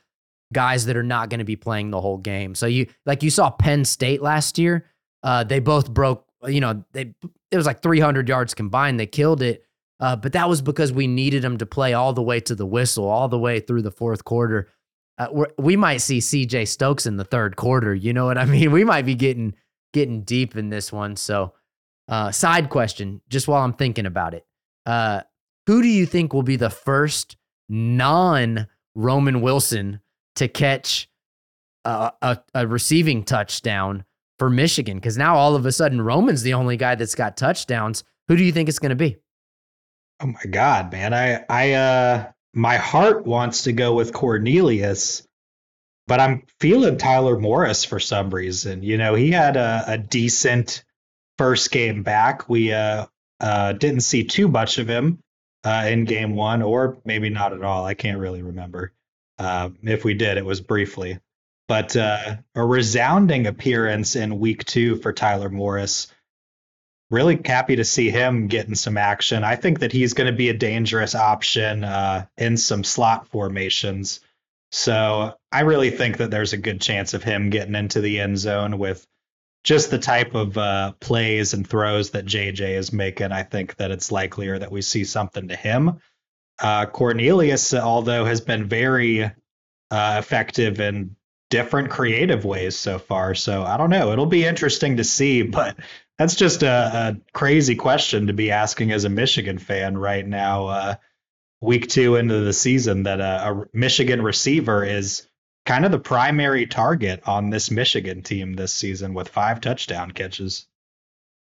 guys 0.52 0.86
that 0.86 0.96
are 0.96 1.02
not 1.02 1.28
going 1.28 1.38
to 1.38 1.44
be 1.44 1.56
playing 1.56 1.90
the 1.90 2.00
whole 2.00 2.18
game. 2.18 2.54
So 2.54 2.66
you 2.66 2.86
like 3.04 3.22
you 3.22 3.30
saw 3.30 3.50
Penn 3.50 3.84
State 3.84 4.22
last 4.22 4.58
year. 4.58 4.86
Uh, 5.22 5.44
they 5.44 5.58
both 5.58 5.90
broke. 5.90 6.26
You 6.46 6.60
know, 6.60 6.84
they 6.92 7.14
it 7.50 7.56
was 7.56 7.66
like 7.66 7.82
300 7.82 8.28
yards 8.28 8.54
combined. 8.54 9.00
They 9.00 9.06
killed 9.06 9.42
it. 9.42 9.64
Uh, 10.00 10.16
but 10.16 10.32
that 10.32 10.48
was 10.48 10.60
because 10.60 10.92
we 10.92 11.06
needed 11.06 11.42
them 11.42 11.56
to 11.58 11.66
play 11.66 11.94
all 11.94 12.12
the 12.12 12.22
way 12.22 12.40
to 12.40 12.54
the 12.54 12.66
whistle, 12.66 13.08
all 13.08 13.28
the 13.28 13.38
way 13.38 13.60
through 13.60 13.82
the 13.82 13.90
fourth 13.90 14.24
quarter. 14.24 14.68
Uh, 15.18 15.44
we 15.56 15.76
might 15.76 15.98
see 15.98 16.18
CJ 16.18 16.66
Stokes 16.66 17.06
in 17.06 17.16
the 17.16 17.24
third 17.24 17.56
quarter. 17.56 17.94
You 17.94 18.12
know 18.12 18.26
what 18.26 18.38
I 18.38 18.44
mean? 18.44 18.72
We 18.72 18.84
might 18.84 19.06
be 19.06 19.14
getting 19.14 19.54
getting 19.92 20.22
deep 20.22 20.56
in 20.56 20.70
this 20.70 20.92
one. 20.92 21.16
So, 21.16 21.54
uh, 22.08 22.30
side 22.30 22.70
question, 22.70 23.20
just 23.28 23.48
while 23.48 23.62
I'm 23.62 23.72
thinking 23.72 24.06
about 24.06 24.34
it, 24.34 24.44
uh, 24.86 25.22
who 25.66 25.82
do 25.82 25.88
you 25.88 26.06
think 26.06 26.32
will 26.32 26.42
be 26.42 26.56
the 26.56 26.70
first 26.70 27.36
non 27.68 28.66
Roman 28.94 29.40
Wilson 29.40 30.00
to 30.36 30.48
catch 30.48 31.08
a, 31.84 32.12
a, 32.20 32.38
a 32.54 32.66
receiving 32.66 33.24
touchdown 33.24 34.04
for 34.38 34.50
Michigan? 34.50 34.98
Because 34.98 35.16
now 35.16 35.36
all 35.36 35.56
of 35.56 35.66
a 35.66 35.72
sudden 35.72 36.00
Roman's 36.00 36.42
the 36.42 36.54
only 36.54 36.76
guy 36.76 36.94
that's 36.94 37.14
got 37.14 37.36
touchdowns. 37.36 38.04
Who 38.28 38.36
do 38.36 38.44
you 38.44 38.52
think 38.52 38.68
it's 38.68 38.78
going 38.78 38.90
to 38.90 38.96
be? 38.96 39.16
Oh 40.20 40.26
my 40.26 40.44
God, 40.48 40.92
man! 40.92 41.12
I 41.12 41.44
I 41.48 41.72
uh 41.72 42.26
my 42.54 42.76
heart 42.76 43.26
wants 43.26 43.62
to 43.62 43.72
go 43.72 43.94
with 43.94 44.12
Cornelius, 44.12 45.26
but 46.06 46.20
I'm 46.20 46.44
feeling 46.60 46.98
Tyler 46.98 47.38
Morris 47.38 47.84
for 47.84 47.98
some 47.98 48.30
reason. 48.30 48.82
You 48.82 48.96
know, 48.96 49.14
he 49.14 49.32
had 49.32 49.56
a, 49.56 49.84
a 49.88 49.98
decent 49.98 50.84
first 51.38 51.70
game 51.70 52.02
back. 52.02 52.48
We 52.48 52.72
uh, 52.72 53.06
uh, 53.40 53.72
didn't 53.72 54.00
see 54.00 54.24
too 54.24 54.48
much 54.48 54.78
of 54.78 54.88
him 54.88 55.18
uh, 55.64 55.86
in 55.88 56.04
game 56.04 56.34
one, 56.34 56.62
or 56.62 56.98
maybe 57.04 57.30
not 57.30 57.52
at 57.52 57.62
all. 57.62 57.84
I 57.84 57.94
can't 57.94 58.18
really 58.18 58.42
remember. 58.42 58.92
Uh, 59.38 59.70
if 59.82 60.04
we 60.04 60.14
did, 60.14 60.38
it 60.38 60.44
was 60.44 60.60
briefly. 60.60 61.18
But 61.66 61.96
uh, 61.96 62.36
a 62.54 62.64
resounding 62.64 63.46
appearance 63.46 64.16
in 64.16 64.38
week 64.38 64.64
two 64.64 64.96
for 64.96 65.12
Tyler 65.12 65.48
Morris 65.48 66.08
really 67.10 67.40
happy 67.44 67.76
to 67.76 67.84
see 67.84 68.10
him 68.10 68.48
getting 68.48 68.74
some 68.74 68.96
action. 68.96 69.44
I 69.44 69.56
think 69.56 69.80
that 69.80 69.92
he's 69.92 70.14
going 70.14 70.26
to 70.26 70.36
be 70.36 70.48
a 70.48 70.54
dangerous 70.54 71.14
option 71.14 71.84
uh, 71.84 72.26
in 72.36 72.56
some 72.56 72.84
slot 72.84 73.28
formations. 73.28 74.20
So 74.72 75.34
I 75.52 75.60
really 75.60 75.90
think 75.90 76.16
that 76.16 76.30
there's 76.30 76.52
a 76.52 76.58
good 76.58 76.80
chance 76.80 77.14
of 77.14 77.22
him 77.22 77.50
getting 77.50 77.76
into 77.76 78.00
the 78.00 78.20
end 78.20 78.38
zone 78.38 78.78
with 78.78 79.06
just 79.64 79.90
the 79.90 79.98
type 79.98 80.34
of 80.34 80.56
uh, 80.56 80.92
plays 81.00 81.54
and 81.54 81.66
throws 81.66 82.10
that 82.10 82.26
JJ 82.26 82.76
is 82.76 82.92
making. 82.92 83.32
I 83.32 83.42
think 83.42 83.76
that 83.76 83.90
it's 83.90 84.12
likelier 84.12 84.58
that 84.58 84.70
we 84.70 84.82
see 84.82 85.04
something 85.04 85.48
to 85.48 85.56
him. 85.56 86.00
Uh, 86.60 86.86
Cornelius, 86.86 87.74
although, 87.74 88.26
has 88.26 88.42
been 88.42 88.68
very 88.68 89.24
uh, 89.90 90.16
effective 90.18 90.80
in 90.80 91.16
different 91.50 91.90
creative 91.90 92.44
ways 92.44 92.76
so 92.76 92.98
far. 92.98 93.34
So 93.34 93.62
I 93.64 93.76
don't 93.76 93.90
know. 93.90 94.12
It'll 94.12 94.26
be 94.26 94.44
interesting 94.44 94.98
to 94.98 95.04
see, 95.04 95.42
but 95.42 95.76
that's 96.18 96.36
just 96.36 96.62
a, 96.62 96.68
a, 96.68 97.16
crazy 97.32 97.74
question 97.74 98.26
to 98.26 98.32
be 98.32 98.50
asking 98.50 98.92
as 98.92 99.04
a 99.04 99.08
Michigan 99.08 99.58
fan 99.58 99.96
right 99.96 100.26
now, 100.26 100.66
uh, 100.66 100.94
week 101.60 101.88
two 101.88 102.16
into 102.16 102.40
the 102.40 102.52
season, 102.52 103.04
that 103.04 103.20
a, 103.20 103.50
a, 103.50 103.64
Michigan 103.72 104.20
receiver 104.20 104.84
is 104.84 105.26
kind 105.66 105.84
of 105.84 105.90
the 105.90 105.98
primary 105.98 106.66
target 106.66 107.22
on 107.26 107.50
this 107.50 107.70
Michigan 107.70 108.22
team 108.22 108.54
this 108.54 108.72
season 108.72 109.14
with 109.14 109.28
five 109.28 109.60
touchdown 109.60 110.10
catches. 110.10 110.66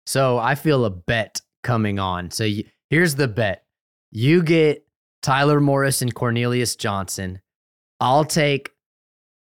So 0.06 0.38
I 0.38 0.54
feel 0.54 0.84
a 0.84 0.90
bet 0.90 1.40
coming 1.62 1.98
on. 1.98 2.30
So 2.30 2.44
you, 2.44 2.64
here's 2.90 3.14
the 3.14 3.28
bet 3.28 3.64
you 4.10 4.42
get 4.42 4.86
Tyler 5.22 5.60
Morris 5.60 6.02
and 6.02 6.14
Cornelius 6.14 6.76
Johnson. 6.76 7.40
I'll 8.00 8.24
take 8.24 8.70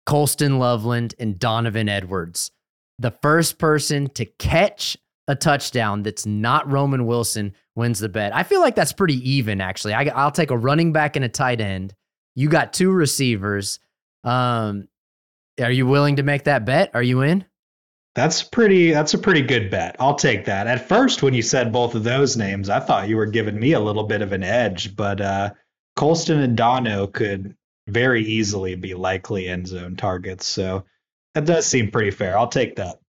Colston 0.06 0.60
Loveland 0.60 1.16
and 1.20 1.40
Donovan 1.40 1.90
Edwards. 1.90 2.52
The 3.00 3.12
first 3.22 3.58
person 3.58 4.10
to 4.10 4.26
catch 4.26 4.98
a 5.28 5.36
touchdown 5.36 6.04
that's 6.04 6.26
not 6.26 6.70
Roman 6.70 7.06
Wilson 7.06 7.54
wins 7.76 8.00
the 8.00 8.10
bet. 8.10 8.36
I 8.36 8.44
feel 8.44 8.60
like 8.60 8.76
that's 8.76 8.94
pretty 8.94 9.18
even, 9.30 9.62
actually. 9.62 9.94
I, 9.94 10.26
will 10.26 10.32
take 10.32 10.52
a 10.52 10.58
running 10.58 10.92
back 10.92 11.16
and 11.16 11.24
a 11.24 11.30
tight 11.30 11.62
end. 11.62 11.94
You 12.36 12.50
got 12.50 12.74
two 12.74 12.92
receivers. 12.92 13.80
Um, 14.24 14.88
are 15.60 15.72
you 15.72 15.86
willing 15.86 16.18
to 16.18 16.24
make 16.24 16.44
that 16.46 16.66
bet? 16.66 16.92
Are 16.94 17.04
you 17.04 17.22
in? 17.22 17.46
That's 18.14 18.44
pretty. 18.44 18.92
That's 18.92 19.14
a 19.14 19.18
pretty 19.18 19.42
good 19.42 19.70
bet. 19.70 19.96
I'll 20.00 20.16
take 20.16 20.46
that. 20.46 20.68
At 20.68 20.88
first, 20.88 21.24
when 21.24 21.34
you 21.34 21.42
said 21.42 21.72
both 21.72 21.96
of 21.96 22.04
those 22.04 22.36
names, 22.36 22.70
I 22.70 22.80
thought 22.80 23.08
you 23.08 23.16
were 23.16 23.26
giving 23.26 23.60
me 23.60 23.72
a 23.72 23.80
little 23.80 24.04
bit 24.04 24.22
of 24.22 24.34
an 24.34 24.44
edge, 24.44 24.96
but 24.96 25.22
uh, 25.22 25.52
Colston 25.96 26.40
and 26.40 26.58
Dono 26.58 27.08
could 27.08 27.56
very 27.88 28.24
easily 28.24 28.76
be 28.76 28.94
likely 28.94 29.48
end 29.48 29.68
zone 29.68 29.96
targets. 29.96 30.48
So 30.48 30.84
that 31.36 31.46
does 31.46 31.66
seem 31.66 31.90
pretty 31.90 32.12
fair. 32.12 32.38
I'll 32.38 32.48
take 32.48 32.76
that. 32.76 33.00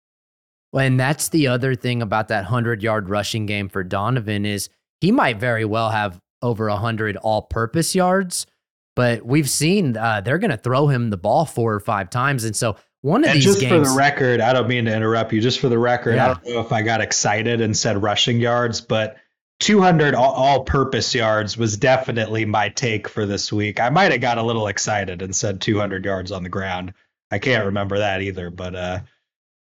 Well, 0.73 0.87
and 0.87 0.99
that's 0.99 1.29
the 1.29 1.49
other 1.49 1.75
thing 1.75 2.01
about 2.01 2.29
that 2.29 2.45
100 2.45 2.83
yard 2.83 3.09
rushing 3.09 3.47
game 3.47 3.69
for 3.69 3.85
Donovan 3.85 4.47
is 4.47 4.69
he 5.01 5.13
might 5.13 5.39
very 5.39 5.65
well 5.65 5.91
have 5.91 6.21
over 6.41 6.69
100 6.69 7.17
all 7.19 7.43
purpose 7.43 7.95
yards, 7.95 8.47
but 8.95 9.25
we've 9.25 9.49
seen 9.49 9.97
uh, 9.97 10.21
they're 10.21 10.39
going 10.39 10.51
to 10.51 10.57
throw 10.57 10.89
him 10.89 11.11
the 11.11 11.17
ball 11.17 11.45
four 11.45 11.75
or 11.75 11.81
five 11.81 12.11
times. 12.11 12.45
And 12.45 12.55
so 12.55 12.77
one 13.01 13.25
of 13.25 13.31
and 13.31 13.37
these 13.37 13.45
just 13.45 13.61
games, 13.61 13.73
for 13.73 13.91
the 13.91 13.97
record, 13.97 14.41
I 14.41 14.53
don't 14.53 14.69
mean 14.69 14.85
to 14.85 14.95
interrupt 14.95 15.33
you. 15.33 15.41
Just 15.41 15.61
for 15.61 15.69
the 15.69 15.79
record, 15.79 16.17
yeah. 16.17 16.25
I 16.25 16.35
don't 16.35 16.47
know 16.47 16.61
if 16.61 16.73
I 16.73 16.83
got 16.83 17.01
excited 17.01 17.61
and 17.61 17.77
said 17.77 18.03
rushing 18.03 18.41
yards, 18.41 18.81
but 18.81 19.17
200 19.61 20.15
all 20.15 20.65
purpose 20.65 21.15
yards 21.15 21.57
was 21.57 21.77
definitely 21.77 22.45
my 22.45 22.69
take 22.69 23.09
for 23.09 23.27
this 23.27 23.53
week. 23.53 23.81
I 23.81 23.91
might 23.91 24.13
have 24.13 24.21
got 24.21 24.39
a 24.39 24.43
little 24.43 24.67
excited 24.67 25.23
and 25.23 25.35
said 25.35 25.61
200 25.61 26.05
yards 26.05 26.33
on 26.33 26.43
the 26.43 26.49
ground. 26.49 26.95
I 27.31 27.39
can't 27.39 27.67
remember 27.67 27.99
that 27.99 28.23
either, 28.23 28.51
but 28.51 28.75
uh, 28.75 29.01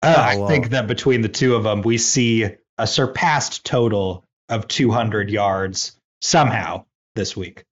uh, 0.02 0.14
I 0.16 0.36
oh, 0.36 0.46
think 0.46 0.70
that 0.70 0.86
between 0.86 1.22
the 1.22 1.28
two 1.28 1.54
of 1.54 1.62
them, 1.62 1.82
we 1.82 1.96
see 1.98 2.50
a 2.76 2.86
surpassed 2.86 3.64
total 3.64 4.24
of 4.48 4.68
200 4.68 5.30
yards 5.30 5.98
somehow 6.20 6.84
this 7.14 7.36
week. 7.36 7.64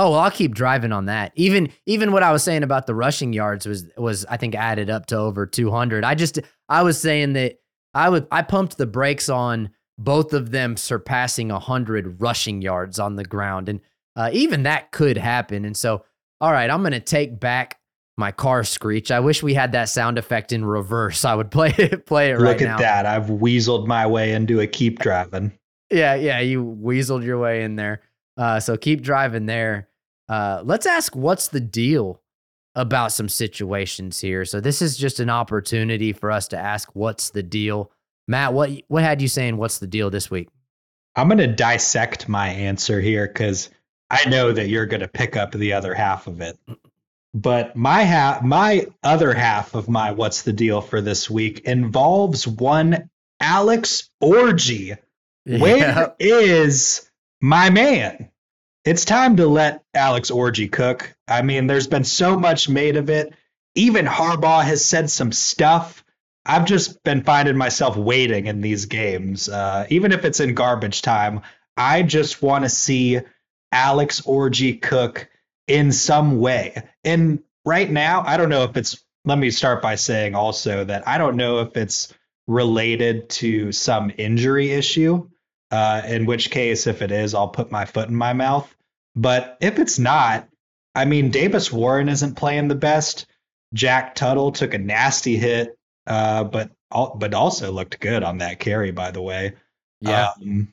Oh 0.00 0.12
well, 0.12 0.20
I'll 0.20 0.30
keep 0.30 0.54
driving 0.54 0.92
on 0.92 1.04
that. 1.06 1.32
Even 1.36 1.70
even 1.84 2.10
what 2.10 2.22
I 2.22 2.32
was 2.32 2.42
saying 2.42 2.62
about 2.62 2.86
the 2.86 2.94
rushing 2.94 3.34
yards 3.34 3.66
was 3.66 3.84
was 3.98 4.24
I 4.24 4.38
think 4.38 4.54
added 4.54 4.88
up 4.88 5.04
to 5.06 5.18
over 5.18 5.44
200. 5.44 6.04
I 6.04 6.14
just 6.14 6.38
I 6.70 6.82
was 6.82 6.98
saying 6.98 7.34
that 7.34 7.60
I 7.92 8.08
would 8.08 8.26
I 8.32 8.40
pumped 8.40 8.78
the 8.78 8.86
brakes 8.86 9.28
on 9.28 9.68
both 9.98 10.32
of 10.32 10.52
them 10.52 10.78
surpassing 10.78 11.50
100 11.50 12.18
rushing 12.22 12.62
yards 12.62 12.98
on 12.98 13.16
the 13.16 13.26
ground, 13.26 13.68
and 13.68 13.80
uh, 14.16 14.30
even 14.32 14.62
that 14.62 14.90
could 14.90 15.18
happen. 15.18 15.66
And 15.66 15.76
so, 15.76 16.02
all 16.40 16.50
right, 16.50 16.70
I'm 16.70 16.80
going 16.80 16.92
to 16.92 17.00
take 17.00 17.38
back 17.38 17.78
my 18.16 18.32
car 18.32 18.64
screech. 18.64 19.10
I 19.10 19.20
wish 19.20 19.42
we 19.42 19.52
had 19.52 19.72
that 19.72 19.90
sound 19.90 20.16
effect 20.16 20.50
in 20.50 20.64
reverse. 20.64 21.26
I 21.26 21.34
would 21.34 21.50
play 21.50 21.74
it 21.76 22.06
play 22.06 22.30
it 22.30 22.38
Look 22.38 22.46
right 22.46 22.60
now. 22.60 22.78
Look 22.78 22.86
at 22.86 23.02
that. 23.02 23.06
I've 23.06 23.28
weaseled 23.28 23.86
my 23.86 24.06
way 24.06 24.32
into 24.32 24.60
a 24.60 24.66
keep 24.66 24.98
driving. 24.98 25.52
Yeah, 25.92 26.14
yeah, 26.14 26.38
you 26.38 26.64
weaseled 26.64 27.24
your 27.24 27.40
way 27.40 27.64
in 27.64 27.74
there. 27.74 28.02
Uh, 28.36 28.60
so 28.60 28.76
keep 28.76 29.02
driving 29.02 29.46
there. 29.46 29.89
Uh, 30.30 30.62
let's 30.64 30.86
ask 30.86 31.16
what's 31.16 31.48
the 31.48 31.60
deal 31.60 32.22
about 32.76 33.10
some 33.10 33.28
situations 33.28 34.20
here. 34.20 34.44
So 34.44 34.60
this 34.60 34.80
is 34.80 34.96
just 34.96 35.18
an 35.18 35.28
opportunity 35.28 36.12
for 36.12 36.30
us 36.30 36.46
to 36.48 36.56
ask 36.56 36.88
what's 36.94 37.30
the 37.30 37.42
deal. 37.42 37.90
Matt, 38.28 38.52
what 38.52 38.70
what 38.86 39.02
had 39.02 39.20
you 39.20 39.26
saying 39.26 39.56
what's 39.56 39.78
the 39.78 39.88
deal 39.88 40.08
this 40.08 40.30
week? 40.30 40.48
I'm 41.16 41.26
going 41.26 41.38
to 41.38 41.48
dissect 41.48 42.28
my 42.28 42.46
answer 42.46 43.00
here 43.00 43.26
cuz 43.26 43.70
I 44.08 44.28
know 44.28 44.52
that 44.52 44.68
you're 44.68 44.86
going 44.86 45.00
to 45.00 45.08
pick 45.08 45.36
up 45.36 45.50
the 45.50 45.72
other 45.72 45.94
half 45.94 46.28
of 46.28 46.40
it. 46.40 46.56
But 47.34 47.74
my 47.74 48.02
half, 48.02 48.42
my 48.42 48.86
other 49.02 49.34
half 49.34 49.74
of 49.74 49.88
my 49.88 50.12
what's 50.12 50.42
the 50.42 50.52
deal 50.52 50.80
for 50.80 51.00
this 51.00 51.28
week 51.28 51.60
involves 51.60 52.46
one 52.46 53.10
Alex 53.40 54.10
Orji. 54.22 54.96
Yeah. 55.46 55.58
Where 55.58 56.14
is 56.18 57.10
my 57.40 57.70
man? 57.70 58.30
It's 58.84 59.04
time 59.04 59.36
to 59.36 59.46
let 59.46 59.84
Alex 59.92 60.30
Orji 60.30 60.70
cook. 60.70 61.14
I 61.28 61.42
mean, 61.42 61.66
there's 61.66 61.86
been 61.86 62.04
so 62.04 62.38
much 62.38 62.68
made 62.68 62.96
of 62.96 63.10
it. 63.10 63.34
Even 63.74 64.06
Harbaugh 64.06 64.64
has 64.64 64.84
said 64.84 65.10
some 65.10 65.32
stuff. 65.32 66.02
I've 66.46 66.64
just 66.64 67.02
been 67.04 67.22
finding 67.22 67.58
myself 67.58 67.96
waiting 67.96 68.46
in 68.46 68.62
these 68.62 68.86
games, 68.86 69.50
uh, 69.50 69.86
even 69.90 70.12
if 70.12 70.24
it's 70.24 70.40
in 70.40 70.54
garbage 70.54 71.02
time. 71.02 71.42
I 71.76 72.02
just 72.02 72.42
want 72.42 72.64
to 72.64 72.70
see 72.70 73.20
Alex 73.70 74.22
Orji 74.22 74.80
cook 74.80 75.28
in 75.68 75.92
some 75.92 76.40
way. 76.40 76.82
And 77.04 77.42
right 77.66 77.90
now, 77.90 78.24
I 78.26 78.38
don't 78.38 78.48
know 78.48 78.64
if 78.64 78.78
it's, 78.78 79.04
let 79.26 79.38
me 79.38 79.50
start 79.50 79.82
by 79.82 79.96
saying 79.96 80.34
also 80.34 80.84
that 80.84 81.06
I 81.06 81.18
don't 81.18 81.36
know 81.36 81.60
if 81.60 81.76
it's 81.76 82.14
related 82.46 83.28
to 83.28 83.72
some 83.72 84.10
injury 84.16 84.70
issue, 84.70 85.28
uh, 85.70 86.02
in 86.06 86.26
which 86.26 86.50
case, 86.50 86.86
if 86.86 87.02
it 87.02 87.12
is, 87.12 87.34
I'll 87.34 87.48
put 87.48 87.70
my 87.70 87.84
foot 87.84 88.08
in 88.08 88.16
my 88.16 88.32
mouth. 88.32 88.72
But 89.14 89.56
if 89.60 89.78
it's 89.78 89.98
not, 89.98 90.48
I 90.94 91.04
mean, 91.04 91.30
Davis 91.30 91.72
Warren 91.72 92.08
isn't 92.08 92.36
playing 92.36 92.68
the 92.68 92.74
best. 92.74 93.26
Jack 93.74 94.14
Tuttle 94.14 94.52
took 94.52 94.74
a 94.74 94.78
nasty 94.78 95.36
hit, 95.36 95.76
uh, 96.06 96.44
but 96.44 96.70
but 96.90 97.34
also 97.34 97.70
looked 97.70 98.00
good 98.00 98.24
on 98.24 98.38
that 98.38 98.58
carry, 98.58 98.90
by 98.90 99.12
the 99.12 99.22
way. 99.22 99.54
Yeah. 100.00 100.30
Um, 100.40 100.72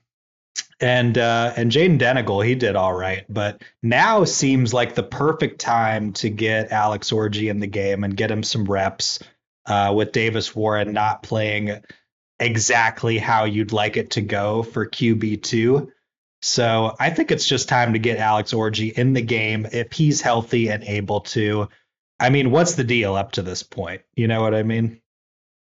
and 0.80 1.18
uh, 1.18 1.54
and 1.56 1.72
Jayden 1.72 2.00
Denegal, 2.00 2.46
he 2.46 2.56
did 2.56 2.76
all 2.76 2.94
right, 2.94 3.26
but 3.30 3.64
now 3.82 4.24
seems 4.24 4.74
like 4.74 4.96
the 4.96 5.04
perfect 5.04 5.60
time 5.60 6.14
to 6.14 6.30
get 6.30 6.72
Alex 6.72 7.12
Orji 7.12 7.50
in 7.50 7.60
the 7.60 7.68
game 7.68 8.04
and 8.04 8.16
get 8.16 8.32
him 8.32 8.44
some 8.44 8.66
reps 8.66 9.20
uh, 9.66 9.94
with 9.96 10.12
Davis 10.12 10.56
Warren 10.56 10.94
not 10.94 11.24
playing 11.24 11.82
exactly 12.40 13.18
how 13.18 13.46
you'd 13.46 13.72
like 13.72 13.98
it 13.98 14.12
to 14.12 14.22
go 14.22 14.64
for 14.64 14.88
QB 14.88 15.44
two. 15.44 15.92
So 16.42 16.96
I 17.00 17.10
think 17.10 17.32
it's 17.32 17.48
just 17.48 17.68
time 17.68 17.94
to 17.94 18.00
get 18.00 18.20
Alex 18.20 18.54
Orji 18.54 18.94
in 18.94 19.14
the 19.14 19.22
game 19.22 19.68
if 19.72 19.92
he's 19.92 20.22
healthy 20.22 20.70
and 20.70 20.84
able 20.84 21.22
to. 21.22 21.68
I 22.20 22.30
mean, 22.30 22.52
what's 22.52 22.76
the 22.76 22.84
deal 22.84 23.16
up 23.16 23.34
to 23.34 23.42
this 23.42 23.64
point? 23.64 24.02
You 24.16 24.28
know 24.28 24.42
what 24.42 24.54
I 24.54 24.64
mean? 24.64 25.02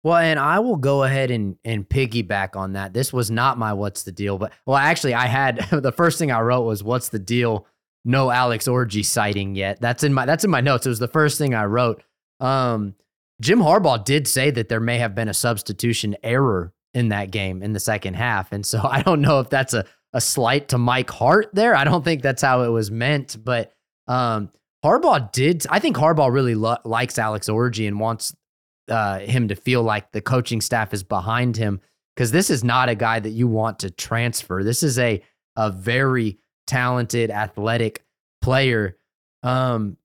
Well, 0.02 0.16
and 0.16 0.38
I 0.38 0.60
will 0.60 0.76
go 0.76 1.02
ahead 1.02 1.30
and 1.30 1.56
and 1.64 1.88
piggyback 1.88 2.56
on 2.56 2.74
that. 2.74 2.92
This 2.94 3.12
was 3.12 3.30
not 3.30 3.58
my 3.58 3.72
what's 3.72 4.04
the 4.04 4.12
deal, 4.12 4.38
but 4.38 4.52
well, 4.64 4.76
actually, 4.76 5.14
I 5.14 5.26
had 5.26 5.58
the 5.72 5.92
first 5.92 6.18
thing 6.18 6.30
I 6.30 6.40
wrote 6.40 6.62
was 6.62 6.82
what's 6.82 7.08
the 7.08 7.18
deal? 7.18 7.66
No 8.04 8.30
Alex 8.30 8.68
Orji 8.68 9.04
sighting 9.04 9.56
yet. 9.56 9.80
That's 9.80 10.04
in 10.04 10.14
my 10.14 10.24
that's 10.24 10.44
in 10.44 10.50
my 10.50 10.60
notes. 10.60 10.86
It 10.86 10.90
was 10.90 11.00
the 11.00 11.08
first 11.08 11.38
thing 11.38 11.54
I 11.54 11.64
wrote. 11.64 12.02
Um, 12.38 12.94
Jim 13.40 13.60
Harbaugh 13.60 14.04
did 14.04 14.26
say 14.26 14.50
that 14.50 14.68
there 14.68 14.80
may 14.80 14.98
have 14.98 15.14
been 15.14 15.28
a 15.28 15.34
substitution 15.34 16.16
error 16.22 16.72
in 16.94 17.10
that 17.10 17.30
game 17.30 17.62
in 17.62 17.72
the 17.72 17.80
second 17.80 18.14
half, 18.14 18.52
and 18.52 18.64
so 18.64 18.80
I 18.84 19.02
don't 19.02 19.20
know 19.20 19.40
if 19.40 19.50
that's 19.50 19.74
a 19.74 19.84
a 20.12 20.20
slight 20.20 20.68
to 20.68 20.78
Mike 20.78 21.10
Hart 21.10 21.50
there. 21.52 21.76
I 21.76 21.84
don't 21.84 22.02
think 22.02 22.22
that's 22.22 22.40
how 22.40 22.62
it 22.62 22.68
was 22.68 22.90
meant, 22.90 23.36
but 23.44 23.72
um, 24.08 24.50
Harbaugh 24.82 25.30
did. 25.30 25.66
I 25.68 25.78
think 25.78 25.96
Harbaugh 25.96 26.32
really 26.32 26.54
lo- 26.54 26.78
likes 26.84 27.18
Alex 27.18 27.50
Orji 27.50 27.86
and 27.86 28.00
wants 28.00 28.34
uh, 28.88 29.18
him 29.18 29.48
to 29.48 29.54
feel 29.54 29.82
like 29.82 30.12
the 30.12 30.22
coaching 30.22 30.62
staff 30.62 30.94
is 30.94 31.02
behind 31.02 31.56
him 31.56 31.80
because 32.14 32.30
this 32.30 32.48
is 32.48 32.64
not 32.64 32.88
a 32.88 32.94
guy 32.94 33.20
that 33.20 33.30
you 33.30 33.46
want 33.46 33.80
to 33.80 33.90
transfer. 33.90 34.64
This 34.64 34.82
is 34.82 34.98
a 34.98 35.22
a 35.56 35.70
very 35.70 36.38
talented, 36.66 37.30
athletic 37.30 38.04
player. 38.40 38.96
Um, 39.42 39.96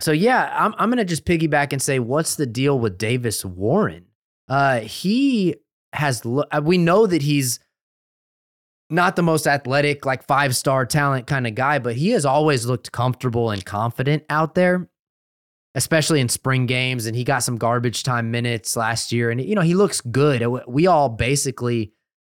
so 0.00 0.12
yeah, 0.12 0.54
I'm 0.54 0.74
I'm 0.78 0.90
gonna 0.90 1.04
just 1.04 1.24
piggyback 1.24 1.72
and 1.72 1.80
say, 1.82 1.98
what's 1.98 2.36
the 2.36 2.46
deal 2.46 2.78
with 2.78 2.98
Davis 2.98 3.44
Warren? 3.44 4.06
Uh, 4.48 4.80
he 4.80 5.56
has. 5.92 6.24
Uh, 6.24 6.60
we 6.62 6.78
know 6.78 7.06
that 7.06 7.22
he's 7.22 7.60
not 8.90 9.16
the 9.16 9.22
most 9.22 9.46
athletic, 9.46 10.06
like 10.06 10.26
five 10.26 10.56
star 10.56 10.86
talent 10.86 11.26
kind 11.26 11.46
of 11.46 11.54
guy, 11.54 11.78
but 11.78 11.96
he 11.96 12.10
has 12.10 12.24
always 12.24 12.66
looked 12.66 12.92
comfortable 12.92 13.50
and 13.50 13.64
confident 13.64 14.24
out 14.30 14.54
there 14.54 14.88
especially 15.78 16.20
in 16.20 16.28
spring 16.28 16.66
games. 16.66 17.06
And 17.06 17.14
he 17.14 17.24
got 17.24 17.44
some 17.44 17.56
garbage 17.56 18.02
time 18.02 18.30
minutes 18.30 18.76
last 18.76 19.12
year. 19.12 19.30
And, 19.30 19.40
you 19.40 19.54
know, 19.54 19.62
he 19.62 19.74
looks 19.74 20.00
good. 20.00 20.44
We 20.66 20.86
all 20.88 21.08
basically 21.08 21.92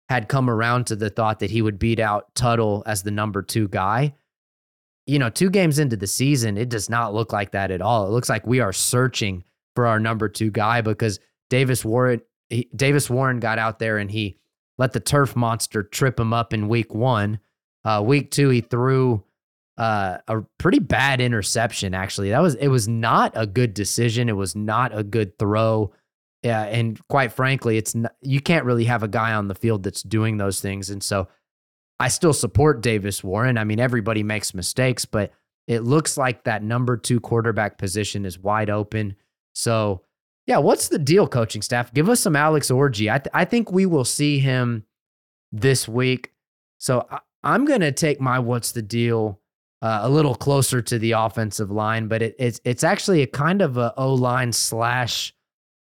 had 0.08 0.28
come 0.28 0.48
around 0.48 0.86
to 0.86 0.96
the 0.96 1.10
thought 1.10 1.40
that 1.40 1.50
he 1.50 1.62
would 1.62 1.78
beat 1.78 2.00
out 2.00 2.34
Tuttle 2.34 2.82
as 2.86 3.02
the 3.02 3.10
number 3.10 3.42
two 3.42 3.68
guy. 3.68 4.14
You 5.06 5.18
know, 5.18 5.28
two 5.28 5.50
games 5.50 5.78
into 5.78 5.96
the 5.96 6.06
season, 6.06 6.56
it 6.56 6.68
does 6.68 6.88
not 6.88 7.12
look 7.12 7.32
like 7.32 7.52
that 7.52 7.70
at 7.70 7.82
all. 7.82 8.06
It 8.06 8.10
looks 8.10 8.28
like 8.28 8.46
we 8.46 8.60
are 8.60 8.72
searching 8.72 9.44
for 9.74 9.86
our 9.86 9.98
number 9.98 10.28
two 10.28 10.50
guy 10.50 10.80
because 10.80 11.20
Davis 11.50 11.84
Warren, 11.84 12.20
he, 12.48 12.68
Davis 12.74 13.10
Warren 13.10 13.40
got 13.40 13.58
out 13.58 13.78
there 13.78 13.98
and 13.98 14.10
he 14.10 14.38
let 14.78 14.92
the 14.92 15.00
turf 15.00 15.36
monster 15.36 15.82
trip 15.82 16.18
him 16.18 16.32
up 16.32 16.52
in 16.52 16.68
week 16.68 16.94
one. 16.94 17.38
Uh, 17.84 18.02
week 18.04 18.30
two, 18.30 18.48
he 18.48 18.60
threw 18.60 19.22
uh, 19.76 20.18
a 20.28 20.40
pretty 20.58 20.78
bad 20.78 21.20
interception. 21.20 21.94
Actually, 21.94 22.30
that 22.30 22.40
was 22.40 22.54
it 22.54 22.68
was 22.68 22.88
not 22.88 23.32
a 23.34 23.46
good 23.46 23.74
decision. 23.74 24.28
It 24.28 24.36
was 24.36 24.56
not 24.56 24.96
a 24.96 25.02
good 25.02 25.38
throw. 25.38 25.92
Yeah, 26.42 26.62
and 26.62 27.00
quite 27.08 27.32
frankly, 27.32 27.78
it's 27.78 27.94
not, 27.94 28.14
you 28.20 28.40
can't 28.40 28.64
really 28.66 28.84
have 28.84 29.02
a 29.02 29.08
guy 29.08 29.32
on 29.32 29.48
the 29.48 29.54
field 29.54 29.82
that's 29.82 30.02
doing 30.02 30.36
those 30.36 30.60
things. 30.60 30.90
And 30.90 31.02
so, 31.02 31.28
I 32.00 32.08
still 32.08 32.32
support 32.32 32.80
Davis 32.82 33.22
Warren. 33.22 33.56
I 33.58 33.64
mean, 33.64 33.78
everybody 33.80 34.22
makes 34.22 34.52
mistakes, 34.54 35.04
but 35.04 35.32
it 35.66 35.80
looks 35.80 36.16
like 36.16 36.44
that 36.44 36.62
number 36.62 36.96
two 36.96 37.20
quarterback 37.20 37.78
position 37.78 38.24
is 38.26 38.38
wide 38.38 38.68
open. 38.70 39.16
So, 39.54 40.02
yeah, 40.46 40.58
what's 40.58 40.88
the 40.88 40.98
deal, 40.98 41.26
coaching 41.28 41.62
staff? 41.62 41.94
Give 41.94 42.08
us 42.10 42.20
some 42.20 42.36
Alex 42.36 42.70
Orji. 42.70 43.10
I 43.12 43.18
th- 43.18 43.30
I 43.32 43.44
think 43.44 43.70
we 43.72 43.86
will 43.86 44.04
see 44.04 44.38
him 44.40 44.84
this 45.52 45.88
week. 45.88 46.32
So 46.78 47.06
I- 47.10 47.20
I'm 47.44 47.64
gonna 47.64 47.92
take 47.92 48.20
my 48.20 48.38
what's 48.38 48.72
the 48.72 48.82
deal 48.82 49.40
uh, 49.82 50.00
a 50.02 50.08
little 50.08 50.34
closer 50.34 50.80
to 50.82 50.98
the 50.98 51.12
offensive 51.12 51.70
line, 51.70 52.08
but 52.08 52.22
it, 52.22 52.34
it's 52.38 52.60
it's 52.64 52.82
actually 52.82 53.22
a 53.22 53.26
kind 53.26 53.62
of 53.62 53.76
a 53.76 53.92
O 53.98 54.14
line 54.14 54.50
slash 54.52 55.34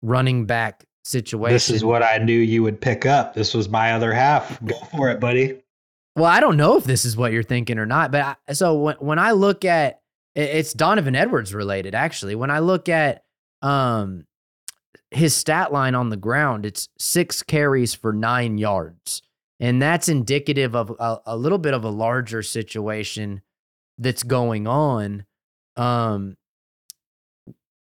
running 0.01 0.45
back 0.45 0.85
situation. 1.03 1.53
This 1.53 1.69
is 1.69 1.83
what 1.85 2.01
I 2.03 2.17
knew 2.17 2.37
you 2.39 2.63
would 2.63 2.81
pick 2.81 3.05
up. 3.05 3.33
This 3.35 3.53
was 3.53 3.69
my 3.69 3.93
other 3.93 4.11
half. 4.11 4.63
Go 4.65 4.75
for 4.91 5.09
it, 5.09 5.19
buddy. 5.19 5.60
Well, 6.15 6.25
I 6.25 6.39
don't 6.39 6.57
know 6.57 6.77
if 6.77 6.83
this 6.83 7.05
is 7.05 7.15
what 7.15 7.31
you're 7.31 7.43
thinking 7.43 7.77
or 7.77 7.85
not, 7.85 8.11
but 8.11 8.37
I, 8.47 8.53
so 8.53 8.75
when 8.75 8.95
when 8.97 9.19
I 9.19 9.31
look 9.31 9.63
at 9.65 10.01
it's 10.35 10.73
Donovan 10.73 11.15
Edwards 11.15 11.53
related 11.53 11.95
actually. 11.95 12.35
When 12.35 12.51
I 12.51 12.59
look 12.59 12.89
at 12.89 13.23
um 13.61 14.25
his 15.11 15.35
stat 15.35 15.71
line 15.71 15.93
on 15.95 16.09
the 16.09 16.17
ground, 16.17 16.65
it's 16.65 16.87
six 16.97 17.43
carries 17.43 17.93
for 17.93 18.13
nine 18.13 18.57
yards. 18.57 19.21
And 19.59 19.81
that's 19.81 20.09
indicative 20.09 20.75
of 20.75 20.91
a, 20.99 21.19
a 21.25 21.37
little 21.37 21.59
bit 21.59 21.73
of 21.73 21.83
a 21.83 21.89
larger 21.89 22.41
situation 22.41 23.41
that's 23.99 24.23
going 24.23 24.65
on. 24.65 25.25
Um, 25.77 26.35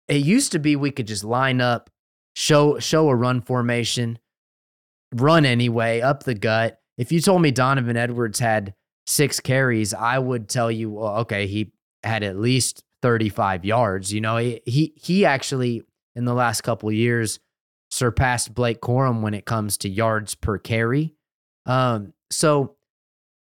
it 0.10 0.18
used 0.18 0.52
to 0.52 0.60
be 0.60 0.76
we 0.76 0.92
could 0.92 1.08
just 1.08 1.24
line 1.24 1.62
up, 1.62 1.90
show 2.36 2.78
show 2.80 3.08
a 3.08 3.16
run 3.16 3.42
formation, 3.42 4.20
run 5.14 5.46
anyway 5.46 6.02
up 6.02 6.24
the 6.24 6.36
gut. 6.36 6.81
If 7.02 7.12
you 7.12 7.20
told 7.20 7.42
me 7.42 7.50
Donovan 7.50 7.98
Edwards 7.98 8.38
had 8.38 8.76
six 9.08 9.40
carries, 9.40 9.92
I 9.92 10.20
would 10.20 10.48
tell 10.48 10.70
you, 10.70 10.92
well, 10.92 11.16
okay, 11.22 11.48
he 11.48 11.72
had 12.04 12.22
at 12.22 12.38
least 12.38 12.84
35 13.02 13.66
yards. 13.66 14.14
You 14.14 14.22
know, 14.22 14.38
he 14.38 14.94
he, 14.96 15.26
actually 15.26 15.82
in 16.16 16.26
the 16.26 16.36
last 16.36 16.62
couple 16.62 16.92
years 16.92 17.40
surpassed 17.90 18.54
Blake 18.54 18.82
Corum 18.82 19.22
when 19.22 19.34
it 19.34 19.46
comes 19.46 19.80
to 19.80 19.90
yards 19.90 20.36
per 20.36 20.60
carry. 20.60 21.16
Um, 21.66 22.14
so 22.30 22.76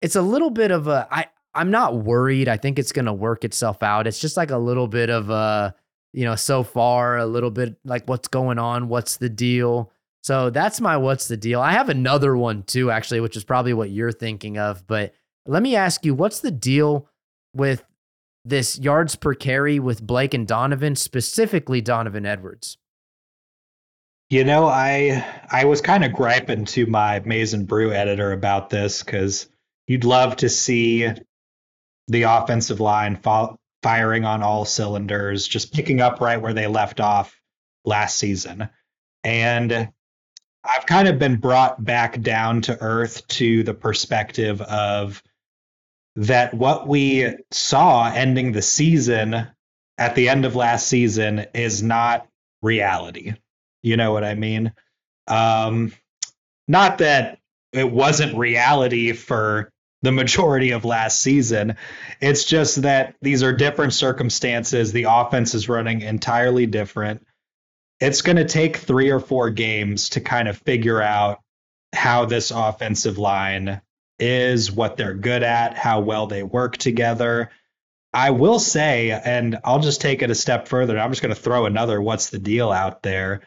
it's 0.02 0.16
a 0.16 0.22
little 0.22 0.50
bit 0.50 0.70
of 0.70 0.86
a 0.86 1.08
I 1.10 1.28
I'm 1.54 1.70
not 1.70 1.96
worried. 1.96 2.50
I 2.50 2.58
think 2.58 2.78
it's 2.78 2.92
going 2.92 3.06
to 3.06 3.14
work 3.14 3.42
itself 3.42 3.82
out. 3.82 4.06
It's 4.06 4.20
just 4.20 4.36
like 4.36 4.50
a 4.50 4.58
little 4.58 4.86
bit 4.86 5.08
of 5.08 5.30
a, 5.30 5.74
you 6.12 6.26
know, 6.26 6.36
so 6.36 6.62
far, 6.62 7.16
a 7.16 7.24
little 7.24 7.50
bit 7.50 7.78
like 7.86 8.06
what's 8.06 8.28
going 8.28 8.58
on, 8.58 8.88
what's 8.88 9.16
the 9.16 9.30
deal. 9.30 9.90
So 10.26 10.50
that's 10.50 10.80
my 10.80 10.96
what's 10.96 11.28
the 11.28 11.36
deal. 11.36 11.60
I 11.60 11.70
have 11.70 11.88
another 11.88 12.36
one 12.36 12.64
too, 12.64 12.90
actually, 12.90 13.20
which 13.20 13.36
is 13.36 13.44
probably 13.44 13.72
what 13.74 13.90
you're 13.90 14.10
thinking 14.10 14.58
of. 14.58 14.84
But 14.84 15.14
let 15.46 15.62
me 15.62 15.76
ask 15.76 16.04
you, 16.04 16.16
what's 16.16 16.40
the 16.40 16.50
deal 16.50 17.08
with 17.54 17.84
this 18.44 18.76
yards 18.76 19.14
per 19.14 19.34
carry 19.34 19.78
with 19.78 20.04
Blake 20.04 20.34
and 20.34 20.44
Donovan, 20.44 20.96
specifically 20.96 21.80
Donovan 21.80 22.26
Edwards? 22.26 22.76
You 24.28 24.42
know, 24.42 24.66
I 24.66 25.24
I 25.48 25.66
was 25.66 25.80
kind 25.80 26.04
of 26.04 26.12
griping 26.12 26.64
to 26.64 26.86
my 26.86 27.20
Maize 27.20 27.54
n 27.54 27.64
Brew 27.64 27.92
editor 27.92 28.32
about 28.32 28.68
this 28.68 29.04
because 29.04 29.48
you'd 29.86 30.02
love 30.02 30.34
to 30.38 30.48
see 30.48 31.08
the 32.08 32.22
offensive 32.22 32.80
line 32.80 33.16
firing 33.80 34.24
on 34.24 34.42
all 34.42 34.64
cylinders, 34.64 35.46
just 35.46 35.72
picking 35.72 36.00
up 36.00 36.20
right 36.20 36.42
where 36.42 36.52
they 36.52 36.66
left 36.66 36.98
off 36.98 37.40
last 37.84 38.18
season. 38.18 38.68
And 39.22 39.92
I've 40.66 40.86
kind 40.86 41.08
of 41.08 41.18
been 41.18 41.36
brought 41.36 41.82
back 41.84 42.20
down 42.20 42.62
to 42.62 42.80
earth 42.80 43.26
to 43.28 43.62
the 43.62 43.74
perspective 43.74 44.60
of 44.60 45.22
that 46.16 46.54
what 46.54 46.88
we 46.88 47.36
saw 47.50 48.10
ending 48.10 48.52
the 48.52 48.62
season 48.62 49.46
at 49.98 50.14
the 50.14 50.28
end 50.28 50.44
of 50.44 50.56
last 50.56 50.88
season 50.88 51.46
is 51.54 51.82
not 51.82 52.26
reality. 52.62 53.34
You 53.82 53.96
know 53.96 54.12
what 54.12 54.24
I 54.24 54.34
mean? 54.34 54.72
Um, 55.28 55.92
not 56.66 56.98
that 56.98 57.38
it 57.72 57.90
wasn't 57.90 58.36
reality 58.36 59.12
for 59.12 59.70
the 60.02 60.12
majority 60.12 60.70
of 60.70 60.84
last 60.84 61.20
season. 61.20 61.76
It's 62.20 62.44
just 62.44 62.82
that 62.82 63.14
these 63.22 63.42
are 63.42 63.52
different 63.52 63.92
circumstances. 63.92 64.92
The 64.92 65.06
offense 65.08 65.54
is 65.54 65.68
running 65.68 66.02
entirely 66.02 66.66
different. 66.66 67.26
It's 68.00 68.22
going 68.22 68.36
to 68.36 68.44
take 68.44 68.76
three 68.76 69.10
or 69.10 69.20
four 69.20 69.50
games 69.50 70.10
to 70.10 70.20
kind 70.20 70.48
of 70.48 70.58
figure 70.58 71.00
out 71.00 71.40
how 71.94 72.26
this 72.26 72.50
offensive 72.50 73.18
line 73.18 73.80
is, 74.18 74.70
what 74.70 74.96
they're 74.96 75.14
good 75.14 75.42
at, 75.42 75.76
how 75.76 76.00
well 76.00 76.26
they 76.26 76.42
work 76.42 76.76
together. 76.76 77.50
I 78.12 78.30
will 78.30 78.58
say, 78.58 79.10
and 79.10 79.58
I'll 79.64 79.80
just 79.80 80.00
take 80.00 80.22
it 80.22 80.30
a 80.30 80.34
step 80.34 80.68
further. 80.68 80.98
I'm 80.98 81.10
just 81.10 81.22
going 81.22 81.34
to 81.34 81.40
throw 81.40 81.66
another 81.66 82.00
what's 82.00 82.30
the 82.30 82.38
deal 82.38 82.70
out 82.70 83.02
there 83.02 83.42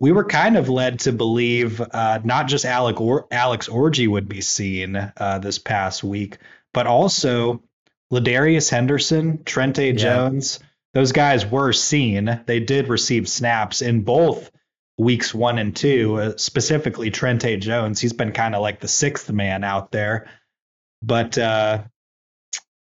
we 0.00 0.12
were 0.12 0.24
kind 0.24 0.56
of 0.56 0.68
led 0.68 1.00
to 1.00 1.12
believe 1.12 1.80
uh, 1.80 2.20
not 2.24 2.48
just 2.48 2.64
Alec 2.64 3.00
or- 3.00 3.26
Alex 3.30 3.68
Orji 3.68 4.08
would 4.08 4.28
be 4.28 4.40
seen 4.40 4.96
uh, 4.96 5.38
this 5.38 5.58
past 5.58 6.02
week, 6.02 6.38
but 6.72 6.86
also 6.86 7.62
Ladarius 8.10 8.70
Henderson, 8.70 9.44
Trente 9.44 9.86
yeah. 9.86 9.92
Jones. 9.92 10.58
Those 10.94 11.12
guys 11.12 11.46
were 11.46 11.72
seen. 11.72 12.40
They 12.46 12.60
did 12.60 12.88
receive 12.88 13.28
snaps 13.28 13.80
in 13.82 14.02
both 14.02 14.50
weeks 14.98 15.32
one 15.32 15.58
and 15.58 15.74
two, 15.74 16.16
uh, 16.16 16.36
specifically 16.36 17.10
Trente 17.10 17.58
Jones. 17.60 18.00
He's 18.00 18.12
been 18.12 18.32
kind 18.32 18.54
of 18.54 18.60
like 18.60 18.80
the 18.80 18.88
sixth 18.88 19.30
man 19.30 19.64
out 19.64 19.92
there. 19.92 20.28
But, 21.02 21.38
uh, 21.38 21.84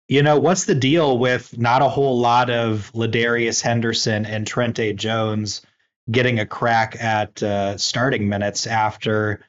you 0.09 0.23
know, 0.23 0.39
what's 0.39 0.65
the 0.65 0.75
deal 0.75 1.17
with 1.17 1.57
not 1.57 1.81
a 1.81 1.89
whole 1.89 2.19
lot 2.19 2.51
of 2.51 2.91
Ladarius 2.95 3.63
Henderson 3.63 4.27
and 4.27 4.47
Trente 4.47 4.95
Jones 4.95 5.63
getting 6.11 6.41
a 6.41 6.47
crack 6.47 6.97
at 7.01 7.43
uh, 7.43 7.79
starting 7.79 8.29
minutes 8.29 8.67
after 8.67 9.45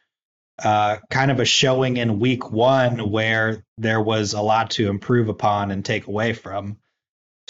uh, 0.64 0.98
kind 1.10 1.32
of 1.32 1.40
a 1.40 1.46
showing 1.46 1.98
in 1.98 2.20
week 2.20 2.52
one 2.52 3.12
where 3.12 3.66
there 3.78 4.02
was 4.02 4.34
a 4.34 4.42
lot 4.42 4.72
to 4.72 4.90
improve 4.90 5.28
upon 5.28 5.72
and 5.72 5.84
take 5.84 6.08
away 6.08 6.32
from? 6.34 6.78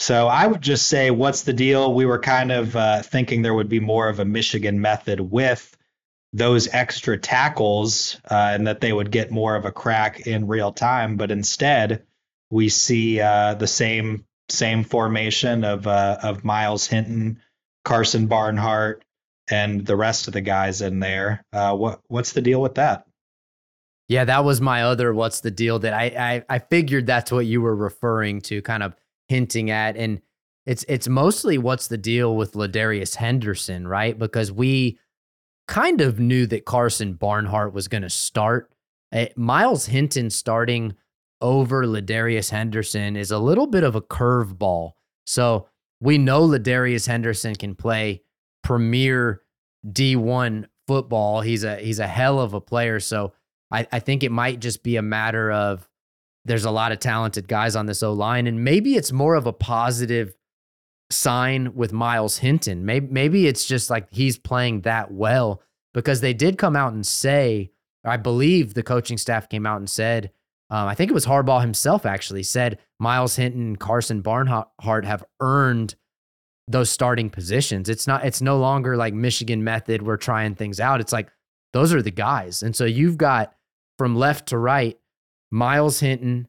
So 0.04 0.28
I 0.28 0.48
would 0.48 0.60
just 0.62 0.88
say, 0.88 1.12
what's 1.12 1.44
the 1.44 1.54
deal? 1.54 1.94
We 1.94 2.06
were 2.06 2.20
kind 2.20 2.52
of 2.52 2.76
uh, 2.76 3.04
thinking 3.04 3.42
there 3.42 3.54
would 3.54 3.70
be 3.70 3.80
more 3.80 4.10
of 4.10 4.20
a 4.20 4.26
Michigan 4.26 4.82
method 4.82 5.22
with 5.22 5.78
those 6.34 6.68
extra 6.68 7.18
tackles 7.18 8.20
uh, 8.30 8.50
and 8.52 8.68
that 8.68 8.82
they 8.82 8.92
would 8.92 9.12
get 9.12 9.32
more 9.32 9.56
of 9.56 9.64
a 9.64 9.72
crack 9.72 10.28
in 10.28 10.48
real 10.48 10.74
time. 10.74 11.16
But 11.16 11.32
instead, 11.32 12.04
we 12.52 12.68
see 12.68 13.22
uh, 13.22 13.54
the 13.54 13.66
same 13.66 14.26
same 14.50 14.84
formation 14.84 15.64
of 15.64 15.88
uh, 15.88 16.18
of 16.22 16.44
Myles 16.44 16.86
Hinton, 16.86 17.40
Karsen 17.86 18.28
Barnhart, 18.28 19.06
and 19.50 19.86
the 19.86 19.96
rest 19.96 20.28
of 20.28 20.34
the 20.34 20.42
guys 20.42 20.82
in 20.82 21.00
there. 21.00 21.46
Uh, 21.54 21.78
what 21.78 22.02
what's 22.08 22.34
the 22.34 22.42
deal 22.42 22.62
with 22.62 22.76
that? 22.76 23.06
Yeah, 24.10 24.26
that 24.26 24.44
was 24.44 24.60
my 24.60 24.84
other. 24.84 25.14
What's 25.14 25.40
the 25.40 25.52
deal? 25.52 25.80
That 25.80 25.94
I 25.94 26.44
I, 26.50 26.56
I 26.56 26.60
figured 26.60 27.08
that's 27.08 27.32
what 27.32 27.46
you 27.46 27.62
were 27.62 27.74
referring 27.74 28.42
to, 28.42 28.62
kind 28.62 28.84
of 28.84 28.98
hinting 29.28 29.70
at. 29.72 29.98
And 29.98 30.22
it's 30.66 30.86
it's 30.88 31.08
mostly 31.08 31.58
what's 31.58 31.88
the 31.88 31.98
deal 31.98 32.36
with 32.36 32.54
Ladarius 32.54 33.16
Henderson, 33.16 33.88
right? 33.88 34.18
Because 34.18 34.52
we 34.52 34.98
kind 35.68 36.02
of 36.02 36.20
knew 36.20 36.46
that 36.48 36.66
Karsen 36.66 37.18
Barnhart 37.18 37.74
was 37.74 37.88
going 37.88 38.04
to 38.04 38.10
start. 38.10 38.72
Eh, 39.12 39.30
Myles 39.36 39.86
Hinton 39.86 40.30
starting 40.30 40.96
over 41.42 41.86
Ladarius 41.86 42.50
Henderson 42.50 43.16
is 43.16 43.32
a 43.32 43.40
little 43.40 43.68
bit 43.68 43.84
of 43.84 43.96
a 43.96 44.02
curveball. 44.02 44.92
So 45.26 45.68
we 46.00 46.18
know 46.18 46.48
Ladarius 46.48 47.08
Henderson 47.08 47.56
can 47.56 47.76
play 47.76 48.24
premier 48.64 49.42
D1 49.86 50.66
football. 50.88 51.42
He's 51.42 51.64
a 51.64 51.78
he's 51.78 52.00
a 52.00 52.08
hell 52.08 52.40
of 52.40 52.54
a 52.54 52.62
player. 52.62 53.00
So 53.00 53.34
I, 53.72 53.88
I 53.92 54.00
think 54.00 54.24
it 54.24 54.32
might 54.32 54.60
just 54.60 54.84
be 54.84 54.96
a 54.96 55.02
matter 55.02 55.52
of 55.52 55.88
there's 56.46 56.66
a 56.66 56.72
lot 56.72 56.92
of 56.92 57.00
talented 57.00 57.48
guys 57.48 57.76
on 57.76 57.86
this 57.86 58.04
O 58.04 58.14
line, 58.14 58.48
and 58.48 58.64
maybe 58.64 58.96
it's 58.96 59.12
more 59.12 59.36
of 59.36 59.48
a 59.48 59.54
positive 59.54 60.36
sign 61.10 61.74
with 61.76 61.94
Myles 61.94 62.38
Hinton. 62.40 62.86
Maybe 62.86 63.08
maybe 63.10 63.48
it's 63.48 63.66
just 63.66 63.90
like 63.90 64.08
he's 64.12 64.38
playing 64.38 64.82
that 64.82 65.12
well 65.12 65.62
because 65.94 66.22
they 66.22 66.34
did 66.34 66.58
come 66.58 66.76
out 66.76 66.94
and 66.94 67.06
say, 67.06 67.72
I 68.04 68.18
believe 68.18 68.74
the 68.74 68.84
coaching 68.84 69.18
staff 69.18 69.48
came 69.48 69.66
out 69.66 69.78
and 69.78 69.90
said, 69.90 70.32
um, 70.70 70.88
I 70.88 70.96
think 70.96 71.12
it 71.12 71.14
was 71.14 71.26
Harbaugh 71.26 71.62
himself 71.62 72.06
actually 72.06 72.44
said 72.44 72.80
Myles 73.00 73.36
Hinton 73.36 73.78
Karsen 73.78 74.22
Barnhart 74.22 75.06
have 75.06 75.24
earned 75.40 75.96
those 76.68 76.90
starting 76.90 77.30
positions. 77.30 77.90
It's 77.90 78.08
not 78.08 78.26
it's 78.26 78.42
no 78.42 78.58
longer 78.58 78.98
like 78.98 79.14
Michigan 79.14 79.64
method 79.64 80.02
we're 80.02 80.18
trying 80.18 80.56
things 80.56 80.80
out. 80.80 81.00
It's 81.00 81.14
like 81.14 81.30
those 81.74 81.94
are 81.94 82.02
the 82.02 82.12
guys. 82.12 82.64
And 82.64 82.76
so 82.76 82.86
you've 82.86 83.18
got 83.18 83.54
from 83.98 84.16
left 84.16 84.48
to 84.48 84.58
right 84.58 84.98
Myles 85.54 86.00
Hinton, 86.00 86.48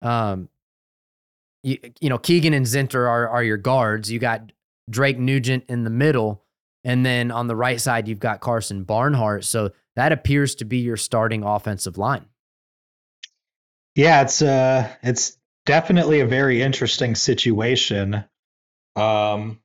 um, 0.00 0.48
you, 1.64 1.78
you 2.00 2.08
know, 2.08 2.18
Keegan 2.18 2.54
and 2.54 2.64
Zinter 2.64 3.08
are, 3.08 3.28
are 3.28 3.42
your 3.42 3.56
guards. 3.56 4.12
You 4.12 4.20
got 4.20 4.52
Drake 4.88 5.18
Nugent 5.18 5.64
in 5.68 5.82
the 5.82 5.90
middle. 5.90 6.44
And 6.84 7.04
then 7.04 7.32
on 7.32 7.48
the 7.48 7.56
right 7.56 7.80
side, 7.80 8.06
you've 8.06 8.20
got 8.20 8.40
Karsen 8.40 8.86
Barnhart. 8.86 9.44
So 9.44 9.72
that 9.96 10.12
appears 10.12 10.54
to 10.56 10.64
be 10.64 10.78
your 10.78 10.96
starting 10.96 11.42
offensive 11.42 11.98
line. 11.98 12.26
Yeah, 13.96 14.22
it's 14.22 14.40
uh 14.40 14.88
it's 15.02 15.36
definitely 15.66 16.20
a 16.20 16.26
very 16.26 16.62
interesting 16.62 17.16
situation. 17.16 18.24
Um 18.94 19.60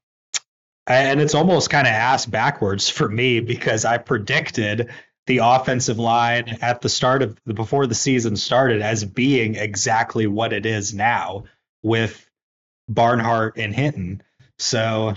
and 0.87 1.21
it's 1.21 1.35
almost 1.35 1.69
kind 1.69 1.85
of 1.85 1.93
ass 1.93 2.25
backwards 2.25 2.89
for 2.89 3.07
me 3.07 3.39
because 3.39 3.85
I 3.85 3.99
predicted 3.99 4.89
the 5.29 5.37
offensive 5.43 5.99
line 5.99 6.57
at 6.59 6.81
the 6.81 6.89
start 6.89 7.21
of 7.21 7.39
the, 7.45 7.53
before 7.53 7.85
the 7.85 7.93
season 7.93 8.35
started 8.35 8.81
as 8.81 9.05
being 9.05 9.53
exactly 9.53 10.25
what 10.25 10.51
it 10.51 10.65
is 10.65 10.91
now 10.91 11.43
with 11.83 12.27
Barnhart 12.87 13.55
and 13.55 13.73
Hinton. 13.73 14.23
So 14.57 15.13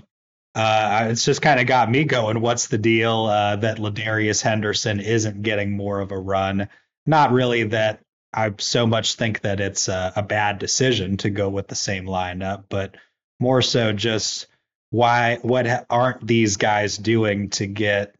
uh, 0.55 1.07
it's 1.09 1.25
just 1.25 1.41
kind 1.41 1.59
of 1.61 1.67
got 1.67 1.91
me 1.91 2.05
going. 2.05 2.43
What's 2.43 2.67
the 2.67 2.77
deal 2.77 3.25
uh, 3.25 3.57
that 3.57 3.79
Ladarius 3.79 4.43
Henderson 4.43 5.01
isn't 5.01 5.41
getting 5.41 5.75
more 5.75 6.01
of 6.01 6.13
a 6.13 6.19
run? 6.19 6.69
Not 7.07 7.33
really 7.33 7.63
that 7.65 8.03
I 8.35 8.53
so 8.59 8.87
much 8.87 9.15
think 9.15 9.41
that 9.41 9.61
it's 9.61 9.89
a, 9.89 10.13
a 10.15 10.23
bad 10.23 10.59
decision 10.59 11.17
to 11.19 11.31
go 11.31 11.49
with 11.49 11.69
the 11.69 11.75
same 11.75 12.05
lineup, 12.05 12.65
but 12.69 12.99
more 13.41 13.63
so 13.63 13.95
just 13.95 14.47
why 14.91 15.39
what 15.41 15.87
aren't 15.89 16.27
these 16.27 16.59
guys 16.59 16.99
doing 16.99 17.49
to 17.49 17.67
get 17.67 18.15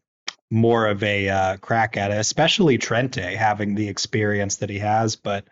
more 0.53 0.85
of 0.85 1.01
a 1.03 1.27
uh, 1.29 1.57
crack 1.57 1.97
at 1.97 2.11
it, 2.11 2.17
especially 2.17 2.77
Trente 2.77 3.35
having 3.35 3.75
the 3.75 3.89
experience 3.89 4.57
that 4.57 4.69
he 4.69 4.79
has. 4.79 5.15
But 5.15 5.45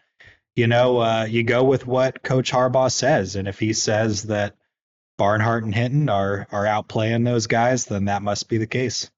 you 0.55 0.67
know, 0.67 0.99
uh, 0.99 1.25
you 1.29 1.43
go 1.43 1.63
with 1.63 1.87
what 1.87 2.23
Coach 2.23 2.51
Harbaugh 2.51 2.91
says, 2.91 3.35
and 3.35 3.47
if 3.47 3.57
he 3.57 3.73
says 3.73 4.23
that 4.23 4.55
Barnhart 5.17 5.63
and 5.63 5.73
Hinton 5.73 6.07
are 6.07 6.47
are 6.51 6.65
outplaying 6.65 7.25
those 7.25 7.47
guys, 7.47 7.85
then 7.85 8.05
that 8.05 8.21
must 8.21 8.47
be 8.47 8.57
the 8.57 8.67
case. 8.67 9.09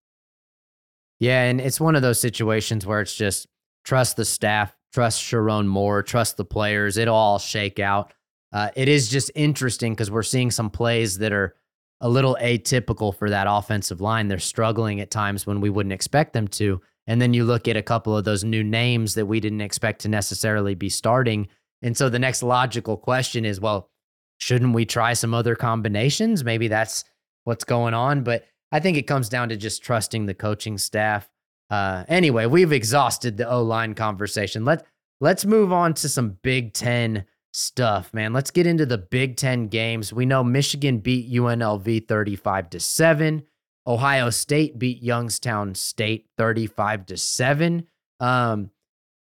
Yeah, 1.19 1.43
and 1.43 1.59
it's 1.59 1.81
one 1.81 1.95
of 1.95 2.01
those 2.01 2.19
situations 2.19 2.85
where 2.85 3.01
it's 3.01 3.15
just 3.15 3.47
trust 3.83 4.15
the 4.15 4.25
staff, 4.25 4.75
trust 4.93 5.21
Sherrone 5.21 5.67
Moore, 5.67 6.01
trust 6.01 6.37
the 6.37 6.45
players. 6.45 6.97
It'll 6.97 7.15
all 7.15 7.39
shake 7.39 7.79
out. 7.79 8.13
Uh, 8.51 8.69
it 8.75 8.87
is 8.87 9.09
just 9.09 9.31
interesting 9.35 9.93
because 9.93 10.11
we're 10.11 10.23
seeing 10.23 10.51
some 10.51 10.69
plays 10.69 11.17
that 11.17 11.33
are 11.33 11.55
a 12.03 12.09
little 12.09 12.37
atypical 12.41 13.15
for 13.15 13.29
that 13.29 13.47
offensive 13.49 14.01
line. 14.01 14.27
They're 14.27 14.37
struggling 14.37 14.99
at 14.99 15.09
times 15.09 15.47
when 15.47 15.61
we 15.61 15.69
wouldn't 15.69 15.93
expect 15.93 16.33
them 16.33 16.49
to. 16.49 16.81
And 17.07 17.21
then 17.21 17.33
you 17.33 17.45
look 17.45 17.67
at 17.67 17.77
a 17.77 17.81
couple 17.81 18.15
of 18.15 18.25
those 18.25 18.43
new 18.43 18.61
names 18.61 19.15
that 19.15 19.25
we 19.25 19.39
didn't 19.39 19.61
expect 19.61 20.01
to 20.01 20.09
necessarily 20.09 20.75
be 20.75 20.89
starting. 20.89 21.47
And 21.81 21.95
so 21.95 22.09
the 22.09 22.19
next 22.19 22.43
logical 22.43 22.97
question 22.97 23.45
is 23.45 23.61
well, 23.61 23.89
shouldn't 24.37 24.75
we 24.75 24.85
try 24.85 25.13
some 25.13 25.33
other 25.33 25.55
combinations? 25.55 26.43
Maybe 26.43 26.67
that's 26.67 27.05
what's 27.45 27.63
going 27.63 27.93
on. 27.93 28.23
But 28.23 28.45
I 28.73 28.81
think 28.81 28.97
it 28.97 29.03
comes 29.03 29.29
down 29.29 29.47
to 29.49 29.55
just 29.55 29.81
trusting 29.81 30.25
the 30.25 30.33
coaching 30.33 30.77
staff. 30.77 31.29
Uh, 31.69 32.03
anyway, 32.09 32.47
we've 32.47 32.73
exhausted 32.73 33.37
the 33.37 33.49
O 33.49 33.63
line 33.63 33.93
conversation. 33.93 34.65
Let, 34.65 34.85
let's 35.21 35.45
move 35.45 35.71
on 35.71 35.93
to 35.95 36.09
some 36.09 36.37
Big 36.41 36.73
Ten 36.73 37.23
stuff, 37.55 38.13
man. 38.13 38.33
Let's 38.33 38.51
get 38.51 38.67
into 38.67 38.85
the 38.85 38.97
Big 38.97 39.37
Ten 39.37 39.67
games. 39.67 40.11
We 40.11 40.25
know 40.25 40.43
Michigan 40.43 40.99
beat 40.99 41.31
UNLV 41.31 42.07
35 42.07 42.69
to 42.71 42.79
7. 42.79 43.43
Ohio 43.85 44.29
State 44.29 44.79
beat 44.79 45.01
Youngstown 45.01 45.75
State 45.75 46.27
35 46.37 47.05
to 47.07 47.17
7. 47.17 47.87
Um, 48.19 48.71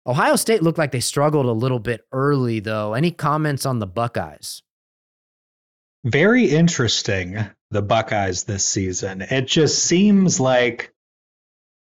Ohio 0.07 0.37
State 0.37 0.63
looked 0.63 0.79
like 0.79 0.93
they 0.93 1.01
struggled 1.01 1.47
a 1.47 1.53
little 1.53 1.79
bit 1.79 2.07
early, 2.13 2.61
though. 2.61 2.95
Any 2.95 3.11
comments 3.11 3.67
on 3.67 3.79
the 3.79 3.87
Buckeyes? 3.87 4.63
Very 6.05 6.47
interesting, 6.47 7.39
the 7.71 7.83
Buckeyes 7.83 8.45
this 8.45 8.65
season. 8.65 9.23
It 9.23 9.47
just 9.47 9.85
seems 9.85 10.41
like 10.41 10.93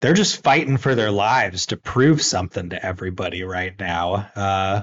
they're 0.00 0.14
just 0.14 0.42
fighting 0.42 0.76
for 0.76 0.94
their 0.94 1.10
lives 1.10 1.66
to 1.66 1.76
prove 1.76 2.22
something 2.22 2.70
to 2.70 2.84
everybody 2.84 3.42
right 3.42 3.78
now. 3.78 4.30
Uh, 4.34 4.82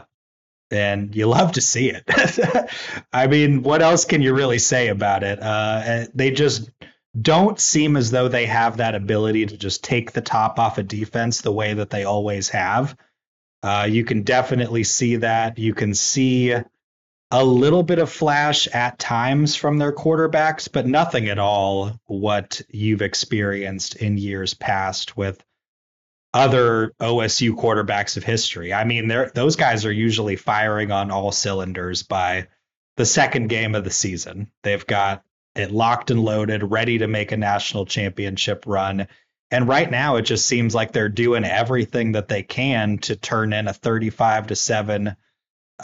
and 0.71 1.15
you 1.15 1.27
love 1.27 1.53
to 1.53 1.61
see 1.61 1.91
it. 1.91 2.03
I 3.13 3.27
mean, 3.27 3.63
what 3.63 3.81
else 3.81 4.05
can 4.05 4.21
you 4.21 4.33
really 4.33 4.59
say 4.59 4.87
about 4.87 5.23
it? 5.23 5.39
Uh, 5.41 6.05
they 6.13 6.31
just 6.31 6.69
don't 7.19 7.59
seem 7.59 7.97
as 7.97 8.11
though 8.11 8.27
they 8.27 8.45
have 8.45 8.77
that 8.77 8.95
ability 8.95 9.45
to 9.45 9.57
just 9.57 9.83
take 9.83 10.11
the 10.11 10.21
top 10.21 10.59
off 10.59 10.77
a 10.77 10.81
of 10.81 10.87
defense 10.87 11.41
the 11.41 11.51
way 11.51 11.73
that 11.73 11.89
they 11.89 12.05
always 12.05 12.49
have. 12.49 12.95
Uh, 13.63 13.87
you 13.89 14.05
can 14.05 14.23
definitely 14.23 14.83
see 14.83 15.17
that. 15.17 15.57
You 15.57 15.73
can 15.73 15.93
see 15.93 16.55
a 17.31 17.45
little 17.45 17.83
bit 17.83 17.99
of 17.99 18.11
flash 18.11 18.67
at 18.67 18.99
times 18.99 19.55
from 19.55 19.77
their 19.77 19.93
quarterbacks, 19.93 20.69
but 20.71 20.87
nothing 20.87 21.29
at 21.29 21.39
all 21.39 21.91
what 22.05 22.61
you've 22.69 23.01
experienced 23.01 23.95
in 23.95 24.17
years 24.17 24.53
past 24.53 25.15
with 25.15 25.41
other 26.33 26.93
OSU 26.99 27.51
quarterbacks 27.51 28.17
of 28.17 28.23
history. 28.23 28.73
I 28.73 28.85
mean, 28.85 29.11
those 29.33 29.55
guys 29.55 29.85
are 29.85 29.91
usually 29.91 30.37
firing 30.37 30.91
on 30.91 31.11
all 31.11 31.31
cylinders 31.31 32.03
by 32.03 32.47
the 32.97 33.05
second 33.05 33.47
game 33.47 33.75
of 33.75 33.83
the 33.83 33.89
season. 33.89 34.51
They've 34.63 34.85
got 34.85 35.23
it 35.55 35.71
locked 35.71 36.11
and 36.11 36.23
loaded, 36.23 36.63
ready 36.63 36.99
to 36.99 37.07
make 37.07 37.31
a 37.31 37.37
national 37.37 37.85
championship 37.85 38.63
run. 38.65 39.07
And 39.49 39.67
right 39.67 39.89
now, 39.89 40.15
it 40.15 40.21
just 40.21 40.47
seems 40.47 40.73
like 40.73 40.93
they're 40.93 41.09
doing 41.09 41.43
everything 41.43 42.13
that 42.13 42.29
they 42.29 42.43
can 42.43 42.99
to 42.99 43.17
turn 43.17 43.51
in 43.51 43.67
a 43.67 43.73
35 43.73 44.47
to 44.47 44.55
7 44.55 45.15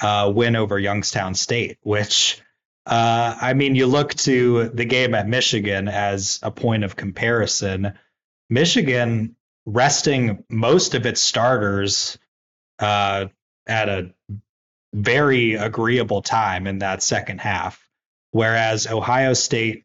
uh, 0.01 0.31
win 0.33 0.55
over 0.55 0.79
Youngstown 0.79 1.35
State, 1.35 1.77
which, 1.81 2.41
uh, 2.85 3.35
I 3.41 3.53
mean, 3.53 3.75
you 3.75 3.87
look 3.87 4.13
to 4.15 4.69
the 4.69 4.85
game 4.85 5.13
at 5.13 5.27
Michigan 5.27 5.89
as 5.89 6.39
a 6.41 6.51
point 6.51 6.85
of 6.85 6.95
comparison 6.95 7.93
Michigan 8.49 9.35
resting 9.67 10.45
most 10.49 10.95
of 10.95 11.05
its 11.05 11.19
starters 11.19 12.17
uh, 12.79 13.25
at 13.67 13.89
a 13.89 14.13
very 14.93 15.55
agreeable 15.55 16.21
time 16.21 16.65
in 16.65 16.79
that 16.79 17.03
second 17.03 17.41
half. 17.41 17.85
Whereas 18.31 18.87
Ohio 18.87 19.33
State, 19.33 19.83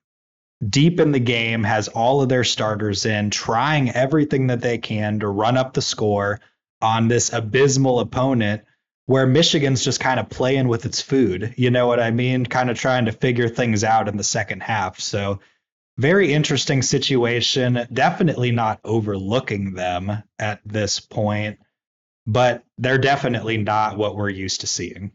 deep 0.66 1.01
in 1.01 1.11
the 1.11 1.18
game, 1.18 1.64
has 1.64 1.89
all 1.89 2.22
of 2.22 2.28
their 2.28 2.45
starters 2.45 3.05
in, 3.05 3.30
trying 3.30 3.91
everything 3.91 4.47
that 4.47 4.61
they 4.61 4.78
can 4.78 5.18
to 5.18 5.28
run 5.28 5.57
up 5.57 5.74
the 5.74 5.83
score 5.83 6.41
on 6.80 7.09
this 7.09 7.33
abysmal 7.33 7.99
opponent 7.99 8.62
where 9.07 9.26
Michigan's 9.26 9.85
just 9.85 9.99
kind 9.99 10.20
of 10.20 10.30
playing 10.30 10.68
with 10.68 10.87
its 10.87 11.03
food. 11.03 11.55
You 11.57 11.72
know 11.72 11.89
what 11.89 11.99
I 11.99 12.12
mean? 12.12 12.47
Kind 12.47 12.70
of 12.70 12.78
trying 12.78 13.07
to 13.07 13.12
figure 13.12 13.49
things 13.49 13.83
out 13.83 14.09
in 14.09 14.16
the 14.16 14.22
second 14.22 14.62
half. 14.62 15.01
So, 15.01 15.41
very 16.03 16.32
interesting 16.32 16.82
situation. 16.82 17.86
Definitely 17.92 18.50
not 18.50 18.80
overlooking 18.84 19.74
them 19.74 20.11
at 20.40 20.61
this 20.66 20.98
point, 20.98 21.61
but 22.26 22.64
they're 22.76 22.98
definitely 22.98 23.57
not 23.57 23.96
what 23.96 24.16
we're 24.16 24.28
used 24.28 24.62
to 24.62 24.66
seeing. 24.66 25.12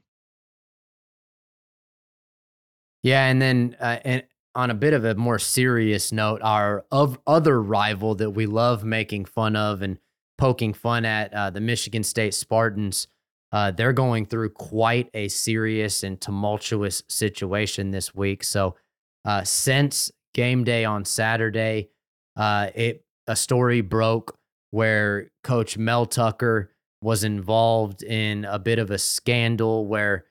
Yeah, 3.04 3.26
and 3.26 3.42
then 3.42 3.76
uh, 3.82 4.00
and 4.06 4.24
on 4.56 4.72
a 4.72 4.74
bit 4.74 4.94
of 4.94 5.04
a 5.04 5.14
more 5.16 5.40
serious 5.40 6.14
note, 6.14 6.42
our 6.42 6.86
of 6.90 7.20
other 7.28 7.62
rival 7.62 8.16
that 8.16 8.32
we 8.32 8.46
love 8.46 8.86
making 8.86 9.26
fun 9.26 9.58
of 9.58 9.82
and 9.82 10.00
poking 10.38 10.74
fun 10.74 11.04
at, 11.04 11.34
uh, 11.34 11.50
the 11.50 11.60
Michigan 11.60 12.04
State 12.04 12.34
Spartans. 12.34 13.08
Uh, 13.52 13.72
they're 13.72 13.94
going 13.94 14.26
through 14.26 14.52
quite 14.52 15.10
a 15.14 15.28
serious 15.28 16.04
and 16.04 16.20
tumultuous 16.20 17.04
situation 17.10 17.92
this 17.92 18.16
week. 18.16 18.44
So, 18.44 18.76
uh, 19.26 19.44
since 19.44 20.12
game 20.38 20.64
day 20.64 20.86
on 20.86 21.04
Saturday, 21.04 21.90
uh, 22.38 22.70
it 22.76 23.04
a 23.28 23.36
story 23.36 23.82
broke 23.82 24.38
where 24.72 25.30
Coach 25.44 25.78
Mel 25.78 26.06
Tucker 26.06 26.72
was 27.02 27.24
involved 27.24 28.04
in 28.04 28.46
a 28.46 28.58
bit 28.60 28.80
of 28.80 28.92
a 28.92 28.98
scandal 28.98 29.86
where 29.86 30.26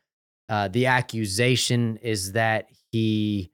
uh, 0.48 0.68
the 0.68 0.86
accusation 0.86 1.98
is 1.98 2.32
that 2.32 2.68
he, 2.92 3.52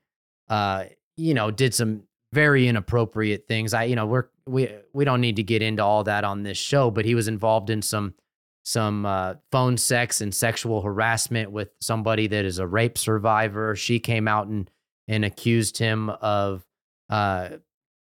uh, 0.49 0.85
you 1.17 1.35
know, 1.35 1.51
did 1.51 1.75
some 1.75 2.03
very 2.33 2.69
inappropriate 2.69 3.47
things. 3.49 3.75
I, 3.75 3.85
you 3.85 3.97
know, 3.97 4.07
we're 4.07 4.27
we 4.47 4.71
we 4.93 5.05
don't 5.05 5.21
need 5.21 5.37
to 5.37 5.43
get 5.43 5.63
into 5.63 5.83
all 5.83 6.05
that 6.05 6.25
on 6.25 6.43
this 6.43 6.59
show, 6.59 6.91
but 6.91 7.05
he 7.05 7.15
was 7.15 7.29
involved 7.29 7.71
in 7.71 7.83
some 7.83 8.15
some 8.65 9.05
uh, 9.05 9.35
phone 9.51 9.77
sex 9.77 10.21
and 10.21 10.35
sexual 10.35 10.83
harassment 10.83 11.51
with 11.51 11.71
somebody 11.81 12.29
that 12.29 12.45
is 12.45 12.59
a 12.59 12.67
rape 12.67 12.97
survivor. 12.97 13.75
She 13.75 13.99
came 13.99 14.29
out 14.29 14.47
and 14.47 14.71
and 15.09 15.25
accused 15.25 15.79
him 15.79 16.11
of, 16.11 16.65
uh, 17.11 17.49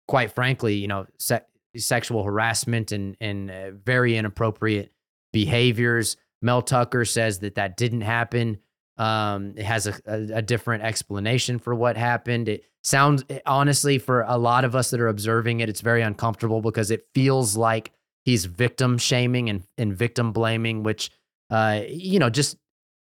quite 0.08 0.32
frankly, 0.32 0.76
you 0.76 0.88
know, 0.88 1.06
se- 1.20 1.42
sexual 1.78 2.24
harassment 2.24 2.92
and 2.92 3.16
and 3.22 3.50
uh, 3.50 3.72
very 3.72 4.18
inappropriate 4.18 4.92
behaviors. 5.32 6.18
Mel 6.42 6.62
Tucker 6.62 7.06
says 7.06 7.40
that 7.40 7.56
that 7.56 7.78
didn't 7.78 8.02
happen. 8.02 8.60
Um, 8.98 9.54
it 9.56 9.64
has 9.64 9.88
a, 9.88 9.94
a, 10.06 10.38
a, 10.38 10.42
different 10.42 10.84
explanation 10.84 11.60
for 11.60 11.74
what 11.74 11.98
happened. 11.98 12.50
It 12.50 12.66
sounds 12.84 13.24
honestly 13.46 13.98
for 13.98 14.22
a 14.28 14.38
lot 14.38 14.66
of 14.66 14.76
us 14.76 14.92
that 14.92 15.00
are 15.00 15.08
observing 15.08 15.62
it, 15.62 15.70
it's 15.70 15.82
very 15.82 16.02
uncomfortable 16.02 16.62
because 16.62 16.92
it 16.92 17.08
feels 17.16 17.56
like 17.56 17.92
he's 18.26 18.46
victim 18.46 18.98
shaming 18.98 19.50
and, 19.50 19.64
and 19.78 19.96
victim 19.96 20.34
blaming, 20.34 20.84
which 20.84 21.10
uh, 21.52 21.82
you 21.88 22.18
know, 22.18 22.30
just 22.30 22.58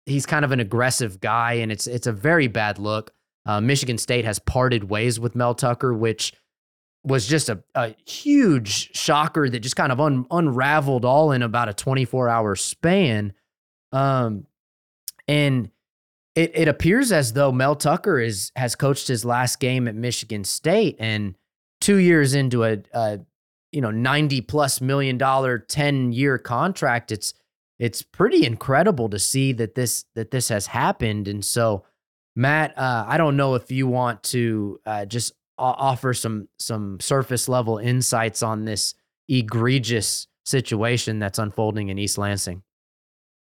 he's 0.06 0.24
kind 0.24 0.44
of 0.44 0.52
an 0.52 0.60
aggressive 0.60 1.20
guy, 1.20 1.54
and 1.54 1.70
it's 1.70 1.86
it's 1.86 2.06
a 2.06 2.12
very 2.12 2.46
bad 2.46 2.78
look. 2.78 3.12
Uh, 3.48 3.60
Michigan 3.60 3.98
State 3.98 4.24
has 4.26 4.38
parted 4.38 4.84
ways 4.84 5.18
with 5.18 5.34
Mel 5.34 5.54
Tucker, 5.54 5.94
which 5.94 6.34
was 7.02 7.26
just 7.26 7.48
a, 7.48 7.62
a 7.74 7.94
huge 8.06 8.94
shocker 8.94 9.48
that 9.48 9.60
just 9.60 9.74
kind 9.74 9.90
of 9.90 10.00
un, 10.00 10.26
unraveled 10.30 11.04
all 11.04 11.32
in 11.32 11.42
about 11.42 11.68
a 11.68 11.72
24 11.72 12.28
hour 12.28 12.54
span. 12.54 13.32
Um, 13.90 14.46
and 15.26 15.70
it, 16.38 16.52
it 16.54 16.68
appears 16.68 17.10
as 17.10 17.32
though 17.32 17.50
Mel 17.50 17.74
Tucker 17.74 18.20
is 18.20 18.52
has 18.54 18.76
coached 18.76 19.08
his 19.08 19.24
last 19.24 19.58
game 19.58 19.88
at 19.88 19.94
Michigan 19.94 20.44
State, 20.44 20.96
and 21.00 21.34
two 21.80 21.96
years 21.96 22.34
into 22.34 22.64
a, 22.64 22.78
a 22.92 23.18
you 23.72 23.80
know 23.80 23.90
ninety 23.90 24.40
plus 24.40 24.80
million 24.80 25.18
dollar 25.18 25.58
ten 25.58 26.12
year 26.12 26.38
contract, 26.38 27.10
it's 27.10 27.34
it's 27.78 28.02
pretty 28.02 28.46
incredible 28.46 29.08
to 29.08 29.18
see 29.18 29.52
that 29.54 29.74
this 29.74 30.04
that 30.14 30.30
this 30.30 30.48
has 30.48 30.68
happened. 30.68 31.26
And 31.26 31.44
so, 31.44 31.84
Matt, 32.38 32.78
uh, 32.78 33.04
I 33.08 33.18
don't 33.18 33.36
know 33.36 33.56
if 33.56 33.72
you 33.72 33.88
want 33.88 34.22
to 34.24 34.80
uh, 34.86 35.06
just 35.06 35.32
offer 35.58 36.14
some 36.14 36.46
some 36.60 37.00
surface 37.00 37.48
level 37.48 37.78
insights 37.78 38.44
on 38.44 38.64
this 38.64 38.94
egregious 39.28 40.28
situation 40.46 41.18
that's 41.18 41.40
unfolding 41.40 41.88
in 41.88 41.98
East 41.98 42.16
Lansing. 42.16 42.62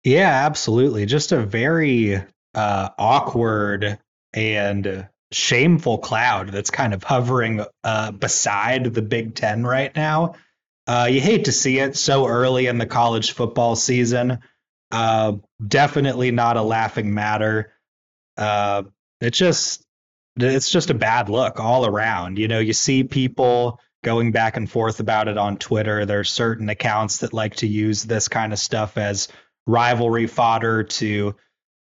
Yeah, 0.05 0.47
absolutely. 0.47 1.07
Just 1.07 1.33
a 1.33 1.45
very 1.45 2.23
uh, 2.55 2.89
awkward 2.97 3.99
and 4.33 5.09
shameful 5.33 5.99
cloud 5.99 6.51
that's 6.51 6.71
kind 6.71 6.95
of 6.95 7.03
hovering 7.03 7.65
uh, 7.83 8.13
beside 8.13 8.95
the 8.95 9.03
Big 9.03 9.35
Ten 9.35 9.67
right 9.67 9.95
now. 9.97 10.37
Uh, 10.87 11.09
you 11.11 11.21
hate 11.21 11.47
to 11.47 11.53
see 11.53 11.81
it 11.81 11.97
so 11.97 12.29
early 12.29 12.67
in 12.67 12.79
the 12.79 12.87
college 12.87 13.33
football 13.33 13.75
season. 13.75 14.39
Uh, 14.93 15.33
definitely 15.67 16.31
not 16.31 16.57
a 16.57 16.63
laughing 16.63 17.13
matter. 17.13 17.74
Uh, 18.37 18.85
it's 19.21 19.39
just 19.39 19.85
it's 20.37 20.71
just 20.71 20.91
a 20.91 20.95
bad 20.95 21.29
look 21.29 21.61
all 21.61 21.87
around. 21.87 22.39
You 22.39 22.49
know, 22.49 22.59
you 22.59 22.73
see 22.73 23.05
people 23.05 23.81
going 24.03 24.33
back 24.33 24.57
and 24.57 24.71
forth 24.71 25.01
about 25.01 25.29
it 25.29 25.39
on 25.39 25.57
Twitter. 25.57 26.05
There's 26.05 26.31
certain 26.31 26.69
accounts 26.69 27.19
that 27.19 27.33
like 27.33 27.57
to 27.57 27.67
use 27.67 28.03
this 28.03 28.29
kind 28.29 28.53
of 28.53 28.59
stuff 28.59 28.99
as 28.99 29.29
rivalry 29.67 30.27
fodder 30.27 30.83
to 30.85 31.37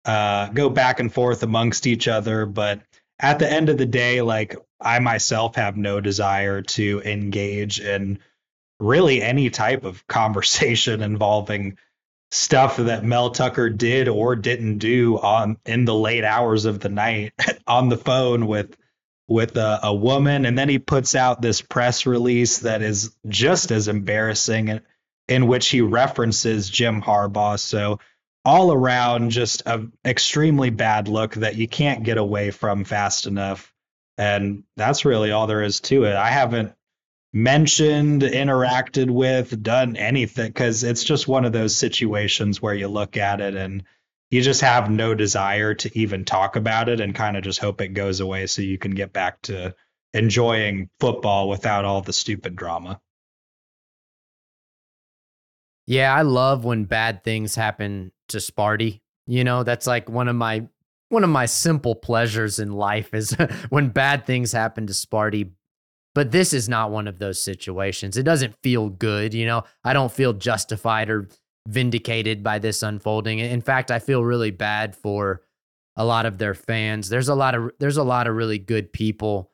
uh, 0.05 0.49
go 0.49 0.69
back 0.69 0.99
and 0.99 1.13
forth 1.13 1.43
amongst 1.43 1.87
each 1.87 2.07
other. 2.07 2.45
But 2.45 2.81
at 3.19 3.39
the 3.39 3.51
end 3.51 3.69
of 3.69 3.77
the 3.77 3.85
day, 3.85 4.21
like 4.21 4.55
I 4.79 4.99
myself 4.99 5.55
have 5.55 5.77
no 5.77 5.99
desire 5.99 6.61
to 6.61 7.01
engage 7.05 7.79
in 7.79 8.19
really 8.79 9.21
any 9.21 9.49
type 9.49 9.83
of 9.83 10.05
conversation 10.07 11.01
involving 11.03 11.77
stuff 12.33 12.77
that 12.77 13.03
Mel 13.03 13.29
Tucker 13.29 13.69
did 13.69 14.07
or 14.07 14.35
didn't 14.35 14.79
do 14.79 15.19
on 15.19 15.57
in 15.65 15.85
the 15.85 15.93
late 15.93 16.23
hours 16.23 16.65
of 16.65 16.79
the 16.79 16.89
night 16.89 17.33
on 17.67 17.89
the 17.89 17.97
phone 17.97 18.47
with 18.47 18.75
with 19.27 19.55
a, 19.55 19.79
a, 19.83 19.93
woman 19.93 20.45
and 20.45 20.57
then 20.57 20.67
he 20.67 20.79
puts 20.79 21.15
out 21.15 21.41
this 21.41 21.61
press 21.61 22.05
release 22.05 22.59
that 22.59 22.81
is 22.81 23.15
just 23.27 23.71
as 23.71 23.87
embarrassing 23.87 24.67
in, 24.67 24.81
in 25.27 25.47
which 25.47 25.69
he 25.69 25.79
references 25.81 26.69
Jim 26.69 27.01
Harbaugh 27.01 27.57
so 27.57 27.99
all 28.45 28.73
around 28.73 29.31
just 29.31 29.63
a 29.65 29.87
extremely 30.03 30.69
bad 30.69 31.07
look 31.07 31.35
that 31.35 31.55
you 31.55 31.67
can't 31.67 32.03
get 32.03 32.17
away 32.17 32.51
from 32.51 32.83
fast 32.83 33.25
enough. 33.25 33.73
And 34.17 34.63
that's 34.75 35.05
really 35.05 35.31
all 35.31 35.47
there 35.47 35.63
is 35.63 35.79
to 35.81 36.03
it. 36.03 36.15
I 36.15 36.29
haven't 36.29 36.73
mentioned, 37.33 38.21
interacted 38.21 39.09
with, 39.09 39.61
done 39.61 39.97
anything 39.97 40.47
because 40.47 40.83
it's 40.83 41.03
just 41.03 41.27
one 41.27 41.45
of 41.45 41.51
those 41.51 41.75
situations 41.75 42.61
where 42.61 42.75
you 42.75 42.87
look 42.87 43.17
at 43.17 43.41
it 43.41 43.55
and 43.55 43.83
you 44.29 44.41
just 44.41 44.61
have 44.61 44.89
no 44.89 45.13
desire 45.15 45.73
to 45.73 45.99
even 45.99 46.25
talk 46.25 46.55
about 46.55 46.89
it 46.89 46.99
and 46.99 47.15
kind 47.15 47.35
of 47.35 47.43
just 47.43 47.59
hope 47.59 47.81
it 47.81 47.89
goes 47.89 48.19
away 48.19 48.47
so 48.47 48.61
you 48.61 48.77
can 48.77 48.91
get 48.91 49.11
back 49.13 49.41
to 49.41 49.75
enjoying 50.13 50.89
football 50.99 51.49
without 51.49 51.85
all 51.85 52.01
the 52.01 52.13
stupid 52.13 52.55
drama. 52.55 53.01
Yeah, 55.85 56.13
I 56.13 56.21
love 56.21 56.63
when 56.63 56.85
bad 56.85 57.23
things 57.23 57.55
happen 57.55 58.11
to 58.29 58.37
Sparty. 58.37 59.01
You 59.27 59.43
know, 59.43 59.63
that's 59.63 59.87
like 59.87 60.09
one 60.09 60.27
of 60.27 60.35
my 60.35 60.67
one 61.09 61.23
of 61.23 61.29
my 61.29 61.45
simple 61.45 61.93
pleasures 61.93 62.57
in 62.57 62.71
life 62.71 63.13
is 63.13 63.31
when 63.69 63.89
bad 63.89 64.25
things 64.25 64.51
happen 64.51 64.87
to 64.87 64.93
Sparty. 64.93 65.51
But 66.15 66.31
this 66.31 66.53
is 66.53 66.69
not 66.69 66.91
one 66.91 67.07
of 67.07 67.17
those 67.17 67.41
situations. 67.41 68.17
It 68.17 68.23
doesn't 68.23 68.55
feel 68.61 68.89
good, 68.89 69.33
you 69.33 69.45
know. 69.45 69.63
I 69.83 69.93
don't 69.93 70.11
feel 70.11 70.33
justified 70.33 71.09
or 71.09 71.27
vindicated 71.67 72.43
by 72.43 72.59
this 72.59 72.83
unfolding. 72.83 73.39
In 73.39 73.61
fact, 73.61 73.89
I 73.89 73.99
feel 73.99 74.23
really 74.23 74.51
bad 74.51 74.95
for 74.95 75.41
a 75.95 76.05
lot 76.05 76.25
of 76.25 76.37
their 76.37 76.53
fans. 76.53 77.09
There's 77.09 77.29
a 77.29 77.35
lot 77.35 77.55
of 77.55 77.71
there's 77.79 77.97
a 77.97 78.03
lot 78.03 78.27
of 78.27 78.35
really 78.35 78.59
good 78.59 78.93
people 78.93 79.51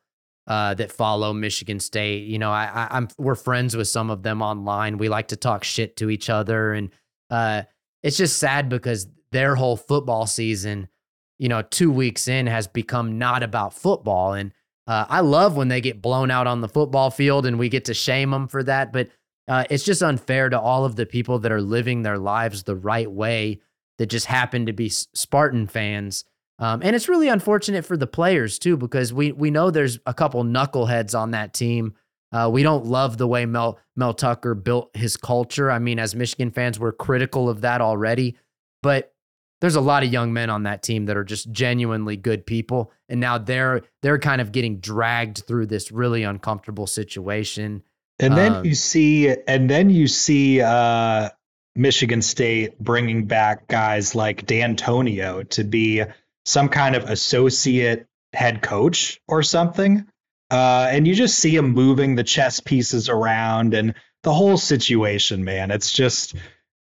uh, 0.47 0.73
that 0.73 0.91
follow 0.91 1.31
Michigan 1.31 1.79
State. 1.79 2.27
You 2.27 2.39
know, 2.39 2.51
I, 2.51 2.87
I, 2.91 2.97
am 2.97 3.07
we're 3.17 3.35
friends 3.35 3.77
with 3.77 3.87
some 3.87 4.09
of 4.09 4.23
them 4.23 4.41
online. 4.41 4.97
We 4.97 5.09
like 5.09 5.29
to 5.29 5.35
talk 5.35 5.63
shit 5.63 5.95
to 5.97 6.09
each 6.09 6.29
other, 6.29 6.73
and 6.73 6.89
uh, 7.29 7.63
it's 8.03 8.17
just 8.17 8.37
sad 8.37 8.67
because 8.69 9.07
their 9.31 9.55
whole 9.55 9.77
football 9.77 10.25
season, 10.25 10.87
you 11.37 11.49
know, 11.49 11.61
two 11.61 11.91
weeks 11.91 12.27
in 12.27 12.47
has 12.47 12.67
become 12.67 13.19
not 13.19 13.43
about 13.43 13.73
football. 13.73 14.33
And 14.33 14.53
uh, 14.89 15.05
I 15.07 15.21
love 15.21 15.55
when 15.55 15.69
they 15.69 15.81
get 15.81 16.01
blown 16.01 16.31
out 16.31 16.47
on 16.47 16.61
the 16.61 16.67
football 16.67 17.11
field 17.11 17.45
and 17.45 17.59
we 17.59 17.69
get 17.69 17.85
to 17.85 17.93
shame 17.93 18.31
them 18.31 18.47
for 18.47 18.63
that. 18.63 18.91
But 18.91 19.07
uh, 19.47 19.63
it's 19.69 19.85
just 19.85 20.01
unfair 20.01 20.49
to 20.49 20.59
all 20.59 20.83
of 20.83 20.95
the 20.95 21.05
people 21.05 21.39
that 21.39 21.51
are 21.51 21.61
living 21.61 22.03
their 22.03 22.17
lives 22.17 22.63
the 22.63 22.75
right 22.75 23.11
way 23.11 23.61
that 23.97 24.11
just 24.11 24.25
happen 24.25 24.65
to 24.65 24.73
be 24.73 24.89
Spartan 24.89 25.67
fans. 25.67 26.25
Um, 26.57 26.81
and 26.83 26.95
it's 26.95 27.09
really 27.09 27.29
unfortunate 27.29 27.85
for 27.85 27.97
the 27.97 28.07
players 28.07 28.59
too, 28.59 28.77
because 28.77 29.13
we 29.13 29.31
we 29.31 29.49
know 29.51 29.71
there's 29.71 29.99
a 30.05 30.13
couple 30.13 30.43
knuckleheads 30.43 31.13
on 31.17 31.31
that 31.31 31.53
team 31.53 31.93
Uh, 32.31 32.49
we 32.51 32.63
don't 32.63 32.85
love 32.85 33.17
the 33.17 33.27
way 33.27 33.45
Mel 33.45 33.79
Mel 33.95 34.13
Tucker 34.13 34.53
built 34.55 34.95
his 34.95 35.17
culture. 35.17 35.71
I 35.71 35.79
mean, 35.79 35.99
as 35.99 36.15
Michigan 36.15 36.51
fans, 36.51 36.79
we're 36.79 36.91
critical 36.91 37.49
of 37.49 37.61
that 37.61 37.81
already. 37.81 38.37
But 38.83 39.13
there's 39.61 39.75
a 39.75 39.81
lot 39.81 40.03
of 40.03 40.11
young 40.11 40.31
men 40.33 40.49
on 40.49 40.63
that 40.63 40.81
team 40.83 41.05
that 41.07 41.17
are 41.17 41.23
just 41.23 41.51
genuinely 41.51 42.17
good 42.17 42.45
people, 42.45 42.91
and 43.07 43.19
now 43.19 43.37
they're 43.37 43.81
they're 44.01 44.19
kind 44.19 44.41
of 44.41 44.51
getting 44.51 44.79
dragged 44.79 45.43
through 45.45 45.67
this 45.67 45.91
really 45.91 46.23
uncomfortable 46.23 46.87
situation. 46.87 47.83
And 48.19 48.37
then 48.37 48.53
Um, 48.53 48.65
you 48.65 48.75
see, 48.75 49.33
and 49.47 49.69
then 49.69 49.89
you 49.89 50.07
see 50.07 50.61
uh, 50.61 51.29
Michigan 51.75 52.21
State 52.21 52.77
bringing 52.79 53.25
back 53.25 53.67
guys 53.67 54.13
like 54.15 54.45
Dantonio 54.45 55.47
to 55.49 55.63
be 55.63 56.03
some 56.45 56.67
kind 56.67 56.95
of 56.95 57.03
associate 57.09 58.07
head 58.33 58.61
coach 58.61 59.21
or 59.27 59.41
something. 59.43 60.05
Uh, 60.51 60.87
and 60.89 61.07
you 61.07 61.15
just 61.15 61.37
see 61.37 61.55
him 61.55 61.71
moving 61.71 62.15
the 62.15 62.23
chess 62.23 62.59
pieces 62.59 63.07
around 63.07 63.73
and 63.73 63.93
the 64.23 64.33
whole 64.33 64.57
situation, 64.57 65.43
man. 65.43 65.71
It's 65.71 65.91
just, 65.93 66.35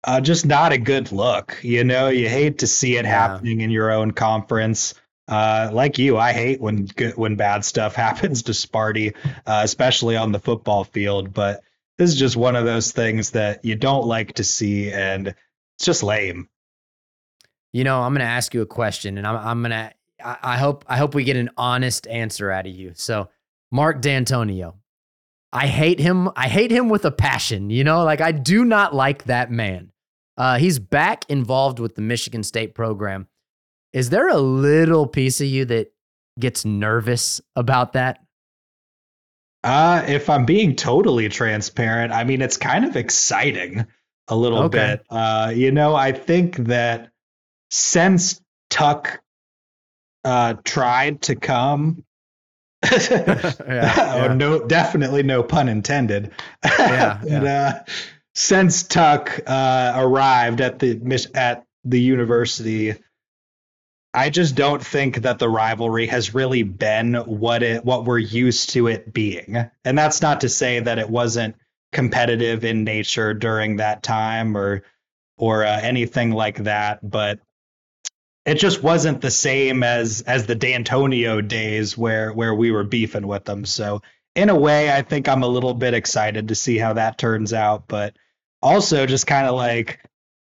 uh, 0.04 0.20
just 0.20 0.46
not 0.46 0.72
a 0.72 0.78
good 0.78 1.12
look. 1.12 1.58
You 1.62 1.84
know, 1.84 2.08
you 2.08 2.28
hate 2.28 2.58
to 2.58 2.66
see 2.66 2.96
it 2.96 3.04
Yeah. 3.04 3.10
happening 3.10 3.60
in 3.60 3.70
your 3.70 3.90
own 3.90 4.12
conference. 4.12 4.94
Uh, 5.28 5.70
like 5.72 5.98
you, 5.98 6.18
I 6.18 6.32
hate 6.32 6.60
when 6.60 6.86
good, 6.86 7.16
when 7.16 7.36
bad 7.36 7.64
stuff 7.64 7.94
happens 8.06 8.44
to 8.44 8.52
Sparty, 8.52 9.14
uh, 9.46 9.60
especially 9.64 10.16
on 10.16 10.32
the 10.32 10.38
football 10.40 10.84
field. 10.84 11.32
But 11.32 11.62
this 11.98 12.10
is 12.10 12.16
just 12.18 12.36
one 12.36 12.56
of 12.56 12.64
those 12.64 12.92
things 12.92 13.30
that 13.32 13.64
you 13.64 13.76
don't 13.76 14.06
like 14.06 14.34
to 14.34 14.44
see, 14.44 14.90
and 14.90 15.28
it's 15.28 15.84
just 15.84 16.02
lame. 16.02 16.48
You 17.72 17.84
know, 17.84 18.00
I'm 18.02 18.12
going 18.12 18.20
to 18.26 18.32
ask 18.32 18.52
you 18.54 18.62
a 18.62 18.66
question, 18.66 19.18
and 19.18 19.26
I'm, 19.26 19.36
I'm 19.36 19.60
going 19.62 19.70
to. 19.70 19.92
I 20.24 20.36
I 20.42 20.58
hope 20.58 20.84
I 20.88 20.96
hope 20.96 21.14
we 21.14 21.24
get 21.24 21.36
an 21.36 21.50
honest 21.56 22.06
answer 22.08 22.50
out 22.50 22.66
of 22.66 22.72
you. 22.74 22.92
So, 22.94 23.30
Mark 23.70 24.02
Dantonio, 24.02 24.74
I 25.52 25.66
hate 25.66 25.98
him. 25.98 26.30
I 26.36 26.48
hate 26.48 26.70
him 26.70 26.88
with 26.88 27.04
a 27.04 27.10
passion. 27.10 27.70
You 27.70 27.84
know, 27.84 28.04
like 28.04 28.20
I 28.20 28.32
do 28.32 28.64
not 28.64 28.94
like 28.94 29.24
that 29.24 29.50
man. 29.50 29.92
Uh, 30.36 30.58
he's 30.58 30.78
back 30.78 31.24
involved 31.28 31.78
with 31.78 31.96
the 31.96 32.02
Michigan 32.02 32.42
State 32.42 32.74
program. 32.74 33.26
Is 33.92 34.10
there 34.10 34.28
a 34.28 34.38
little 34.38 35.06
piece 35.06 35.40
of 35.40 35.48
you 35.48 35.64
that 35.66 35.92
gets 36.38 36.64
nervous 36.64 37.40
about 37.56 37.92
that? 37.94 38.20
Uh, 39.62 40.02
if 40.06 40.30
I'm 40.30 40.46
being 40.46 40.74
totally 40.76 41.28
transparent, 41.28 42.12
I 42.12 42.24
mean, 42.24 42.40
it's 42.40 42.56
kind 42.56 42.84
of 42.84 42.96
exciting 42.96 43.86
a 44.28 44.36
little 44.36 44.62
Okay. 44.64 44.96
bit. 44.96 45.06
Uh, 45.10 45.52
you 45.54 45.70
know, 45.72 45.94
I 45.94 46.12
think 46.12 46.56
that 46.56 47.10
since 47.70 48.40
Tuck 48.70 49.20
uh, 50.24 50.54
tried 50.64 51.22
to 51.22 51.36
come, 51.36 52.04
yeah. 52.82 54.26
oh, 54.30 54.34
no, 54.34 54.66
definitely 54.66 55.22
no 55.22 55.42
pun 55.42 55.68
intended. 55.68 56.32
Yeah, 56.64 57.20
But, 57.22 57.46
uh, 57.46 57.82
since 58.34 58.84
Tuck 58.84 59.40
uh, 59.46 59.92
arrived 59.96 60.60
at 60.60 60.78
the 60.78 61.28
at 61.34 61.64
the 61.84 62.00
university, 62.00 62.94
I 64.14 64.30
just 64.30 64.54
don't 64.54 64.84
think 64.84 65.22
that 65.22 65.38
the 65.38 65.48
rivalry 65.48 66.06
has 66.06 66.34
really 66.34 66.62
been 66.62 67.14
what 67.14 67.62
it 67.62 67.84
what 67.84 68.04
we're 68.04 68.18
used 68.18 68.70
to 68.70 68.86
it 68.88 69.12
being. 69.12 69.70
And 69.84 69.98
that's 69.98 70.22
not 70.22 70.40
to 70.42 70.48
say 70.48 70.80
that 70.80 70.98
it 70.98 71.10
wasn't 71.10 71.56
competitive 71.92 72.64
in 72.64 72.84
nature 72.84 73.34
during 73.34 73.76
that 73.76 74.02
time 74.02 74.56
or 74.56 74.82
or 75.36 75.64
uh, 75.64 75.80
anything 75.80 76.32
like 76.32 76.64
that, 76.64 77.08
but 77.08 77.40
it 78.44 78.54
just 78.54 78.82
wasn't 78.82 79.20
the 79.20 79.30
same 79.30 79.82
as 79.82 80.22
as 80.22 80.46
the 80.46 80.56
Dantonio 80.56 81.46
days 81.46 81.96
where 81.96 82.32
where 82.32 82.54
we 82.54 82.70
were 82.70 82.84
beefing 82.84 83.26
with 83.26 83.44
them. 83.44 83.64
So 83.64 84.02
in 84.34 84.48
a 84.48 84.56
way, 84.56 84.90
I 84.90 85.02
think 85.02 85.28
I'm 85.28 85.42
a 85.42 85.48
little 85.48 85.74
bit 85.74 85.94
excited 85.94 86.48
to 86.48 86.54
see 86.54 86.78
how 86.78 86.94
that 86.94 87.18
turns 87.18 87.52
out, 87.52 87.88
but 87.88 88.16
also 88.62 89.06
just 89.06 89.26
kind 89.26 89.46
of 89.46 89.54
like 89.54 90.00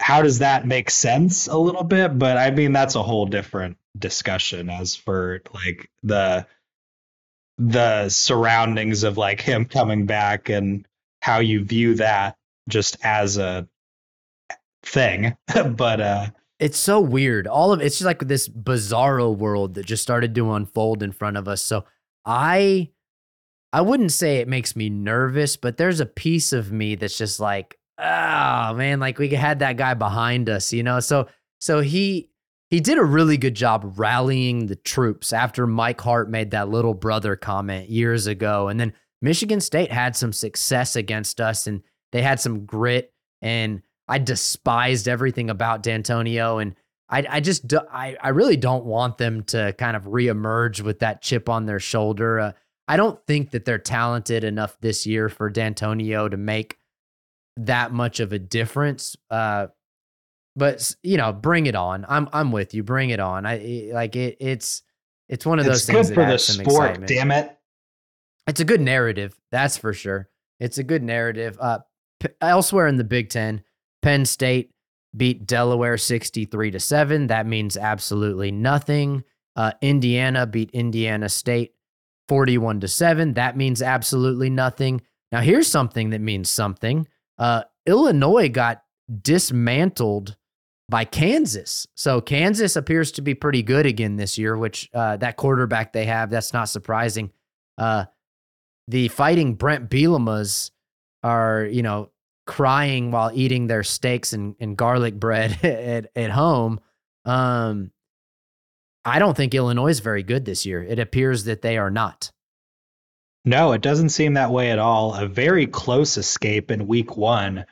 how 0.01 0.23
does 0.23 0.41
that 0.41 0.67
make 0.67 0.91
sense 0.91 1.47
a 1.47 1.57
little 1.57 1.85
bit? 1.85 2.19
But 2.19 2.37
I 2.37 2.51
mean 2.51 2.73
that's 2.73 2.95
a 2.95 3.03
whole 3.03 3.27
different 3.27 3.77
discussion 3.99 4.71
as 4.71 4.97
for 4.97 5.43
like 5.53 5.91
the 6.03 6.47
the 7.59 8.09
surroundings 8.09 9.05
of 9.05 9.17
like 9.17 9.41
him 9.41 9.67
coming 9.67 10.07
back 10.07 10.49
and 10.49 10.87
how 11.23 11.39
you 11.39 11.65
view 11.65 11.95
that 11.97 12.37
just 12.69 12.97
as 13.05 13.37
a 13.37 13.69
thing. 14.83 15.37
but 15.77 16.01
uh 16.01 16.27
it's 16.59 16.79
so 16.79 17.01
weird. 17.01 17.47
All 17.47 17.73
of 17.73 17.81
it's 17.81 17.99
just 17.99 18.07
like 18.07 18.21
this 18.21 18.49
bizarro 18.49 19.37
world 19.37 19.75
that 19.75 19.87
just 19.87 20.03
started 20.03 20.35
to 20.35 20.53
unfold 20.53 21.03
in 21.03 21.13
front 21.13 21.37
of 21.37 21.49
us. 21.49 21.63
So 21.63 21.85
I 22.25 22.91
I 23.73 23.81
wouldn't 23.81 24.13
say 24.13 24.37
it 24.37 24.49
makes 24.49 24.77
me 24.77 24.89
nervous, 24.89 25.57
but 25.57 25.77
there's 25.77 26.01
a 26.01 26.07
piece 26.07 26.53
of 26.53 26.71
me 26.71 26.95
that's 26.95 27.19
just 27.19 27.41
like, 27.41 27.77
oh 27.99 28.75
man, 28.75 29.01
like 29.01 29.19
we 29.19 29.29
had 29.31 29.59
that 29.59 29.77
guy 29.77 29.95
behind 29.95 30.49
us, 30.49 30.73
you 30.73 30.83
know? 30.83 31.01
So 31.01 31.29
so 31.61 31.81
he 31.81 32.31
he 32.71 32.81
did 32.81 32.99
a 32.99 33.05
really 33.05 33.37
good 33.37 33.55
job 33.55 33.95
rallying 33.97 34.67
the 34.67 34.77
troops 34.77 35.33
after 35.33 35.67
Mike 35.67 36.01
Hart 36.01 36.31
made 36.31 36.53
that 36.53 36.69
little 36.69 36.95
brother 36.95 37.37
comment 37.37 37.91
years 37.91 38.27
ago. 38.27 38.69
And 38.69 38.79
then 38.79 38.93
Michigan 39.21 39.61
State 39.61 39.91
had 39.91 40.17
some 40.17 40.33
success 40.33 40.97
against 40.97 41.41
us 41.41 41.67
and 41.67 41.83
they 42.13 42.23
had 42.23 42.41
some 42.41 42.65
grit 42.65 43.13
and 43.43 43.83
I 44.09 44.19
despised 44.19 45.09
everything 45.09 45.51
about 45.51 45.83
Dantonio, 45.83 46.61
and 46.61 46.75
I, 47.09 47.27
I 47.29 47.41
just, 47.41 47.73
I, 47.75 48.17
I 48.21 48.31
really 48.31 48.57
don't 48.57 48.85
want 48.85 49.19
them 49.19 49.45
to 49.45 49.75
kind 49.79 49.97
of 49.97 50.05
reemerge 50.05 50.81
with 50.81 51.01
that 51.01 51.23
chip 51.23 51.49
on 51.49 51.67
their 51.67 51.81
shoulder. 51.81 52.41
Uh, 52.41 52.53
I 52.87 52.97
don't 52.97 53.19
think 53.27 53.51
that 53.53 53.65
they're 53.65 53.79
talented 53.79 54.45
enough 54.45 54.77
this 54.81 55.07
year 55.07 55.29
for 55.29 55.51
Dantonio 55.51 56.31
to 56.31 56.37
make 56.37 56.79
that 57.57 57.93
much 57.93 58.21
of 58.21 58.33
a 58.33 58.39
difference. 58.39 59.17
Uh, 59.31 59.69
but 60.57 60.95
you 61.03 61.17
know, 61.17 61.33
bring 61.33 61.67
it 61.67 61.75
on. 61.75 62.05
I'm, 62.09 62.29
I'm 62.33 62.53
with 62.53 62.75
you. 62.75 62.83
Bring 62.83 63.11
it 63.11 63.21
on. 63.21 63.47
I 63.47 63.91
like 63.93 64.17
it. 64.17 64.37
It's, 64.41 64.83
it's 65.29 65.47
one 65.47 65.59
of 65.59 65.65
those 65.65 65.77
it's 65.77 65.87
things 65.87 66.11
good 66.11 66.17
that 66.19 66.25
for 66.27 66.31
the 66.33 66.39
sport, 66.39 66.91
excitement 66.91 67.09
damn 67.09 67.31
it. 67.31 67.57
it's 68.47 68.61
a 68.61 68.65
good 68.65 68.81
narrative 68.81 69.39
that's 69.51 69.77
for 69.77 69.93
sure 69.93 70.29
it's 70.61 70.79
a 70.79 70.83
good 70.83 71.03
narrative 71.03 71.57
uh 71.61 71.79
p- 72.21 72.29
elsewhere 72.41 72.87
in 72.87 72.97
the 72.97 73.05
big 73.05 73.31
10 73.31 73.63
penn 74.05 74.25
state 74.25 74.71
beat 75.17 75.47
delaware 75.47 75.97
63 75.97 76.71
to 76.73 76.81
7 76.81 77.27
that 77.29 77.47
means 77.47 77.77
absolutely 77.77 78.53
nothing. 78.53 79.25
Uh 79.57 79.73
indiana 79.81 80.47
beat 80.47 80.71
indiana 80.73 81.29
state 81.29 81.75
41 82.29 82.81
to 82.81 82.89
7 82.89 83.35
that 83.35 83.57
means 83.57 83.83
absolutely 83.83 84.51
nothing. 84.51 85.01
Now 85.33 85.41
here's 85.41 85.69
something 85.69 86.11
that 86.11 86.21
means 86.21 86.51
something. 86.51 87.09
Uh 87.39 87.63
illinois 87.87 88.49
got 88.49 88.83
dismantled 89.23 90.37
by 90.89 91.05
Kansas. 91.05 91.87
So 91.95 92.21
Kansas 92.21 92.77
appears 92.77 93.13
to 93.13 93.23
be 93.23 93.35
pretty 93.35 93.63
good 93.63 93.87
again 93.87 94.17
this 94.17 94.37
year, 94.37 94.57
which 94.57 94.91
uh, 94.93 95.17
that 95.19 95.37
quarterback 95.37 95.93
they 95.93 96.05
have, 96.05 96.31
that's 96.31 96.53
not 96.53 96.69
surprising. 96.69 97.31
Uh, 97.79 98.05
the 98.89 99.09
fighting 99.09 99.55
Bret 99.55 99.89
Bielema's 99.89 100.71
are, 101.23 101.65
you 101.65 101.83
know, 101.83 102.11
crying 102.47 103.11
while 103.11 103.31
eating 103.33 103.67
their 103.67 103.83
steaks 103.83 104.33
and, 104.33 104.55
and 104.61 104.77
garlic 104.77 105.15
bread 105.15 105.59
at, 105.65 106.11
at 106.15 106.31
home. 106.31 106.81
Um, 107.25 107.91
I 109.05 109.19
don't 109.19 109.37
think 109.37 109.55
Illinois 109.55 109.89
is 109.89 110.01
very 110.01 110.23
good 110.23 110.45
this 110.45 110.65
year. 110.65 110.83
It 110.83 110.99
appears 110.99 111.45
that 111.45 111.63
they 111.63 111.77
are 111.77 111.91
not. 111.91 112.31
No, 113.45 113.73
it 113.73 113.83
doesn't 113.83 114.09
seem 114.09 114.35
that 114.35 114.51
way 114.51 114.71
at 114.71 114.79
all. 114.79 115.15
A 115.15 115.27
very 115.27 115.67
close 115.67 116.17
escape 116.17 116.71
in 116.71 116.87
week 116.87 117.17
one, 117.17 117.67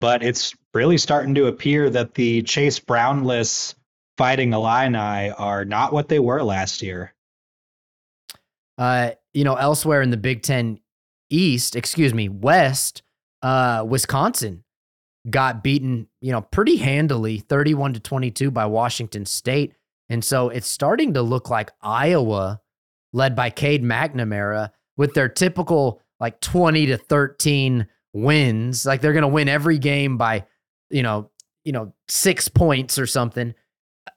but 0.00 0.22
it's 0.22 0.54
really 0.72 0.96
starting 0.96 1.34
to 1.34 1.46
appear 1.46 1.90
that 1.90 2.14
the 2.14 2.42
Chase 2.42 2.80
Brownless 2.80 3.74
fighting 4.16 4.54
Illini 4.54 5.30
are 5.30 5.66
not 5.66 5.92
what 5.92 6.08
they 6.08 6.18
were 6.18 6.42
last 6.42 6.80
year. 6.80 7.14
Uh, 8.78 9.10
you 9.34 9.44
know, 9.44 9.56
elsewhere 9.56 10.00
in 10.00 10.10
the 10.10 10.16
Big 10.16 10.42
Ten 10.42 10.80
East, 11.28 11.76
excuse 11.76 12.14
me, 12.14 12.30
West, 12.30 13.02
uh, 13.42 13.84
Wisconsin 13.86 14.64
got 15.28 15.62
beaten, 15.62 16.08
you 16.20 16.32
know, 16.32 16.40
pretty 16.40 16.76
handily, 16.76 17.38
31 17.38 17.94
to 17.94 18.00
22 18.00 18.50
by 18.50 18.66
Washington 18.66 19.26
State. 19.26 19.74
And 20.08 20.24
so 20.24 20.48
it's 20.48 20.66
starting 20.66 21.14
to 21.14 21.22
look 21.22 21.50
like 21.50 21.70
Iowa, 21.82 22.60
led 23.12 23.36
by 23.36 23.50
Cade 23.50 23.82
McNamara, 23.82 24.70
with 24.96 25.14
their 25.14 25.28
typical 25.28 26.00
like 26.18 26.40
20 26.40 26.86
to 26.86 26.96
13 26.96 27.86
wins. 28.12 28.84
Like 28.84 29.00
they're 29.00 29.12
gonna 29.12 29.28
win 29.28 29.48
every 29.48 29.78
game 29.78 30.16
by, 30.16 30.46
you 30.90 31.02
know, 31.02 31.30
you 31.64 31.72
know, 31.72 31.92
six 32.08 32.48
points 32.48 32.98
or 32.98 33.06
something. 33.06 33.54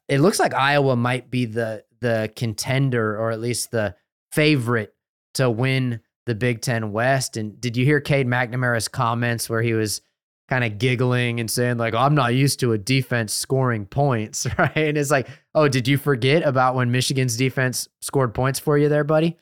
It 0.07 0.19
looks 0.19 0.39
like 0.39 0.53
Iowa 0.53 0.95
might 0.95 1.29
be 1.29 1.45
the 1.45 1.83
the 2.01 2.31
contender 2.35 3.17
or 3.17 3.31
at 3.31 3.39
least 3.39 3.71
the 3.71 3.95
favorite 4.31 4.93
to 5.35 5.49
win 5.49 6.01
the 6.25 6.35
Big 6.35 6.61
Ten 6.61 6.91
West. 6.91 7.37
And 7.37 7.59
did 7.59 7.77
you 7.77 7.85
hear 7.85 7.99
Cade 7.99 8.27
McNamara's 8.27 8.87
comments 8.87 9.49
where 9.49 9.61
he 9.61 9.73
was 9.73 10.01
kind 10.49 10.63
of 10.63 10.77
giggling 10.77 11.39
and 11.39 11.49
saying, 11.49 11.77
like, 11.77 11.93
oh, 11.93 11.99
I'm 11.99 12.15
not 12.15 12.33
used 12.33 12.59
to 12.61 12.73
a 12.73 12.77
defense 12.77 13.33
scoring 13.33 13.85
points, 13.85 14.47
right? 14.57 14.75
And 14.75 14.97
it's 14.97 15.11
like, 15.11 15.27
oh, 15.55 15.67
did 15.67 15.87
you 15.87 15.97
forget 15.97 16.43
about 16.43 16.75
when 16.75 16.91
Michigan's 16.91 17.37
defense 17.37 17.87
scored 18.01 18.33
points 18.33 18.59
for 18.59 18.77
you 18.77 18.89
there, 18.89 19.03
buddy? 19.03 19.37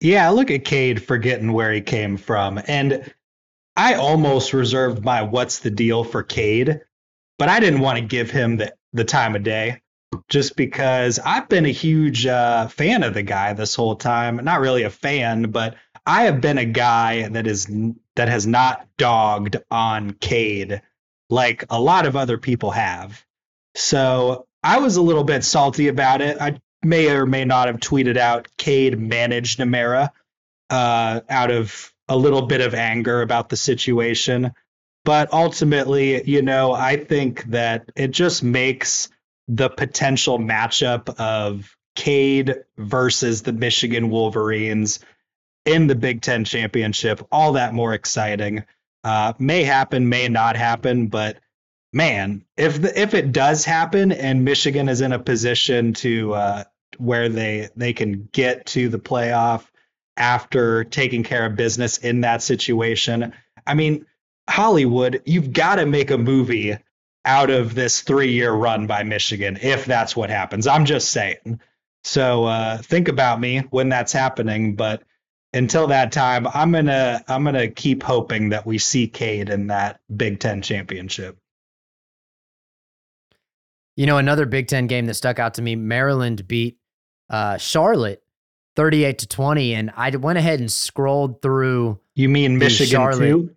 Yeah, 0.00 0.28
look 0.30 0.50
at 0.50 0.64
Cade 0.64 1.02
forgetting 1.02 1.52
where 1.52 1.72
he 1.72 1.80
came 1.80 2.16
from. 2.16 2.60
And 2.66 3.12
I 3.76 3.94
almost 3.94 4.52
reserved 4.52 5.04
my 5.04 5.22
what's 5.22 5.60
the 5.60 5.70
deal 5.70 6.04
for 6.04 6.22
Cade, 6.22 6.80
but 7.38 7.48
I 7.48 7.58
didn't 7.58 7.80
want 7.80 7.98
to 7.98 8.04
give 8.04 8.30
him 8.30 8.58
the, 8.58 8.74
the 8.92 9.04
time 9.04 9.34
of 9.34 9.42
day 9.42 9.80
just 10.28 10.56
because 10.56 11.18
I've 11.18 11.48
been 11.48 11.66
a 11.66 11.72
huge 11.72 12.26
uh, 12.26 12.68
fan 12.68 13.02
of 13.02 13.14
the 13.14 13.22
guy 13.22 13.52
this 13.52 13.74
whole 13.74 13.96
time. 13.96 14.36
Not 14.44 14.60
really 14.60 14.82
a 14.82 14.90
fan, 14.90 15.50
but 15.50 15.76
I 16.06 16.24
have 16.24 16.40
been 16.40 16.58
a 16.58 16.64
guy 16.64 17.28
that 17.28 17.46
is 17.46 17.66
that 18.16 18.28
has 18.28 18.46
not 18.46 18.86
dogged 18.98 19.56
on 19.70 20.12
Cade 20.12 20.82
like 21.30 21.64
a 21.70 21.80
lot 21.80 22.06
of 22.06 22.16
other 22.16 22.38
people 22.38 22.70
have. 22.70 23.24
So 23.74 24.46
I 24.62 24.78
was 24.78 24.96
a 24.96 25.02
little 25.02 25.24
bit 25.24 25.44
salty 25.44 25.88
about 25.88 26.20
it. 26.20 26.40
I 26.40 26.60
may 26.82 27.10
or 27.10 27.26
may 27.26 27.44
not 27.44 27.66
have 27.66 27.80
tweeted 27.80 28.16
out 28.16 28.48
Cade 28.56 28.98
managed 28.98 29.58
Namera 29.58 30.10
uh, 30.70 31.20
out 31.28 31.50
of 31.50 31.92
a 32.08 32.16
little 32.16 32.42
bit 32.42 32.60
of 32.60 32.74
anger 32.74 33.22
about 33.22 33.48
the 33.48 33.56
situation. 33.56 34.52
But 35.04 35.32
ultimately, 35.32 36.22
you 36.28 36.42
know, 36.42 36.72
I 36.72 36.96
think 36.96 37.44
that 37.44 37.90
it 37.94 38.10
just 38.10 38.42
makes 38.42 39.08
the 39.48 39.68
potential 39.68 40.38
matchup 40.38 41.08
of 41.18 41.76
Cade 41.94 42.56
versus 42.76 43.42
the 43.42 43.52
Michigan 43.52 44.10
Wolverines 44.10 45.00
in 45.64 45.86
the 45.86 45.94
Big 45.94 46.22
Ten 46.22 46.44
championship 46.44 47.26
all 47.30 47.52
that 47.52 47.74
more 47.74 47.94
exciting. 47.94 48.64
Uh, 49.02 49.34
may 49.38 49.64
happen, 49.64 50.08
may 50.08 50.28
not 50.28 50.56
happen, 50.56 51.08
but 51.08 51.38
man, 51.92 52.44
if 52.56 52.80
the, 52.80 53.00
if 53.00 53.14
it 53.14 53.32
does 53.32 53.64
happen 53.64 54.12
and 54.12 54.44
Michigan 54.44 54.88
is 54.88 55.00
in 55.00 55.12
a 55.12 55.18
position 55.18 55.92
to 55.94 56.34
uh, 56.34 56.64
where 56.98 57.28
they 57.28 57.68
they 57.76 57.92
can 57.92 58.28
get 58.32 58.66
to 58.66 58.88
the 58.88 58.98
playoff 58.98 59.64
after 60.16 60.84
taking 60.84 61.22
care 61.22 61.44
of 61.44 61.56
business 61.56 61.98
in 61.98 62.22
that 62.22 62.42
situation, 62.42 63.32
I 63.66 63.74
mean, 63.74 64.06
Hollywood, 64.48 65.22
you've 65.24 65.52
got 65.52 65.76
to 65.76 65.86
make 65.86 66.10
a 66.10 66.18
movie 66.18 66.76
out 67.24 67.50
of 67.50 67.74
this 67.74 68.02
three 68.02 68.32
year 68.32 68.52
run 68.52 68.86
by 68.86 69.02
Michigan 69.02 69.58
if 69.60 69.84
that's 69.84 70.16
what 70.16 70.30
happens. 70.30 70.66
I'm 70.66 70.84
just 70.84 71.10
saying. 71.10 71.60
So 72.04 72.44
uh, 72.44 72.78
think 72.78 73.08
about 73.08 73.40
me 73.40 73.60
when 73.70 73.88
that's 73.88 74.12
happening, 74.12 74.76
but 74.76 75.02
until 75.54 75.86
that 75.86 76.12
time, 76.12 76.46
I'm 76.52 76.72
gonna 76.72 77.24
I'm 77.28 77.44
gonna 77.44 77.68
keep 77.68 78.02
hoping 78.02 78.50
that 78.50 78.66
we 78.66 78.78
see 78.78 79.06
Cade 79.06 79.48
in 79.48 79.68
that 79.68 80.00
Big 80.14 80.40
Ten 80.40 80.60
championship. 80.60 81.38
You 83.96 84.06
know, 84.06 84.18
another 84.18 84.44
Big 84.44 84.66
Ten 84.66 84.86
game 84.86 85.06
that 85.06 85.14
stuck 85.14 85.38
out 85.38 85.54
to 85.54 85.62
me: 85.62 85.76
Maryland 85.76 86.46
beat 86.46 86.78
uh, 87.30 87.56
Charlotte 87.56 88.22
38 88.76 89.18
to 89.18 89.28
20, 89.28 89.74
and 89.74 89.92
I 89.96 90.10
went 90.16 90.38
ahead 90.38 90.60
and 90.60 90.70
scrolled 90.70 91.40
through. 91.40 92.00
You 92.14 92.28
mean 92.28 92.58
Michigan 92.58 92.90
Charlotte. 92.90 93.18
too? 93.20 93.56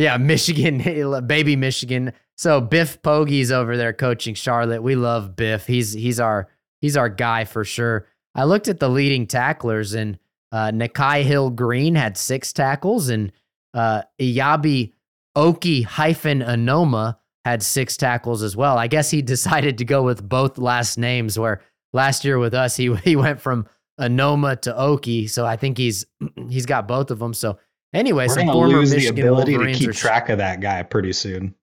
Yeah, 0.00 0.16
Michigan, 0.16 0.78
baby 1.26 1.56
Michigan. 1.56 2.14
So 2.38 2.62
Biff 2.62 3.02
Poggi's 3.02 3.52
over 3.52 3.76
there 3.76 3.92
coaching 3.92 4.34
Charlotte. 4.34 4.82
We 4.82 4.94
love 4.94 5.36
Biff. 5.36 5.66
He's 5.66 5.92
he's 5.92 6.18
our 6.18 6.48
he's 6.80 6.96
our 6.96 7.10
guy 7.10 7.44
for 7.44 7.66
sure. 7.66 8.06
I 8.34 8.44
looked 8.44 8.68
at 8.68 8.80
the 8.80 8.88
leading 8.88 9.26
tacklers 9.26 9.92
and 9.92 10.18
uh, 10.52 10.70
Nikhai 10.70 11.22
Hill-Green 11.22 11.96
had 11.96 12.16
six 12.16 12.52
tackles, 12.54 13.10
and 13.10 13.30
uh, 13.74 14.02
Eyabi 14.18 14.92
Okie 15.36 15.84
hyphen 15.84 16.40
Anoma 16.40 17.18
had 17.44 17.62
six 17.62 17.98
tackles 17.98 18.42
as 18.42 18.56
well. 18.56 18.78
I 18.78 18.86
guess 18.86 19.10
he 19.10 19.20
decided 19.36 19.76
to 19.78 19.84
go 19.84 20.02
with 20.02 20.26
both 20.26 20.56
last 20.56 20.96
names. 20.96 21.38
Where 21.38 21.60
last 21.92 22.24
year 22.24 22.38
with 22.38 22.54
us, 22.54 22.74
he 22.74 22.94
he 23.04 23.16
went 23.16 23.38
from 23.38 23.68
Anoma 24.00 24.58
to 24.62 24.72
Okie, 24.72 25.28
so 25.28 25.44
I 25.44 25.56
think 25.56 25.76
he's 25.76 26.06
he's 26.48 26.64
got 26.64 26.88
both 26.88 27.10
of 27.10 27.18
them. 27.18 27.34
So 27.34 27.58
anyway, 27.92 28.28
We're 28.28 28.34
some 28.34 28.46
former 28.46 28.78
lose 28.78 28.92
Michigan 28.92 29.14
the 29.16 29.22
ability 29.22 29.52
Wolverines 29.52 29.78
to 29.78 29.86
keep 29.86 29.94
track 29.94 30.28
of 30.28 30.38
that 30.38 30.60
guy 30.60 30.82
pretty 30.82 31.12
soon. 31.12 31.54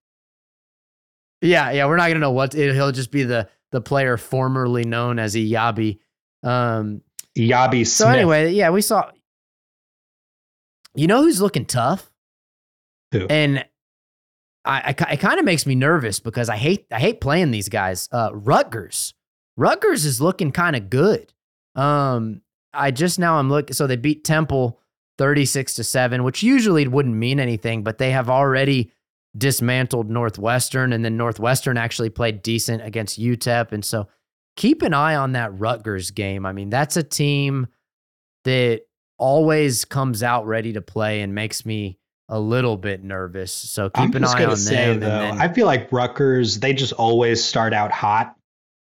Yeah, 1.42 1.72
yeah, 1.72 1.86
we're 1.86 1.98
not 1.98 2.08
gonna 2.08 2.20
know 2.20 2.32
what 2.32 2.56
it, 2.56 2.74
he'll 2.74 2.92
just 2.92 3.12
be 3.12 3.24
the 3.24 3.48
the 3.72 3.82
player 3.82 4.18
formerly 4.18 4.86
known 4.86 5.20
as 5.20 5.36
Eyabi. 5.36 6.00
Um, 6.44 7.02
Yabi 7.38 7.86
Smith. 7.86 7.88
So 7.88 8.08
anyway, 8.08 8.54
yeah, 8.54 8.70
we 8.70 8.82
saw. 8.82 9.12
You 10.96 11.08
know 11.08 11.22
who's 11.22 11.42
looking 11.42 11.66
tough? 11.66 12.12
Who? 13.12 13.28
And 13.28 13.66
I, 14.66 14.96
I 15.00 15.14
it 15.14 15.20
kind 15.20 15.40
of 15.40 15.46
makes 15.46 15.66
me 15.66 15.76
nervous 15.76 16.20
because 16.20 16.50
I 16.50 16.58
hate 16.58 16.88
I 16.92 17.00
hate 17.00 17.22
playing 17.22 17.52
these 17.52 17.70
guys. 17.70 18.10
Uh, 18.12 18.32
Rutgers, 18.34 19.14
Rutgers 19.56 20.06
is 20.06 20.20
looking 20.20 20.52
kind 20.52 20.76
of 20.76 20.90
good. 20.90 21.34
Um, 21.76 22.42
I 22.74 22.92
just 22.92 23.20
now 23.20 23.38
I'm 23.38 23.50
looking. 23.50 23.74
So 23.74 23.86
they 23.86 23.96
beat 23.96 24.24
Temple 24.24 24.80
thirty 25.18 25.46
six 25.46 25.74
to 25.76 25.84
seven, 25.84 26.24
which 26.24 26.44
usually 26.44 26.88
wouldn't 26.88 27.16
mean 27.16 27.40
anything, 27.40 27.84
but 27.84 27.98
they 27.98 28.12
have 28.12 28.30
already 28.30 28.92
dismantled 29.38 30.10
Northwestern, 30.10 30.94
and 30.94 31.06
then 31.06 31.18
Northwestern 31.18 31.78
actually 31.78 32.10
played 32.10 32.42
decent 32.42 32.84
against 32.84 33.20
UTEP, 33.20 33.72
and 33.72 33.86
so 33.86 34.08
keep 34.56 34.82
an 34.82 34.94
eye 34.94 35.16
on 35.16 35.34
that 35.34 35.58
Rutgers 35.58 36.12
game. 36.12 36.46
I 36.46 36.52
mean, 36.52 36.70
that's 36.70 36.98
a 36.98 37.04
team 37.04 37.68
that 38.44 38.82
always 39.18 39.86
comes 39.86 40.24
out 40.24 40.46
ready 40.46 40.74
to 40.74 40.82
play 40.82 41.22
and 41.22 41.34
makes 41.34 41.66
me 41.66 41.98
a 42.30 42.40
little 42.40 42.78
bit 42.78 43.04
nervous. 43.04 43.54
So 43.54 43.90
keep 43.90 44.16
I'm 44.16 44.16
an 44.16 44.26
eye 44.26 44.46
on 44.46 44.58
say, 44.58 44.76
them. 44.76 45.00
Though, 45.00 45.08
then, 45.08 45.42
I 45.42 45.48
feel 45.54 45.66
like 45.66 45.92
Rutgers, 45.92 46.60
they 46.60 46.74
just 46.74 46.94
always 46.94 47.44
start 47.44 47.74
out 47.74 47.92
hot. 47.92 48.36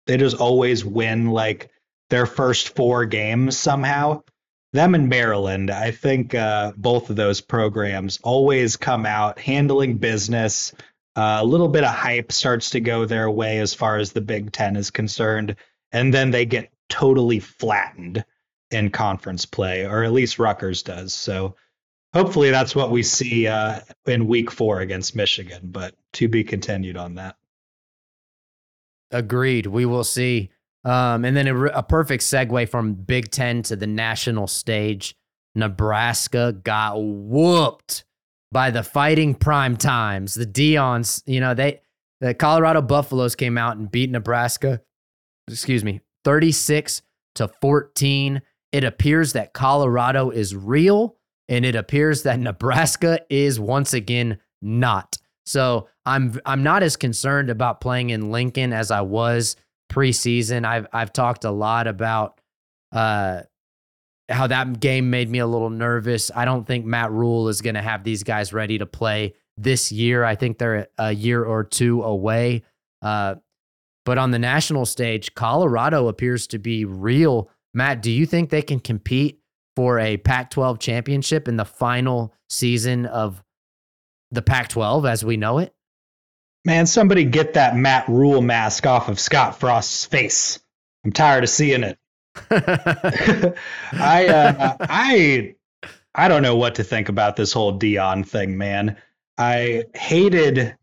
They 0.07 0.17
just 0.17 0.37
always 0.37 0.83
win 0.83 1.27
like 1.27 1.69
their 2.09 2.25
first 2.25 2.75
four 2.75 3.05
games 3.05 3.57
somehow. 3.57 4.23
Them 4.73 4.95
and 4.95 5.07
Maryland, 5.09 5.71
I 5.71 5.91
think 5.91 6.35
uh, 6.35 6.73
both 6.75 7.09
of 7.09 7.15
those 7.15 7.41
programs 7.41 8.19
always 8.21 8.75
come 8.75 9.05
out 9.05 9.39
handling 9.39 9.97
business, 9.97 10.73
uh, 11.15 11.39
a 11.41 11.45
little 11.45 11.69
bit 11.69 11.83
of 11.83 11.89
hype 11.89 12.31
starts 12.31 12.71
to 12.71 12.79
go 12.79 13.05
their 13.05 13.29
way 13.29 13.59
as 13.59 13.73
far 13.73 13.97
as 13.97 14.11
the 14.11 14.21
Big 14.21 14.51
Ten 14.51 14.75
is 14.75 14.91
concerned, 14.91 15.55
and 15.91 16.13
then 16.13 16.31
they 16.31 16.45
get 16.45 16.69
totally 16.89 17.39
flattened 17.39 18.23
in 18.69 18.89
conference 18.91 19.45
play, 19.45 19.85
or 19.85 20.03
at 20.03 20.11
least 20.11 20.37
Rutgers 20.37 20.83
does. 20.83 21.13
So 21.13 21.55
hopefully 22.13 22.51
that's 22.51 22.75
what 22.75 22.91
we 22.91 23.03
see 23.03 23.47
uh, 23.47 23.79
in 24.05 24.27
Week 24.27 24.51
Four 24.51 24.81
against 24.81 25.15
Michigan, 25.15 25.61
but 25.63 25.95
to 26.13 26.27
be 26.27 26.43
continued 26.43 26.97
on 26.97 27.15
that. 27.15 27.37
Agreed. 29.11 29.65
We 29.65 29.85
will 29.85 30.03
see. 30.03 30.51
Um, 30.87 31.25
and 31.25 31.35
then 31.35 31.47
a, 31.47 31.65
a 31.65 31.83
perfect 31.83 32.23
segue 32.23 32.69
from 32.69 32.93
Big 32.93 33.29
Ten 33.29 33.61
to 33.63 33.75
the 33.75 33.87
national 33.87 34.47
stage. 34.47 35.15
Nebraska 35.53 36.53
got 36.63 36.93
whooped 36.97 38.05
by 38.51 38.71
the 38.71 38.83
fighting 38.83 39.35
prime 39.35 39.75
times, 39.75 40.33
the 40.33 40.45
Deion's, 40.45 41.21
you 41.25 41.39
know, 41.39 41.53
they 41.53 41.81
the 42.21 42.33
Colorado 42.33 42.81
Buffaloes 42.81 43.35
came 43.35 43.57
out 43.57 43.77
and 43.77 43.91
beat 43.91 44.09
Nebraska, 44.09 44.81
excuse 45.47 45.83
me, 45.83 46.01
36 46.23 47.01
to 47.35 47.47
14. 47.61 48.41
It 48.71 48.83
appears 48.83 49.33
that 49.33 49.53
Colorado 49.53 50.29
is 50.29 50.55
real 50.55 51.17
and 51.47 51.65
it 51.65 51.75
appears 51.75 52.23
that 52.23 52.39
Nebraska 52.39 53.19
is 53.29 53.59
once 53.59 53.93
again 53.93 54.39
not. 54.61 55.17
So 55.45 55.89
I'm 56.05 56.39
I'm 56.45 56.63
not 56.63 56.83
as 56.83 56.95
concerned 56.95 57.49
about 57.49 57.81
playing 57.81 58.09
in 58.09 58.31
Lincoln 58.31 58.71
as 58.71 58.91
I 58.91 59.01
was 59.01 59.55
preseason. 59.89 60.65
I've 60.65 60.87
I've 60.93 61.13
talked 61.13 61.43
a 61.43 61.51
lot 61.51 61.87
about 61.87 62.39
uh 62.91 63.41
how 64.29 64.47
that 64.47 64.79
game 64.79 65.09
made 65.09 65.29
me 65.29 65.39
a 65.39 65.47
little 65.47 65.69
nervous. 65.69 66.31
I 66.35 66.45
don't 66.45 66.65
think 66.65 66.85
Matt 66.85 67.11
Rhule 67.11 67.47
is 67.47 67.61
going 67.61 67.75
to 67.75 67.81
have 67.81 68.03
these 68.03 68.23
guys 68.23 68.51
ready 68.51 68.77
to 68.77 68.85
play 68.85 69.33
this 69.55 69.91
year. 69.91 70.23
I 70.23 70.35
think 70.35 70.57
they're 70.57 70.87
a 70.97 71.13
year 71.13 71.43
or 71.43 71.63
two 71.63 72.03
away. 72.03 72.63
Uh, 73.01 73.35
but 74.05 74.17
on 74.17 74.31
the 74.31 74.39
national 74.39 74.85
stage, 74.85 75.33
Colorado 75.33 76.07
appears 76.07 76.47
to 76.47 76.59
be 76.59 76.85
real. 76.85 77.49
Matt, 77.73 78.01
do 78.01 78.11
you 78.11 78.25
think 78.25 78.49
they 78.49 78.61
can 78.61 78.79
compete 78.79 79.39
for 79.75 79.99
a 79.99 80.17
Pac 80.17 80.49
12 80.49 80.79
championship 80.79 81.47
in 81.47 81.57
the 81.57 81.65
final 81.65 82.33
season 82.49 83.05
of 83.05 83.43
the 84.31 84.41
Pac 84.41 84.69
12 84.69 85.05
as 85.05 85.23
we 85.23 85.37
know 85.37 85.59
it? 85.59 85.73
Man, 86.67 86.85
somebody 86.85 87.23
get 87.23 87.53
that 87.53 87.77
Matt 87.77 88.09
Rhule 88.09 88.41
mask 88.41 88.85
off 88.85 89.07
of 89.07 89.21
Scott 89.21 89.57
Frost's 89.57 90.03
face. 90.03 90.59
I'm 91.05 91.13
tired 91.13 91.45
of 91.45 91.49
seeing 91.49 91.81
it. 91.85 91.97
I 92.51 94.27
uh, 94.27 94.75
I 94.81 95.55
I 96.13 96.27
don't 96.27 96.41
know 96.41 96.57
what 96.57 96.75
to 96.75 96.83
think 96.83 97.07
about 97.07 97.37
this 97.37 97.53
whole 97.53 97.79
Deion 97.79 98.27
thing, 98.27 98.57
man. 98.57 98.97
I 99.37 99.85
hated 99.95 100.75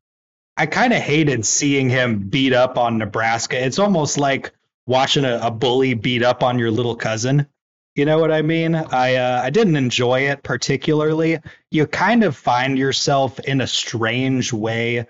I 0.57 0.65
kind 0.65 0.95
of 0.95 1.01
hated 1.01 1.45
seeing 1.45 1.91
him 1.91 2.31
beat 2.31 2.55
up 2.55 2.79
on 2.79 2.97
Nebraska. 2.97 3.63
It's 3.63 3.79
almost 3.79 4.17
like 4.17 4.53
watching 4.87 5.27
a, 5.27 5.39
a, 5.43 5.51
bully 5.51 5.93
beat 5.93 6.23
up 6.23 6.43
on 6.43 6.59
your 6.59 6.71
little 6.71 6.97
cousin. 6.97 7.47
You 7.95 8.07
know 8.07 8.19
what 8.19 8.33
I 8.33 8.41
mean? 8.41 8.75
I 8.75 9.17
uh, 9.17 9.43
I 9.45 9.51
didn't 9.51 9.77
enjoy 9.77 10.31
it 10.31 10.43
particularly. 10.43 11.41
You 11.71 11.87
kind 11.87 12.25
of 12.25 12.35
find 12.35 12.79
yourself 12.79 13.39
in 13.39 13.61
a 13.61 13.67
strange 13.67 14.51
way 14.51 15.09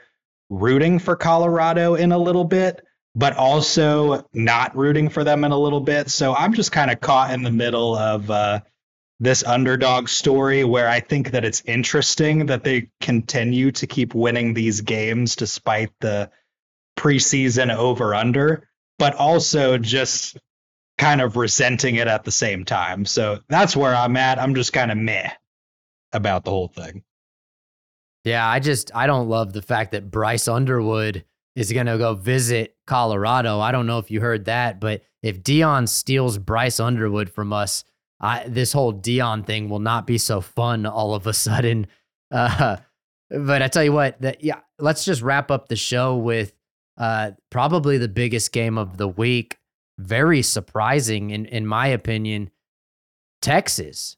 rooting 0.54 0.98
for 0.98 1.16
Colorado 1.16 1.94
in 1.94 2.12
a 2.12 2.18
little 2.18 2.44
bit 2.44 2.80
but 3.14 3.36
also 3.36 4.26
not 4.32 4.76
rooting 4.76 5.08
for 5.08 5.24
them 5.24 5.44
in 5.44 5.52
a 5.52 5.58
little 5.58 5.80
bit. 5.80 6.10
So 6.10 6.34
I'm 6.34 6.52
just 6.52 6.72
kind 6.72 6.90
of 6.90 7.00
caught 7.00 7.32
in 7.32 7.42
the 7.42 7.50
middle 7.50 7.96
of 7.96 8.30
uh, 8.30 8.60
this 9.20 9.44
underdog 9.44 10.08
story 10.08 10.64
where 10.64 10.88
I 10.88 11.00
think 11.00 11.30
that 11.30 11.44
it's 11.44 11.62
interesting 11.64 12.46
that 12.46 12.64
they 12.64 12.90
continue 13.00 13.70
to 13.72 13.86
keep 13.86 14.14
winning 14.14 14.54
these 14.54 14.80
games 14.80 15.36
despite 15.36 15.90
the 16.00 16.30
preseason 16.96 17.74
over 17.74 18.14
under, 18.14 18.68
but 18.98 19.14
also 19.14 19.78
just 19.78 20.36
kind 20.98 21.20
of 21.20 21.36
resenting 21.36 21.96
it 21.96 22.08
at 22.08 22.24
the 22.24 22.32
same 22.32 22.64
time. 22.64 23.04
So 23.04 23.40
that's 23.48 23.76
where 23.76 23.94
I'm 23.94 24.16
at. 24.16 24.40
I'm 24.40 24.54
just 24.54 24.72
kind 24.72 24.90
of 24.90 24.98
meh 24.98 25.30
about 26.12 26.44
the 26.44 26.50
whole 26.50 26.68
thing. 26.68 27.04
Yeah, 28.24 28.46
I 28.48 28.58
just 28.58 28.90
I 28.94 29.06
don't 29.06 29.28
love 29.28 29.52
the 29.52 29.62
fact 29.62 29.92
that 29.92 30.10
Bryce 30.10 30.48
Underwood 30.48 31.24
is 31.54 31.72
going 31.72 31.86
to 31.86 31.98
go 31.98 32.14
visit 32.14 32.74
Colorado. 32.86 33.60
I 33.60 33.70
don't 33.70 33.86
know 33.86 33.98
if 33.98 34.10
you 34.10 34.20
heard 34.20 34.46
that, 34.46 34.80
but 34.80 35.02
if 35.22 35.42
Deion 35.42 35.88
steals 35.88 36.38
Bryce 36.38 36.80
Underwood 36.80 37.30
from 37.30 37.52
us, 37.52 37.84
I, 38.20 38.48
this 38.48 38.72
whole 38.72 38.92
Deion 38.92 39.46
thing 39.46 39.68
will 39.68 39.78
not 39.78 40.06
be 40.06 40.18
so 40.18 40.40
fun 40.40 40.86
all 40.86 41.14
of 41.14 41.26
a 41.26 41.32
sudden. 41.32 41.86
Uh, 42.30 42.78
but 43.30 43.62
I 43.62 43.68
tell 43.68 43.84
you 43.84 43.92
what, 43.92 44.20
that 44.22 44.42
yeah, 44.42 44.60
let's 44.80 45.04
just 45.04 45.22
wrap 45.22 45.52
up 45.52 45.68
the 45.68 45.76
show 45.76 46.16
with 46.16 46.52
uh, 46.98 47.32
probably 47.48 47.96
the 47.96 48.08
biggest 48.08 48.50
game 48.50 48.76
of 48.76 48.96
the 48.96 49.06
week. 49.06 49.58
Very 49.98 50.42
surprising, 50.42 51.30
in 51.30 51.46
in 51.46 51.64
my 51.64 51.86
opinion. 51.88 52.50
Texas 53.40 54.16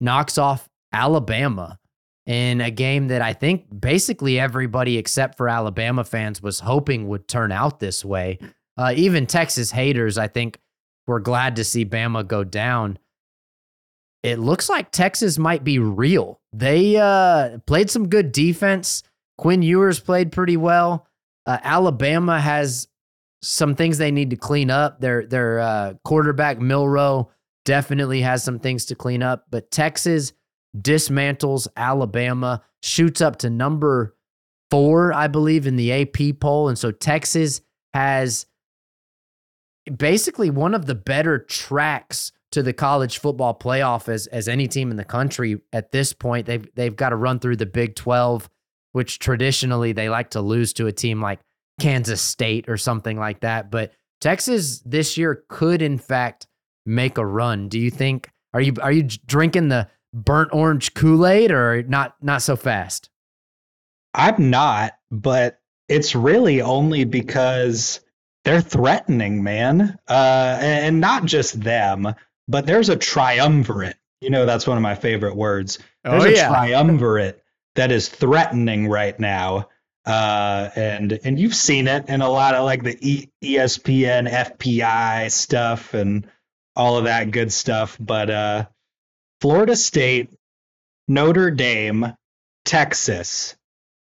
knocks 0.00 0.36
off 0.36 0.68
Alabama 0.92 1.78
in 2.26 2.60
a 2.60 2.70
game 2.70 3.08
that 3.08 3.20
I 3.22 3.32
think 3.32 3.66
basically 3.80 4.40
everybody 4.40 4.96
except 4.96 5.36
for 5.36 5.48
Alabama 5.48 6.04
fans 6.04 6.42
was 6.42 6.60
hoping 6.60 7.08
would 7.08 7.28
turn 7.28 7.52
out 7.52 7.80
this 7.80 8.04
way. 8.04 8.38
Uh, 8.76 8.92
even 8.96 9.26
Texas 9.26 9.70
haters, 9.70 10.18
I 10.18 10.28
think, 10.28 10.58
were 11.06 11.20
glad 11.20 11.56
to 11.56 11.64
see 11.64 11.84
Bama 11.84 12.26
go 12.26 12.42
down. 12.42 12.98
It 14.22 14.38
looks 14.38 14.70
like 14.70 14.90
Texas 14.90 15.38
might 15.38 15.64
be 15.64 15.78
real. 15.78 16.40
They 16.52 16.96
uh, 16.96 17.58
played 17.66 17.90
some 17.90 18.08
good 18.08 18.32
defense. 18.32 19.02
Quinn 19.36 19.60
Ewers 19.62 20.00
played 20.00 20.32
pretty 20.32 20.56
well. 20.56 21.06
Uh, 21.46 21.58
Alabama 21.62 22.40
has 22.40 22.88
some 23.42 23.74
things 23.74 23.98
they 23.98 24.10
need 24.10 24.30
to 24.30 24.36
clean 24.36 24.70
up. 24.70 25.00
Their 25.00 25.26
their 25.26 25.60
uh, 25.60 25.94
quarterback 26.04 26.58
Milroe 26.58 27.30
definitely 27.66 28.22
has 28.22 28.42
some 28.42 28.58
things 28.58 28.86
to 28.86 28.94
clean 28.94 29.22
up, 29.22 29.44
but 29.50 29.70
Texas 29.70 30.32
dismantles 30.76 31.68
Alabama, 31.76 32.62
shoots 32.82 33.20
up 33.20 33.36
to 33.36 33.50
number 33.50 34.16
four, 34.70 35.12
I 35.12 35.28
believe, 35.28 35.66
in 35.66 35.76
the 35.76 35.92
AP 35.92 36.40
poll. 36.40 36.68
And 36.68 36.78
so 36.78 36.90
Texas 36.90 37.60
has 37.92 38.46
basically 39.96 40.50
one 40.50 40.74
of 40.74 40.86
the 40.86 40.94
better 40.94 41.38
tracks 41.38 42.32
to 42.52 42.62
the 42.62 42.72
college 42.72 43.18
football 43.18 43.56
playoff 43.56 44.08
as, 44.08 44.26
as 44.28 44.48
any 44.48 44.68
team 44.68 44.90
in 44.90 44.96
the 44.96 45.04
country 45.04 45.60
at 45.72 45.92
this 45.92 46.12
point. 46.12 46.46
They've, 46.46 46.66
they've 46.74 46.94
got 46.94 47.10
to 47.10 47.16
run 47.16 47.40
through 47.40 47.56
the 47.56 47.66
Big 47.66 47.96
12, 47.96 48.48
which 48.92 49.18
traditionally 49.18 49.92
they 49.92 50.08
like 50.08 50.30
to 50.30 50.40
lose 50.40 50.72
to 50.74 50.86
a 50.86 50.92
team 50.92 51.20
like 51.20 51.40
Kansas 51.80 52.22
State 52.22 52.68
or 52.68 52.76
something 52.76 53.18
like 53.18 53.40
that. 53.40 53.70
But 53.70 53.92
Texas 54.20 54.80
this 54.86 55.18
year 55.18 55.44
could, 55.48 55.82
in 55.82 55.98
fact, 55.98 56.46
make 56.86 57.18
a 57.18 57.26
run. 57.26 57.68
Do 57.68 57.78
you 57.78 57.90
think? 57.90 58.30
Are 58.52 58.60
you 58.60 58.72
are 58.80 58.92
you 58.92 59.02
drinking 59.02 59.68
the 59.68 59.88
burnt 60.14 60.50
orange 60.52 60.94
Kool-Aid 60.94 61.50
or 61.50 61.82
not 61.82 62.14
not 62.22 62.40
so 62.40 62.56
fast? 62.56 63.10
I'm 64.14 64.48
not, 64.50 64.92
but 65.10 65.60
it's 65.88 66.14
really 66.14 66.62
only 66.62 67.04
because 67.04 68.00
they're 68.44 68.60
threatening, 68.60 69.42
man. 69.42 69.98
Uh, 70.08 70.58
and 70.60 71.00
not 71.00 71.24
just 71.24 71.60
them, 71.60 72.14
but 72.46 72.66
there's 72.66 72.88
a 72.88 72.96
triumvirate. 72.96 73.96
You 74.20 74.30
know, 74.30 74.46
that's 74.46 74.66
one 74.66 74.76
of 74.76 74.82
my 74.82 74.94
favorite 74.94 75.36
words. 75.36 75.78
There's 76.04 76.24
oh, 76.24 76.28
a 76.28 76.32
yeah. 76.32 76.48
triumvirate 76.48 77.42
that 77.74 77.90
is 77.90 78.08
threatening 78.08 78.88
right 78.88 79.18
now. 79.18 79.68
Uh, 80.06 80.70
and 80.76 81.18
and 81.24 81.38
you've 81.38 81.54
seen 81.54 81.88
it 81.88 82.08
in 82.08 82.20
a 82.20 82.28
lot 82.28 82.54
of 82.54 82.64
like 82.64 82.82
the 82.82 82.96
e- 83.00 83.30
ESPN 83.42 84.30
FPI 84.30 85.30
stuff 85.30 85.94
and 85.94 86.28
all 86.76 86.98
of 86.98 87.04
that 87.04 87.30
good 87.30 87.52
stuff. 87.52 87.96
But 87.98 88.30
uh, 88.30 88.66
Florida 89.44 89.76
State, 89.76 90.30
Notre 91.06 91.50
Dame, 91.50 92.14
Texas. 92.64 93.54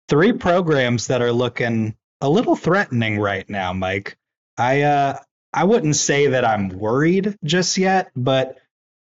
Three 0.07 0.35
programs 0.35 1.07
that 1.07 1.23
are 1.23 1.33
looking 1.33 1.97
a 2.21 2.29
little 2.29 2.55
threatening 2.55 3.19
right 3.19 3.49
now, 3.49 3.73
Mike. 3.73 4.19
I 4.59 4.83
uh 4.83 5.19
I 5.51 5.65
wouldn't 5.65 5.97
say 5.97 6.27
that 6.27 6.45
I'm 6.45 6.69
worried 6.69 7.39
just 7.43 7.79
yet, 7.79 8.11
but 8.15 8.59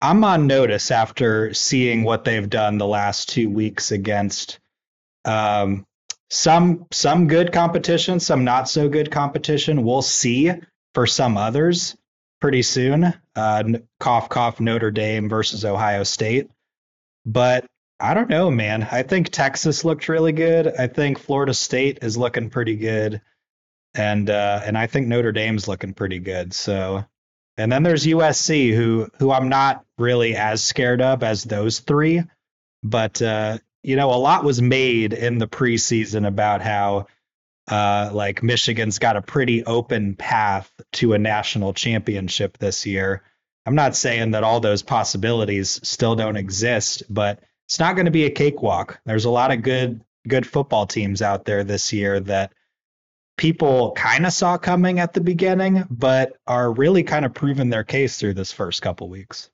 I'm 0.03 0.25
on 0.25 0.49
notice 0.49 0.91
after 0.91 1.55
seeing 1.55 2.03
what 2.03 2.25
they've 2.25 2.51
done 2.51 2.79
the 2.79 2.87
last 2.89 3.29
two 3.29 3.49
weeks 3.49 3.93
against 3.93 4.59
um, 5.25 5.87
some 6.31 6.87
some 6.91 7.29
good 7.29 7.53
competition, 7.53 8.19
some 8.19 8.43
not 8.43 8.69
so 8.69 8.89
good 8.89 9.12
competition. 9.12 9.85
We'll 9.85 10.03
see 10.03 10.51
for 10.95 11.07
some 11.07 11.37
others 11.37 11.97
pretty 12.41 12.62
soon. 12.62 13.12
Uh, 13.34 13.64
cough, 14.01 14.28
cough, 14.28 14.61
Notre 14.61 14.91
Dame 14.91 15.28
versus 15.28 15.64
Ohio 15.64 16.03
State. 16.05 16.51
But 17.26 17.66
I 18.01 18.14
don't 18.14 18.30
know, 18.30 18.51
man. 18.51 18.86
I 18.91 19.03
think 19.03 19.30
Texas 19.30 19.84
looked 19.84 20.09
really 20.09 20.32
good. 20.32 20.68
I 20.78 20.86
think 20.86 21.18
Florida 21.18 21.53
State 21.53 21.99
is 22.03 22.16
looking 22.16 22.49
pretty 22.49 22.76
good, 22.76 23.20
and 23.95 24.30
uh, 24.30 24.61
and 24.64 24.78
I 24.78 24.86
think 24.86 25.09
Notre 25.09 25.32
Dame's 25.32 25.66
looking 25.66 25.95
pretty 25.95 26.20
good. 26.20 26.55
So, 26.55 27.05
and 27.57 27.72
then 27.72 27.82
there's 27.82 28.07
USC, 28.07 28.74
who 28.74 29.09
who 29.18 29.32
I'm 29.32 29.49
not 29.49 29.84
really 29.99 30.36
as 30.36 30.62
scared 30.62 31.03
of 31.03 31.24
as 31.24 31.43
those 31.43 31.80
three, 31.80 32.22
but 32.84 33.20
uh, 33.20 33.59
you 33.82 33.97
know, 33.97 34.12
a 34.12 34.16
lot 34.16 34.45
was 34.45 34.62
made 34.62 35.12
in 35.12 35.39
the 35.39 35.49
preseason 35.49 36.26
about 36.26 36.62
how 36.62 37.07
uh, 37.69 38.11
like 38.12 38.43
Michigan's 38.43 38.99
got 38.99 39.16
a 39.16 39.23
pretty 39.23 39.64
open 39.64 40.14
path 40.14 40.71
to 40.95 41.12
a 41.12 41.19
national 41.19 41.75
championship 41.75 42.59
this 42.59 42.87
year. 42.87 43.23
I'm 43.66 43.75
not 43.75 43.95
saying 43.95 44.31
that 44.31 44.45
all 44.45 44.61
those 44.61 44.83
possibilities 44.83 45.79
still 45.87 46.16
don't 46.16 46.37
exist, 46.37 47.03
but 47.11 47.41
it's 47.66 47.79
not 47.79 47.97
going 47.97 48.07
to 48.07 48.11
be 48.11 48.25
a 48.25 48.31
cakewalk. 48.31 49.01
There's 49.05 49.27
a 49.27 49.31
lot 49.31 49.53
of 49.53 49.62
good 49.62 50.03
good 50.27 50.47
football 50.47 50.87
teams 50.87 51.23
out 51.23 51.45
there 51.45 51.64
this 51.64 51.93
year 51.93 52.21
that 52.21 52.53
people 53.37 53.93
kind 53.93 54.27
of 54.27 54.33
saw 54.33 54.59
coming 54.59 55.01
at 55.01 55.12
the 55.14 55.21
beginning, 55.21 55.85
but 55.91 56.37
are 56.47 56.73
really 56.73 57.03
kind 57.03 57.25
of 57.25 57.33
proving 57.33 57.71
their 57.71 57.85
case 57.85 58.19
through 58.19 58.35
this 58.35 58.53
first 58.53 58.83
couple 58.83 59.09
weeks. 59.09 59.51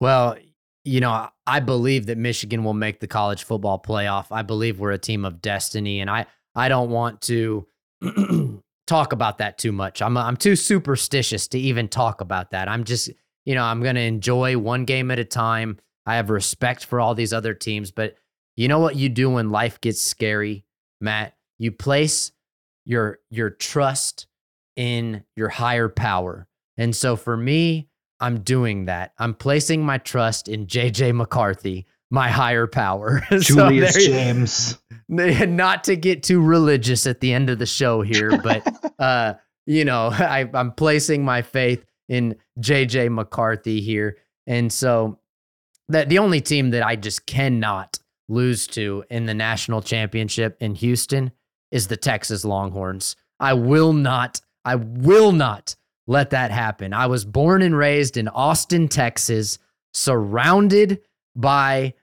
Well, 0.00 0.36
you 0.84 1.00
know, 1.00 1.28
I 1.46 1.60
believe 1.60 2.06
that 2.06 2.18
Michigan 2.18 2.64
will 2.64 2.74
make 2.74 3.00
the 3.00 3.06
college 3.06 3.44
football 3.44 3.78
playoff. 3.78 4.26
I 4.30 4.42
believe 4.42 4.78
we're 4.78 4.92
a 4.92 4.98
team 4.98 5.24
of 5.24 5.42
destiny, 5.42 6.00
and 6.00 6.10
I 6.10 6.26
I 6.54 6.68
don't 6.68 6.90
want 6.90 7.20
to 7.22 7.66
talk 8.86 9.12
about 9.12 9.38
that 9.38 9.58
too 9.58 9.72
much. 9.72 10.02
I'm 10.02 10.16
I'm 10.16 10.36
too 10.36 10.56
superstitious 10.56 11.48
to 11.48 11.58
even 11.58 11.88
talk 11.88 12.20
about 12.20 12.50
that. 12.50 12.68
I'm 12.68 12.84
just, 12.84 13.10
you 13.44 13.54
know, 13.54 13.64
I'm 13.64 13.82
going 13.82 13.94
to 13.94 14.00
enjoy 14.02 14.58
one 14.58 14.84
game 14.84 15.10
at 15.10 15.18
a 15.18 15.24
time. 15.24 15.78
I 16.06 16.16
have 16.16 16.30
respect 16.30 16.84
for 16.84 17.00
all 17.00 17.14
these 17.14 17.32
other 17.32 17.54
teams, 17.54 17.90
but 17.90 18.16
you 18.56 18.66
know 18.66 18.80
what 18.80 18.96
you 18.96 19.08
do 19.08 19.30
when 19.30 19.50
life 19.50 19.80
gets 19.80 20.02
scary, 20.02 20.64
Matt? 21.00 21.34
You 21.58 21.70
place 21.70 22.32
your 22.86 23.18
your 23.30 23.50
trust 23.50 24.26
in 24.74 25.24
your 25.36 25.48
higher 25.48 25.88
power. 25.88 26.48
And 26.76 26.94
so 26.94 27.16
for 27.16 27.36
me, 27.36 27.88
I'm 28.20 28.40
doing 28.40 28.86
that. 28.86 29.12
I'm 29.18 29.34
placing 29.34 29.84
my 29.84 29.98
trust 29.98 30.48
in 30.48 30.66
JJ 30.66 31.14
McCarthy 31.14 31.86
my 32.10 32.28
higher 32.28 32.66
power. 32.66 33.22
Julius 33.30 33.94
so 33.94 34.00
James. 34.00 34.78
Not 35.08 35.84
to 35.84 35.96
get 35.96 36.22
too 36.22 36.40
religious 36.40 37.06
at 37.06 37.20
the 37.20 37.32
end 37.32 37.50
of 37.50 37.58
the 37.58 37.66
show 37.66 38.02
here, 38.02 38.38
but 38.42 38.92
uh, 38.98 39.34
you 39.66 39.84
know, 39.84 40.08
I, 40.12 40.48
I'm 40.52 40.72
placing 40.72 41.24
my 41.24 41.42
faith 41.42 41.84
in 42.08 42.36
JJ 42.60 43.12
McCarthy 43.12 43.80
here. 43.80 44.18
And 44.46 44.72
so 44.72 45.18
that 45.88 46.08
the 46.08 46.18
only 46.18 46.40
team 46.40 46.70
that 46.70 46.82
I 46.82 46.96
just 46.96 47.26
cannot 47.26 47.98
lose 48.28 48.66
to 48.68 49.04
in 49.10 49.26
the 49.26 49.34
national 49.34 49.82
championship 49.82 50.56
in 50.60 50.74
Houston 50.74 51.32
is 51.70 51.88
the 51.88 51.96
Texas 51.96 52.44
Longhorns. 52.44 53.16
I 53.40 53.54
will 53.54 53.92
not, 53.92 54.40
I 54.64 54.76
will 54.76 55.32
not 55.32 55.76
let 56.06 56.30
that 56.30 56.50
happen. 56.50 56.92
I 56.92 57.06
was 57.06 57.24
born 57.24 57.62
and 57.62 57.76
raised 57.76 58.16
in 58.16 58.28
Austin, 58.28 58.88
Texas, 58.88 59.58
surrounded 59.92 61.00
by 61.36 61.94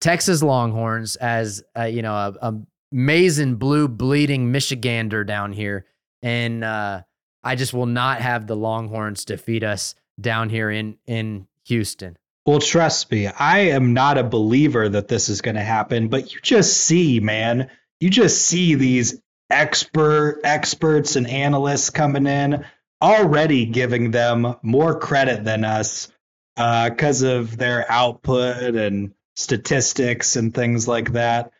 Texas 0.00 0.42
Longhorns 0.42 1.16
as 1.16 1.62
uh, 1.76 1.84
you 1.84 2.02
know 2.02 2.14
a, 2.14 2.34
a 2.42 2.54
and 2.92 3.58
blue 3.58 3.88
bleeding 3.88 4.52
Michigander 4.52 5.26
down 5.26 5.52
here, 5.52 5.86
and 6.22 6.64
uh, 6.64 7.02
I 7.42 7.54
just 7.54 7.74
will 7.74 7.86
not 7.86 8.20
have 8.20 8.46
the 8.46 8.56
Longhorns 8.56 9.24
defeat 9.24 9.62
us 9.62 9.94
down 10.20 10.48
here 10.48 10.70
in 10.70 10.98
in 11.06 11.46
Houston. 11.64 12.16
Well, 12.46 12.60
trust 12.60 13.10
me, 13.10 13.26
I 13.26 13.58
am 13.58 13.92
not 13.92 14.18
a 14.18 14.22
believer 14.22 14.88
that 14.88 15.08
this 15.08 15.28
is 15.28 15.40
going 15.40 15.56
to 15.56 15.62
happen, 15.62 16.08
but 16.08 16.32
you 16.32 16.38
just 16.40 16.76
see, 16.76 17.18
man, 17.18 17.68
you 17.98 18.08
just 18.08 18.46
see 18.46 18.76
these 18.76 19.20
expert 19.50 20.40
experts 20.44 21.16
and 21.16 21.26
analysts 21.26 21.90
coming 21.90 22.26
in 22.26 22.64
already 23.02 23.66
giving 23.66 24.10
them 24.10 24.56
more 24.62 24.98
credit 24.98 25.44
than 25.44 25.64
us 25.64 26.08
because 26.54 27.22
uh, 27.22 27.36
of 27.36 27.56
their 27.56 27.90
output 27.90 28.74
and 28.74 29.12
statistics 29.36 30.36
and 30.36 30.52
things 30.52 30.88
like 30.88 31.12
that. 31.12 31.52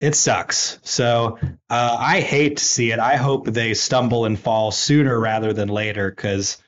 It 0.00 0.14
sucks. 0.14 0.78
So 0.82 1.38
uh, 1.70 1.96
I 1.98 2.20
hate 2.20 2.58
to 2.58 2.64
see 2.64 2.90
it. 2.90 2.98
I 2.98 3.16
hope 3.16 3.46
they 3.46 3.74
stumble 3.74 4.24
and 4.24 4.38
fall 4.38 4.70
sooner 4.70 5.18
rather 5.18 5.52
than 5.52 5.68
later 5.68 6.10
because 6.10 6.58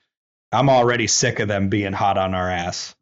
I'm 0.53 0.71
already 0.71 1.07
sick 1.07 1.41
of 1.41 1.49
them 1.49 1.69
being 1.69 1.93
hot 1.93 2.17
on 2.17 2.35
our 2.35 2.49
ass. 2.49 2.95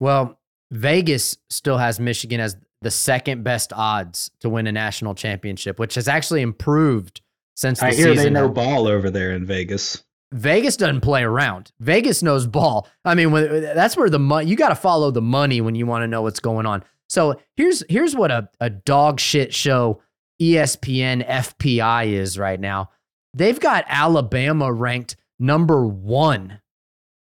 Well, 0.00 0.38
Vegas 0.70 1.36
still 1.48 1.78
has 1.78 2.00
Michigan 2.00 2.40
as 2.40 2.56
the 2.82 2.90
second 2.90 3.44
best 3.44 3.72
odds 3.72 4.30
to 4.40 4.48
win 4.48 4.66
a 4.66 4.72
national 4.72 5.14
championship, 5.14 5.78
which 5.78 5.94
has 5.94 6.08
actually 6.08 6.42
improved 6.42 7.20
since 7.54 7.80
the 7.80 7.86
I 7.86 7.94
hear 7.94 8.14
they 8.14 8.30
know 8.30 8.48
ball 8.48 8.86
over 8.88 9.10
there 9.10 9.32
in 9.32 9.44
Vegas. 9.44 10.02
Vegas 10.32 10.76
doesn't 10.76 11.00
play 11.00 11.22
around. 11.22 11.72
Vegas 11.80 12.22
knows 12.22 12.46
ball. 12.46 12.88
I 13.04 13.14
mean, 13.14 13.32
when, 13.32 13.62
that's 13.62 13.96
where 13.96 14.08
the 14.08 14.18
money. 14.18 14.48
You 14.48 14.56
got 14.56 14.68
to 14.68 14.74
follow 14.76 15.10
the 15.10 15.22
money 15.22 15.60
when 15.60 15.74
you 15.74 15.86
want 15.86 16.02
to 16.02 16.06
know 16.06 16.22
what's 16.22 16.40
going 16.40 16.66
on. 16.66 16.84
So 17.08 17.40
here's 17.56 17.82
here's 17.88 18.14
what 18.14 18.30
a, 18.30 18.48
a 18.60 18.70
dog 18.70 19.18
shit 19.18 19.52
show 19.52 20.00
ESPN 20.40 21.26
FPI 21.28 22.12
is 22.12 22.38
right 22.38 22.60
now. 22.60 22.90
They've 23.34 23.58
got 23.58 23.84
Alabama 23.88 24.72
ranked 24.72 25.16
number 25.38 25.84
one 25.84 26.60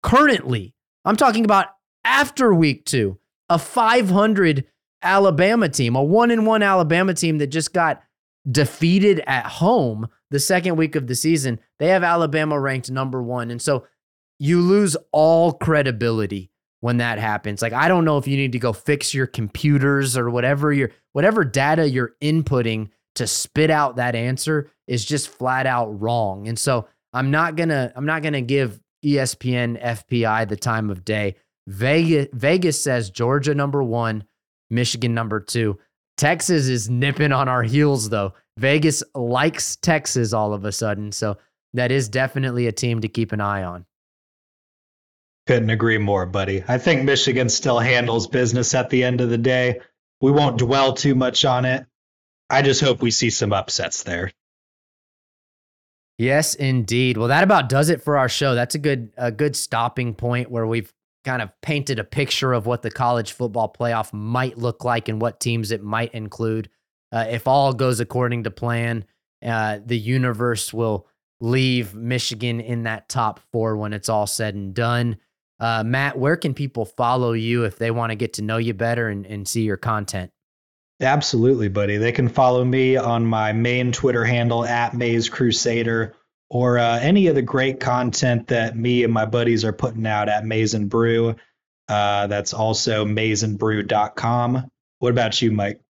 currently. 0.02 0.74
I'm 1.04 1.16
talking 1.16 1.44
about 1.44 1.66
after 2.04 2.54
week 2.54 2.84
two, 2.84 3.18
a 3.48 3.58
500 3.58 4.64
Alabama 5.02 5.68
team, 5.68 5.96
a 5.96 6.02
one 6.02 6.30
in 6.30 6.44
one 6.44 6.62
Alabama 6.62 7.14
team 7.14 7.38
that 7.38 7.48
just 7.48 7.72
got 7.72 8.02
defeated 8.50 9.22
at 9.26 9.46
home 9.46 10.08
the 10.30 10.40
second 10.40 10.76
week 10.76 10.96
of 10.96 11.06
the 11.06 11.14
season. 11.14 11.60
They 11.78 11.88
have 11.88 12.02
Alabama 12.02 12.58
ranked 12.58 12.90
number 12.90 13.22
one. 13.22 13.50
And 13.50 13.62
so 13.62 13.86
you 14.38 14.60
lose 14.60 14.96
all 15.12 15.52
credibility 15.52 16.50
when 16.80 16.96
that 16.96 17.18
happens. 17.18 17.62
Like 17.62 17.72
I 17.72 17.88
don't 17.88 18.04
know 18.04 18.18
if 18.18 18.26
you 18.26 18.36
need 18.36 18.52
to 18.52 18.58
go 18.58 18.72
fix 18.72 19.14
your 19.14 19.26
computers 19.26 20.16
or 20.16 20.30
whatever 20.30 20.72
your 20.72 20.90
whatever 21.12 21.44
data 21.44 21.88
you're 21.88 22.14
inputting 22.20 22.90
to 23.14 23.26
spit 23.26 23.70
out 23.70 23.96
that 23.96 24.14
answer 24.14 24.70
is 24.86 25.04
just 25.04 25.28
flat 25.28 25.66
out 25.66 26.00
wrong. 26.00 26.48
And 26.48 26.58
so 26.58 26.88
I'm 27.12 27.30
not 27.30 27.56
going 27.56 27.68
to 27.68 27.92
I'm 27.94 28.06
not 28.06 28.22
going 28.22 28.32
to 28.32 28.40
give 28.40 28.80
ESPN 29.04 29.82
FPI 29.82 30.48
the 30.48 30.56
time 30.56 30.90
of 30.90 31.04
day. 31.04 31.36
Vegas 31.68 32.28
Vegas 32.32 32.82
says 32.82 33.10
Georgia 33.10 33.54
number 33.54 33.82
1, 33.82 34.24
Michigan 34.70 35.14
number 35.14 35.40
2. 35.40 35.78
Texas 36.22 36.68
is 36.68 36.88
nipping 36.88 37.32
on 37.32 37.48
our 37.48 37.64
heels 37.64 38.08
though. 38.08 38.32
Vegas 38.56 39.02
likes 39.12 39.74
Texas 39.74 40.32
all 40.32 40.54
of 40.54 40.64
a 40.64 40.70
sudden. 40.70 41.10
So 41.10 41.36
that 41.74 41.90
is 41.90 42.08
definitely 42.08 42.68
a 42.68 42.72
team 42.72 43.00
to 43.00 43.08
keep 43.08 43.32
an 43.32 43.40
eye 43.40 43.64
on. 43.64 43.86
Couldn't 45.48 45.70
agree 45.70 45.98
more, 45.98 46.24
buddy. 46.26 46.62
I 46.68 46.78
think 46.78 47.02
Michigan 47.02 47.48
still 47.48 47.80
handles 47.80 48.28
business 48.28 48.72
at 48.72 48.88
the 48.88 49.02
end 49.02 49.20
of 49.20 49.30
the 49.30 49.38
day. 49.38 49.80
We 50.20 50.30
won't 50.30 50.58
dwell 50.58 50.92
too 50.92 51.16
much 51.16 51.44
on 51.44 51.64
it. 51.64 51.86
I 52.48 52.62
just 52.62 52.82
hope 52.82 53.02
we 53.02 53.10
see 53.10 53.30
some 53.30 53.52
upsets 53.52 54.04
there. 54.04 54.30
Yes, 56.18 56.54
indeed. 56.54 57.16
Well, 57.16 57.28
that 57.28 57.42
about 57.42 57.68
does 57.68 57.88
it 57.88 58.00
for 58.00 58.16
our 58.16 58.28
show. 58.28 58.54
That's 58.54 58.76
a 58.76 58.78
good 58.78 59.10
a 59.16 59.32
good 59.32 59.56
stopping 59.56 60.14
point 60.14 60.52
where 60.52 60.68
we've 60.68 60.92
kind 61.24 61.42
of 61.42 61.50
painted 61.60 61.98
a 61.98 62.04
picture 62.04 62.52
of 62.52 62.66
what 62.66 62.82
the 62.82 62.90
college 62.90 63.32
football 63.32 63.72
playoff 63.72 64.12
might 64.12 64.58
look 64.58 64.84
like 64.84 65.08
and 65.08 65.20
what 65.20 65.40
teams 65.40 65.70
it 65.70 65.82
might 65.82 66.12
include. 66.14 66.68
Uh, 67.12 67.26
if 67.28 67.46
all 67.46 67.72
goes 67.72 68.00
according 68.00 68.44
to 68.44 68.50
plan, 68.50 69.04
uh, 69.44 69.78
the 69.84 69.98
universe 69.98 70.72
will 70.72 71.06
leave 71.40 71.94
Michigan 71.94 72.60
in 72.60 72.84
that 72.84 73.08
top 73.08 73.40
four 73.52 73.76
when 73.76 73.92
it's 73.92 74.08
all 74.08 74.26
said 74.26 74.54
and 74.54 74.74
done. 74.74 75.16
Uh, 75.60 75.84
Matt, 75.84 76.18
where 76.18 76.36
can 76.36 76.54
people 76.54 76.84
follow 76.84 77.32
you 77.32 77.64
if 77.64 77.78
they 77.78 77.90
want 77.90 78.10
to 78.10 78.16
get 78.16 78.34
to 78.34 78.42
know 78.42 78.56
you 78.56 78.74
better 78.74 79.08
and, 79.08 79.26
and 79.26 79.46
see 79.46 79.62
your 79.62 79.76
content? 79.76 80.30
Absolutely, 81.00 81.68
buddy. 81.68 81.96
They 81.96 82.12
can 82.12 82.28
follow 82.28 82.64
me 82.64 82.96
on 82.96 83.26
my 83.26 83.52
main 83.52 83.92
Twitter 83.92 84.24
handle 84.24 84.64
at 84.64 84.94
Maize 84.94 85.28
Crusader 85.28 86.14
or 86.52 86.78
uh, 86.78 86.98
any 87.00 87.28
of 87.28 87.34
the 87.34 87.40
great 87.40 87.80
content 87.80 88.46
that 88.48 88.76
me 88.76 89.02
and 89.04 89.12
my 89.12 89.24
buddies 89.24 89.64
are 89.64 89.72
putting 89.72 90.06
out 90.06 90.28
at 90.28 90.44
Maize 90.44 90.74
n 90.74 90.86
Brew. 90.86 91.34
Uh, 91.88 92.26
that's 92.26 92.52
also 92.52 93.06
maizenbrew.com. 93.06 94.70
What 94.98 95.10
about 95.10 95.40
you, 95.40 95.50
Mike? 95.50 95.80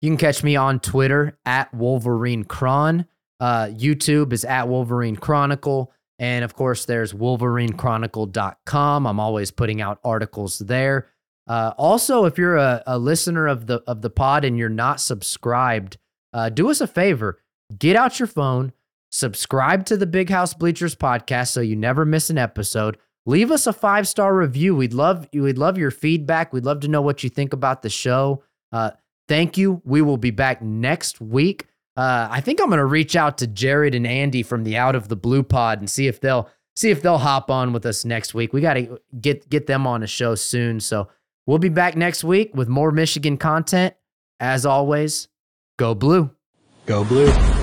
You 0.00 0.10
can 0.10 0.16
catch 0.16 0.44
me 0.44 0.54
on 0.54 0.78
Twitter 0.78 1.36
at 1.44 1.74
Wolverine 1.74 2.44
Cron. 2.44 3.06
Uh, 3.40 3.66
YouTube 3.66 4.32
is 4.32 4.44
at 4.44 4.68
Wolverine 4.68 5.16
Chronicle. 5.16 5.92
And 6.20 6.44
of 6.44 6.54
course, 6.54 6.84
there's 6.84 7.12
wolverinechronicle.com. 7.12 9.06
I'm 9.08 9.20
always 9.20 9.50
putting 9.50 9.80
out 9.80 9.98
articles 10.04 10.60
there. 10.60 11.08
Uh, 11.48 11.72
also, 11.76 12.26
if 12.26 12.38
you're 12.38 12.56
a, 12.56 12.80
a, 12.86 12.98
listener 12.98 13.48
of 13.48 13.66
the 13.66 13.82
of 13.88 14.02
the 14.02 14.10
pod 14.10 14.44
and 14.44 14.56
you're 14.56 14.68
not 14.68 15.00
subscribed, 15.00 15.96
uh, 16.32 16.48
do 16.48 16.70
us 16.70 16.80
a 16.80 16.86
favor: 16.86 17.40
get 17.78 17.94
out 17.96 18.18
your 18.18 18.26
phone, 18.26 18.72
subscribe 19.10 19.86
to 19.86 19.96
the 19.96 20.06
Big 20.06 20.30
House 20.30 20.54
Bleachers 20.54 20.94
podcast 20.94 21.48
so 21.48 21.60
you 21.60 21.76
never 21.76 22.04
miss 22.04 22.30
an 22.30 22.38
episode. 22.38 22.98
Leave 23.26 23.50
us 23.50 23.66
a 23.66 23.72
five 23.72 24.06
star 24.06 24.34
review. 24.36 24.74
We'd 24.74 24.94
love 24.94 25.28
we'd 25.32 25.58
love 25.58 25.78
your 25.78 25.90
feedback. 25.90 26.52
We'd 26.52 26.64
love 26.64 26.80
to 26.80 26.88
know 26.88 27.02
what 27.02 27.24
you 27.24 27.30
think 27.30 27.52
about 27.52 27.82
the 27.82 27.90
show. 27.90 28.42
Uh, 28.72 28.92
thank 29.28 29.58
you. 29.58 29.82
We 29.84 30.00
will 30.00 30.16
be 30.16 30.30
back 30.30 30.62
next 30.62 31.20
week. 31.20 31.66
Uh, 31.96 32.28
I 32.30 32.40
think 32.40 32.60
I'm 32.60 32.68
going 32.68 32.78
to 32.78 32.84
reach 32.84 33.16
out 33.16 33.38
to 33.38 33.46
Jared 33.46 33.94
and 33.94 34.06
Andy 34.06 34.42
from 34.42 34.64
the 34.64 34.76
Out 34.76 34.94
of 34.94 35.08
the 35.08 35.16
Blue 35.16 35.42
Pod 35.42 35.80
and 35.80 35.90
see 35.90 36.06
if 36.06 36.20
they'll 36.20 36.48
see 36.76 36.90
if 36.90 37.02
they'll 37.02 37.18
hop 37.18 37.50
on 37.50 37.72
with 37.72 37.86
us 37.86 38.04
next 38.04 38.34
week. 38.34 38.52
We 38.52 38.60
got 38.60 38.74
to 38.74 39.00
get 39.20 39.48
get 39.48 39.66
them 39.66 39.86
on 39.86 40.02
a 40.02 40.06
show 40.06 40.34
soon. 40.34 40.78
So 40.78 41.08
we'll 41.46 41.58
be 41.58 41.70
back 41.70 41.96
next 41.96 42.22
week 42.22 42.54
with 42.54 42.68
more 42.68 42.92
Michigan 42.92 43.38
content. 43.38 43.94
As 44.38 44.66
always, 44.66 45.28
go 45.78 45.94
blue. 45.94 46.30
Go 46.84 47.02
blue. 47.02 47.55